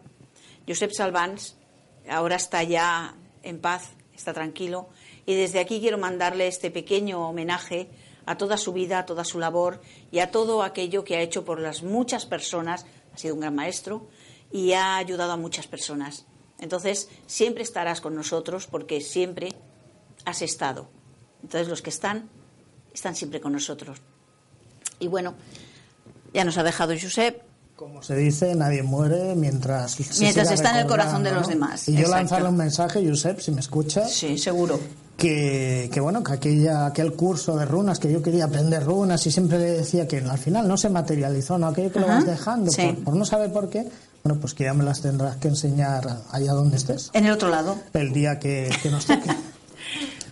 Josep 0.68 0.92
Salvans, 0.92 1.56
ahora 2.08 2.36
está 2.36 2.62
ya 2.62 3.16
en 3.42 3.58
paz, 3.58 3.90
está 4.14 4.32
tranquilo, 4.32 4.88
y 5.26 5.34
desde 5.34 5.58
aquí 5.58 5.80
quiero 5.80 5.98
mandarle 5.98 6.46
este 6.46 6.70
pequeño 6.70 7.28
homenaje 7.28 7.88
a 8.26 8.38
toda 8.38 8.58
su 8.58 8.72
vida, 8.72 9.00
a 9.00 9.06
toda 9.06 9.24
su 9.24 9.40
labor 9.40 9.80
y 10.12 10.20
a 10.20 10.30
todo 10.30 10.62
aquello 10.62 11.02
que 11.02 11.16
ha 11.16 11.20
hecho 11.20 11.44
por 11.44 11.58
las 11.58 11.82
muchas 11.82 12.26
personas. 12.26 12.86
Ha 13.12 13.18
sido 13.18 13.34
un 13.34 13.40
gran 13.40 13.56
maestro 13.56 14.06
y 14.52 14.72
ha 14.72 14.98
ayudado 14.98 15.32
a 15.32 15.36
muchas 15.36 15.66
personas. 15.66 16.26
Entonces, 16.61 17.09
siempre 17.26 17.62
estarás 17.62 18.00
con 18.00 18.14
nosotros 18.14 18.66
porque 18.66 19.00
siempre 19.00 19.50
has 20.24 20.42
estado. 20.42 20.88
Entonces, 21.42 21.68
los 21.68 21.82
que 21.82 21.90
están, 21.90 22.28
están 22.94 23.14
siempre 23.14 23.40
con 23.40 23.52
nosotros. 23.52 23.98
Y 24.98 25.09
bueno, 25.09 25.34
ya 26.32 26.44
nos 26.44 26.57
ha 26.57 26.62
dejado 26.62 26.94
Josep, 27.00 27.42
Como 27.76 28.02
se 28.02 28.16
dice, 28.16 28.55
nadie 28.55 28.82
muere 28.82 29.34
mientras 29.34 29.92
se 29.92 30.20
Mientras 30.20 30.50
está 30.50 30.70
en 30.70 30.76
el 30.78 30.86
corazón 30.86 31.22
de 31.24 31.32
los 31.32 31.48
demás, 31.48 31.88
Y 31.88 31.96
yo 31.96 32.09
lanzarle 32.09 32.48
un 32.48 32.57
mensaje, 32.57 33.07
Josep, 33.07 33.40
si 33.40 33.50
me 33.50 33.61
escuchas, 33.61 34.12
sí, 34.12 34.38
seguro. 34.38 34.78
que, 35.16 35.90
que 35.92 36.00
bueno, 36.00 36.22
que 36.22 36.32
aquella, 36.32 36.86
aquel 36.86 37.12
curso 37.14 37.57
de 37.57 37.64
runas, 37.66 37.98
que 37.98 38.11
yo 38.11 38.22
quería 38.22 38.44
aprender 38.44 38.84
runas 38.84 39.26
y 39.26 39.30
siempre 39.32 39.59
le 39.59 39.70
decía 39.72 40.07
que 40.07 40.18
al 40.18 40.38
final 40.38 40.66
no 40.68 40.76
se 40.76 40.88
materializó, 40.88 41.59
¿no? 41.59 41.66
Aquello 41.66 41.92
que 41.92 42.00
lo 42.00 42.07
vas 42.07 42.24
dejando 42.24 42.70
sí. 42.70 42.82
por, 42.82 43.05
por 43.05 43.16
no 43.16 43.24
saber 43.24 43.52
por 43.52 43.68
qué, 43.68 43.88
bueno, 44.25 44.41
pues 44.41 44.55
que 44.55 44.64
ya 44.64 44.72
me 44.72 44.85
las 44.85 45.03
tendrás 45.03 45.37
que 45.37 45.49
enseñar 45.49 46.22
allá 46.33 46.53
donde 46.55 46.79
estés, 46.79 47.11
En 47.12 47.27
el 47.27 47.33
otro 47.33 47.51
lado. 47.51 47.77
el 47.93 48.12
día 48.14 48.39
que, 48.39 48.70
que 48.83 48.91
nos 48.91 49.05
toque. 49.07 49.31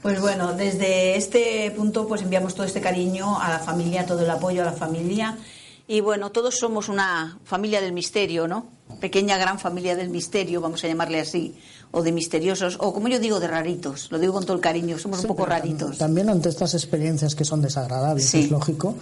Pues 0.00 0.20
bueno, 0.20 0.52
desde 0.54 1.14
este 1.16 1.70
punto 1.76 2.08
pues 2.08 2.22
enviamos 2.22 2.56
todo 2.56 2.66
este 2.66 2.80
cariño 2.80 3.40
a 3.40 3.50
la 3.50 3.60
familia, 3.60 4.04
todo 4.04 4.22
el 4.24 4.30
apoyo 4.30 4.62
a 4.62 4.64
la 4.64 4.72
familia. 4.72 5.38
Y 5.86 6.00
bueno, 6.00 6.32
todos 6.32 6.58
somos 6.58 6.88
una 6.88 7.38
familia 7.44 7.80
del 7.80 7.92
misterio, 7.92 8.48
¿no? 8.48 8.66
Pequeña, 9.00 9.36
gran 9.38 9.60
familia 9.60 9.94
del 9.94 10.08
misterio, 10.08 10.60
vamos 10.60 10.82
a 10.82 10.88
llamarle 10.88 11.20
así. 11.20 11.54
O 11.92 12.02
de 12.02 12.10
misteriosos, 12.10 12.78
o 12.80 12.92
como 12.92 13.06
yo 13.06 13.20
digo, 13.20 13.38
de 13.38 13.46
raritos. 13.46 14.08
Lo 14.10 14.18
digo 14.18 14.32
con 14.32 14.42
todo 14.44 14.54
el 14.56 14.60
cariño, 14.60 14.98
somos 14.98 15.18
Sí, 15.20 15.24
un 15.26 15.28
poco 15.28 15.46
raritos. 15.46 15.98
También 15.98 16.28
ante 16.30 16.48
estas 16.48 16.74
experiencias 16.74 17.36
que 17.36 17.44
son 17.44 17.62
desagradables, 17.62 18.26
Sí. 18.28 18.40
es 18.40 18.50
lógico, 18.50 18.96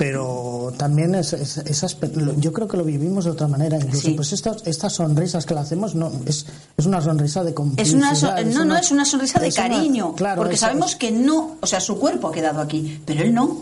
pero 0.00 0.72
también 0.78 1.14
es, 1.14 1.34
es- 1.34 1.96
lo- 2.14 2.34
yo 2.40 2.54
creo 2.54 2.66
que 2.66 2.78
lo 2.78 2.84
vivimos 2.84 3.26
de 3.26 3.32
otra 3.32 3.46
manera. 3.48 3.76
Incluso, 3.76 4.08
Sí. 4.08 4.14
pues 4.14 4.32
estas, 4.32 4.66
estas 4.66 4.94
sonrisas 4.94 5.44
que 5.44 5.52
le 5.52 5.60
hacemos 5.60 5.94
no 5.94 6.10
es, 6.24 6.46
es 6.78 6.86
una 6.86 7.02
sonrisa 7.02 7.44
de 7.44 7.50
Es 7.50 7.54
complicidad. 7.54 7.98
una 7.98 8.14
so- 8.14 8.32
no, 8.46 8.64
no, 8.64 8.78
es 8.78 8.90
una 8.90 9.04
sonrisa 9.04 9.38
de 9.38 9.48
es 9.48 9.58
una- 9.58 9.68
cariño. 9.68 10.14
claro, 10.14 10.40
porque 10.40 10.54
es- 10.54 10.60
sabemos 10.60 10.92
es- 10.92 10.96
que 10.96 11.10
no, 11.10 11.58
o 11.60 11.66
sea, 11.66 11.80
su 11.82 11.98
cuerpo 11.98 12.28
ha 12.28 12.32
quedado 12.32 12.62
aquí, 12.62 12.98
pero 13.04 13.20
él 13.24 13.34
no. 13.34 13.60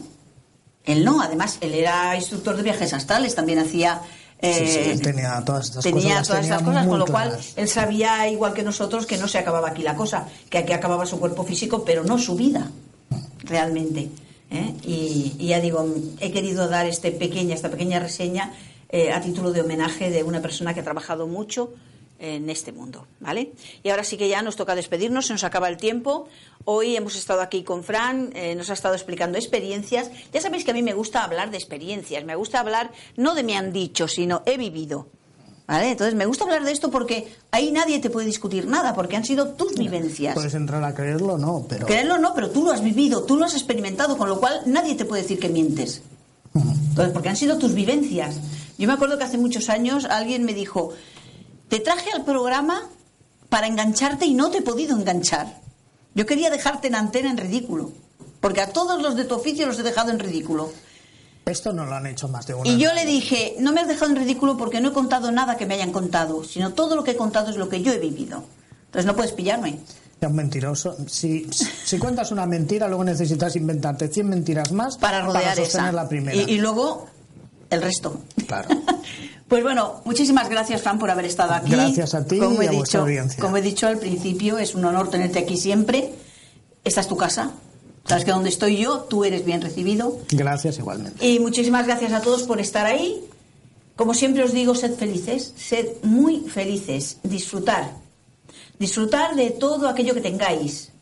Él 0.85 1.05
no, 1.05 1.21
además, 1.21 1.59
él 1.61 1.75
era 1.75 2.15
instructor 2.15 2.57
de 2.57 2.63
viajes 2.63 2.93
astrales, 2.93 3.35
también 3.35 3.59
hacía. 3.59 4.01
Sí, 4.41 4.49
sí, 4.53 4.63
eh, 4.79 4.93
él 4.93 5.03
tenía 5.03 5.43
todas 5.45 5.65
estas 5.67 5.83
tenía 5.83 6.03
cosas. 6.21 6.29
todas 6.29 6.41
tenía 6.43 6.55
estas 6.55 6.69
cosas, 6.69 6.87
con 6.87 6.99
lo 7.01 7.07
cual 7.07 7.37
él 7.57 7.69
sabía, 7.69 8.29
igual 8.29 8.55
que 8.55 8.63
nosotros, 8.63 9.07
que 9.07 9.19
no 9.19 9.27
se 9.27 9.39
acababa 9.39 9.71
aquí 9.71 9.83
la 9.83 9.97
cosa, 9.97 10.29
que 10.49 10.59
aquí 10.59 10.73
acababa 10.73 11.05
su 11.05 11.19
cuerpo 11.19 11.43
físico, 11.43 11.85
pero 11.85 12.05
no 12.05 12.17
su 12.17 12.37
vida, 12.37 12.71
realmente. 13.43 14.09
¿Eh? 14.51 14.75
Y, 14.83 15.47
ya 15.47 15.61
digo, 15.61 15.87
he 16.21 16.33
querido 16.33 16.69
dar 16.69 16.87
este 16.87 17.13
pequeña, 17.13 17.55
esta 17.55 17.71
pequeña 17.71 17.99
reseña 18.01 18.53
eh, 18.89 19.13
a 19.13 19.21
título 19.21 19.53
de 19.53 19.61
homenaje 19.61 20.11
de 20.11 20.23
una 20.23 20.41
persona 20.41 20.75
que 20.75 20.81
ha 20.81 20.85
trabajado 20.85 21.27
mucho 21.27 21.75
en 22.19 22.51
este 22.51 22.73
mundo, 22.73 23.07
¿vale? 23.21 23.53
Y 23.83 23.91
ahora 23.91 24.03
sí 24.03 24.17
que 24.17 24.29
ya 24.29 24.43
nos 24.43 24.57
toca 24.57 24.75
despedirnos, 24.75 25.27
se 25.27 25.33
nos 25.33 25.45
acaba 25.45 25.69
el 25.69 25.77
tiempo. 25.77 26.29
Hoy 26.65 26.97
hemos 26.97 27.15
estado 27.17 27.41
aquí 27.41 27.63
con 27.63 27.85
Fran, 27.85 28.33
eh, 28.35 28.55
nos 28.55 28.71
ha 28.71 28.73
estado 28.73 28.95
explicando 28.95 29.39
experiencias. 29.39 30.11
Ya 30.33 30.41
sabéis 30.41 30.65
que 30.65 30.73
a 30.73 30.75
mí 30.75 30.83
me 30.83 30.95
gusta 30.95 31.23
hablar 31.23 31.51
de 31.51 31.57
experiencias, 31.57 32.25
me 32.25 32.35
gusta 32.35 32.61
hablar 32.61 32.91
no 33.17 33.35
de 33.35 33.45
me 33.45 33.57
han 33.57 33.73
dicho, 33.73 34.09
sino 34.09 34.43
he 34.47 34.57
vivido. 34.57 35.07
¿Vale? 35.69 35.91
Entonces 35.91 36.15
me 36.15 36.25
gusta 36.25 36.45
hablar 36.45 36.65
de 36.65 36.73
esto 36.73 36.91
porque 36.91 37.29
ahí 37.51 37.71
nadie 37.71 37.99
te 37.99 38.09
puede 38.09 38.27
discutir 38.27 38.67
nada, 38.67 38.95
porque 38.95 39.17
han 39.17 39.25
sido 39.25 39.49
tus 39.49 39.75
vivencias. 39.75 40.35
Puedes 40.35 40.55
entrar 40.55 40.83
a 40.83 40.95
creerlo, 40.95 41.37
no, 41.37 41.67
pero. 41.69 41.87
Creerlo 41.87 42.15
o 42.15 42.19
no, 42.19 42.33
pero 42.35 42.49
tú 42.49 42.65
lo 42.65 42.73
has 42.73 42.83
vivido, 42.83 43.25
tú 43.25 43.37
lo 43.37 43.45
has 43.45 43.53
experimentado, 43.53 44.17
con 44.17 44.31
lo 44.31 44.41
cual 44.41 44.63
nadie 44.65 44.95
te 44.95 45.05
puede 45.05 45.23
decir 45.23 45.39
que 45.39 45.51
mientes. 45.51 46.01
Entonces, 46.55 47.13
porque 47.13 47.29
han 47.29 47.37
sido 47.37 47.59
tus 47.59 47.75
vivencias. 47.75 48.37
Yo 48.79 48.89
me 48.89 48.95
acuerdo 48.95 49.19
que 49.19 49.25
hace 49.25 49.37
muchos 49.37 49.69
años 49.69 50.07
alguien 50.07 50.45
me 50.45 50.55
dijo, 50.55 50.95
te 51.69 51.81
traje 51.81 52.11
al 52.13 52.25
programa 52.25 52.89
para 53.51 53.67
engancharte 53.67 54.25
y 54.25 54.33
no 54.33 54.51
te 54.51 54.59
he 54.59 54.63
podido 54.63 54.97
enganchar. 54.97 55.61
Yo 56.15 56.25
quería 56.25 56.49
dejarte 56.49 56.89
en 56.89 56.95
antena 56.95 57.31
en 57.31 57.37
ridículo, 57.37 57.93
porque 58.41 58.63
a 58.63 58.73
todos 58.73 59.03
los 59.03 59.17
de 59.17 59.27
tu 59.27 59.35
oficio 59.35 59.67
los 59.67 59.79
he 59.79 59.83
dejado 59.83 60.11
en 60.13 60.19
ridículo. 60.19 60.73
Esto 61.49 61.73
no 61.73 61.85
lo 61.85 61.95
han 61.95 62.07
hecho 62.07 62.29
más 62.29 62.47
de 62.47 62.55
una. 62.55 62.69
Y 62.69 62.79
yo 62.79 62.93
le 62.93 63.05
dije, 63.07 63.57
no 63.59 63.73
me 63.73 63.81
has 63.81 63.89
dejado 63.89 64.11
en 64.11 64.17
ridículo 64.17 64.57
porque 64.57 64.81
no 64.81 64.91
he 64.91 64.93
contado 64.93 65.33
nada 65.33 65.57
que 65.57 65.67
me 65.67 65.75
hayan 65.75 65.93
contado, 65.93 66.45
sino 66.45 66.73
todo 66.75 66.97
lo 66.97 67.05
que 67.05 67.13
he 67.13 67.17
contado 67.17 67.51
es 67.51 67.57
lo 67.57 67.69
que 67.69 67.83
yo 67.83 67.93
he 67.93 67.99
vivido. 67.99 68.45
Entonces 68.87 69.07
no 69.07 69.15
puedes 69.17 69.33
pillarme. 69.33 69.79
Ya 70.21 70.29
un 70.29 70.37
mentiroso. 70.37 70.97
Si, 71.07 71.49
si 71.53 71.99
cuentas 71.99 72.33
una 72.33 72.47
mentira, 72.47 72.89
luego 72.89 73.05
necesitas 73.05 73.55
inventarte 73.57 74.09
100 74.09 74.29
mentiras 74.29 74.73
más 74.73 74.97
para 74.99 75.21
rodear 75.23 75.57
sostener 75.57 75.89
esa. 75.89 75.93
la 75.93 76.09
primera. 76.09 76.37
Y, 76.37 76.55
y 76.55 76.59
luego 76.59 77.07
el 77.71 77.83
resto. 77.83 78.21
Claro. 78.47 78.69
Pues 79.49 79.63
bueno, 79.63 80.03
muchísimas 80.05 80.51
gracias, 80.51 80.83
Fran, 80.83 80.99
por 80.99 81.11
haber 81.11 81.25
estado 81.25 81.55
aquí. 81.55 81.71
Gracias 81.71 82.15
a 82.15 82.23
ti 82.23 82.39
como 82.39 82.63
y 82.63 82.67
he 82.67 82.69
a 82.69 82.73
vuestra 82.73 82.83
dicho, 82.83 82.99
audiencia. 83.01 83.43
Como 83.43 83.57
he 83.57 83.63
dicho 83.63 83.87
al 83.87 83.97
principio, 83.97 84.59
es 84.59 84.75
un 84.75 84.85
honor 84.85 85.09
tenerte 85.09 85.39
aquí 85.39 85.57
siempre. 85.57 86.13
Esta 86.85 87.01
es 87.01 87.09
tu 87.09 87.17
casa. 87.17 87.53
Sabes 88.09 88.25
que 88.25 88.31
donde 88.31 88.49
estoy 88.49 88.79
yo, 88.79 89.01
tú 89.01 89.25
eres 89.25 89.45
bien 89.45 89.61
recibido. 89.61 90.19
Gracias 90.31 90.79
igualmente. 90.79 91.27
Y 91.27 91.39
muchísimas 91.41 91.87
gracias 91.87 92.13
a 92.13 92.23
todos 92.23 92.45
por 92.45 92.59
estar 92.59 92.87
ahí. 92.87 93.23
Como 93.97 94.15
siempre 94.15 94.45
os 94.45 94.53
digo, 94.53 94.75
sed 94.75 94.95
felices, 94.95 95.53
sed 95.57 95.89
muy 96.03 96.49
felices, 96.49 97.19
disfrutar. 97.23 97.93
disfrutar 98.79 99.35
de 99.35 99.51
todo 99.51 99.89
aquello 99.89 100.15
que 100.15 100.21
tengáis, 100.21 100.93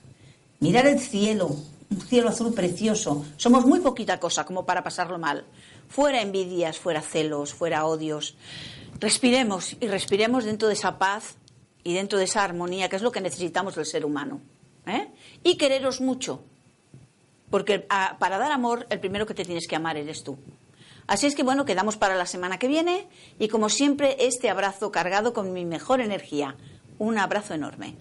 mirar 0.60 0.86
el 0.86 0.98
cielo, 0.98 1.54
un 1.90 2.00
cielo 2.00 2.30
azul 2.30 2.54
precioso. 2.54 3.24
Somos 3.36 3.66
muy 3.66 3.80
poquita 3.80 4.18
cosa 4.18 4.44
como 4.44 4.64
para 4.64 4.82
pasarlo 4.82 5.18
mal. 5.18 5.44
Fuera 5.88 6.22
envidias, 6.22 6.78
fuera 6.78 7.02
celos, 7.02 7.52
fuera 7.52 7.86
odios. 7.86 8.34
Respiremos 8.98 9.76
y 9.78 9.86
respiremos 9.88 10.44
dentro 10.44 10.68
de 10.68 10.74
esa 10.74 10.98
paz 10.98 11.36
y 11.84 11.94
dentro 11.94 12.18
de 12.18 12.24
esa 12.24 12.42
armonía, 12.42 12.88
que 12.88 12.96
es 12.96 13.02
lo 13.02 13.12
que 13.12 13.20
necesitamos 13.20 13.76
del 13.76 13.86
ser 13.86 14.04
humano. 14.04 14.40
¿eh? 14.86 15.08
Y 15.44 15.56
quereros 15.56 16.00
mucho, 16.00 16.42
porque 17.50 17.86
ah, 17.90 18.16
para 18.18 18.38
dar 18.38 18.52
amor, 18.52 18.86
el 18.90 19.00
primero 19.00 19.26
que 19.26 19.34
te 19.34 19.44
tienes 19.44 19.66
que 19.66 19.76
amar 19.76 19.96
eres 19.96 20.22
tú. 20.22 20.38
Así 21.06 21.26
es 21.26 21.36
que 21.36 21.44
bueno, 21.44 21.64
quedamos 21.64 21.96
para 21.96 22.16
la 22.16 22.26
semana 22.26 22.58
que 22.58 22.66
viene 22.66 23.08
y 23.38 23.48
como 23.48 23.68
siempre, 23.68 24.16
este 24.20 24.50
abrazo 24.50 24.90
cargado 24.90 25.32
con 25.32 25.52
mi 25.52 25.64
mejor 25.64 26.00
energía. 26.00 26.56
Un 26.98 27.18
abrazo 27.18 27.54
enorme. 27.54 27.94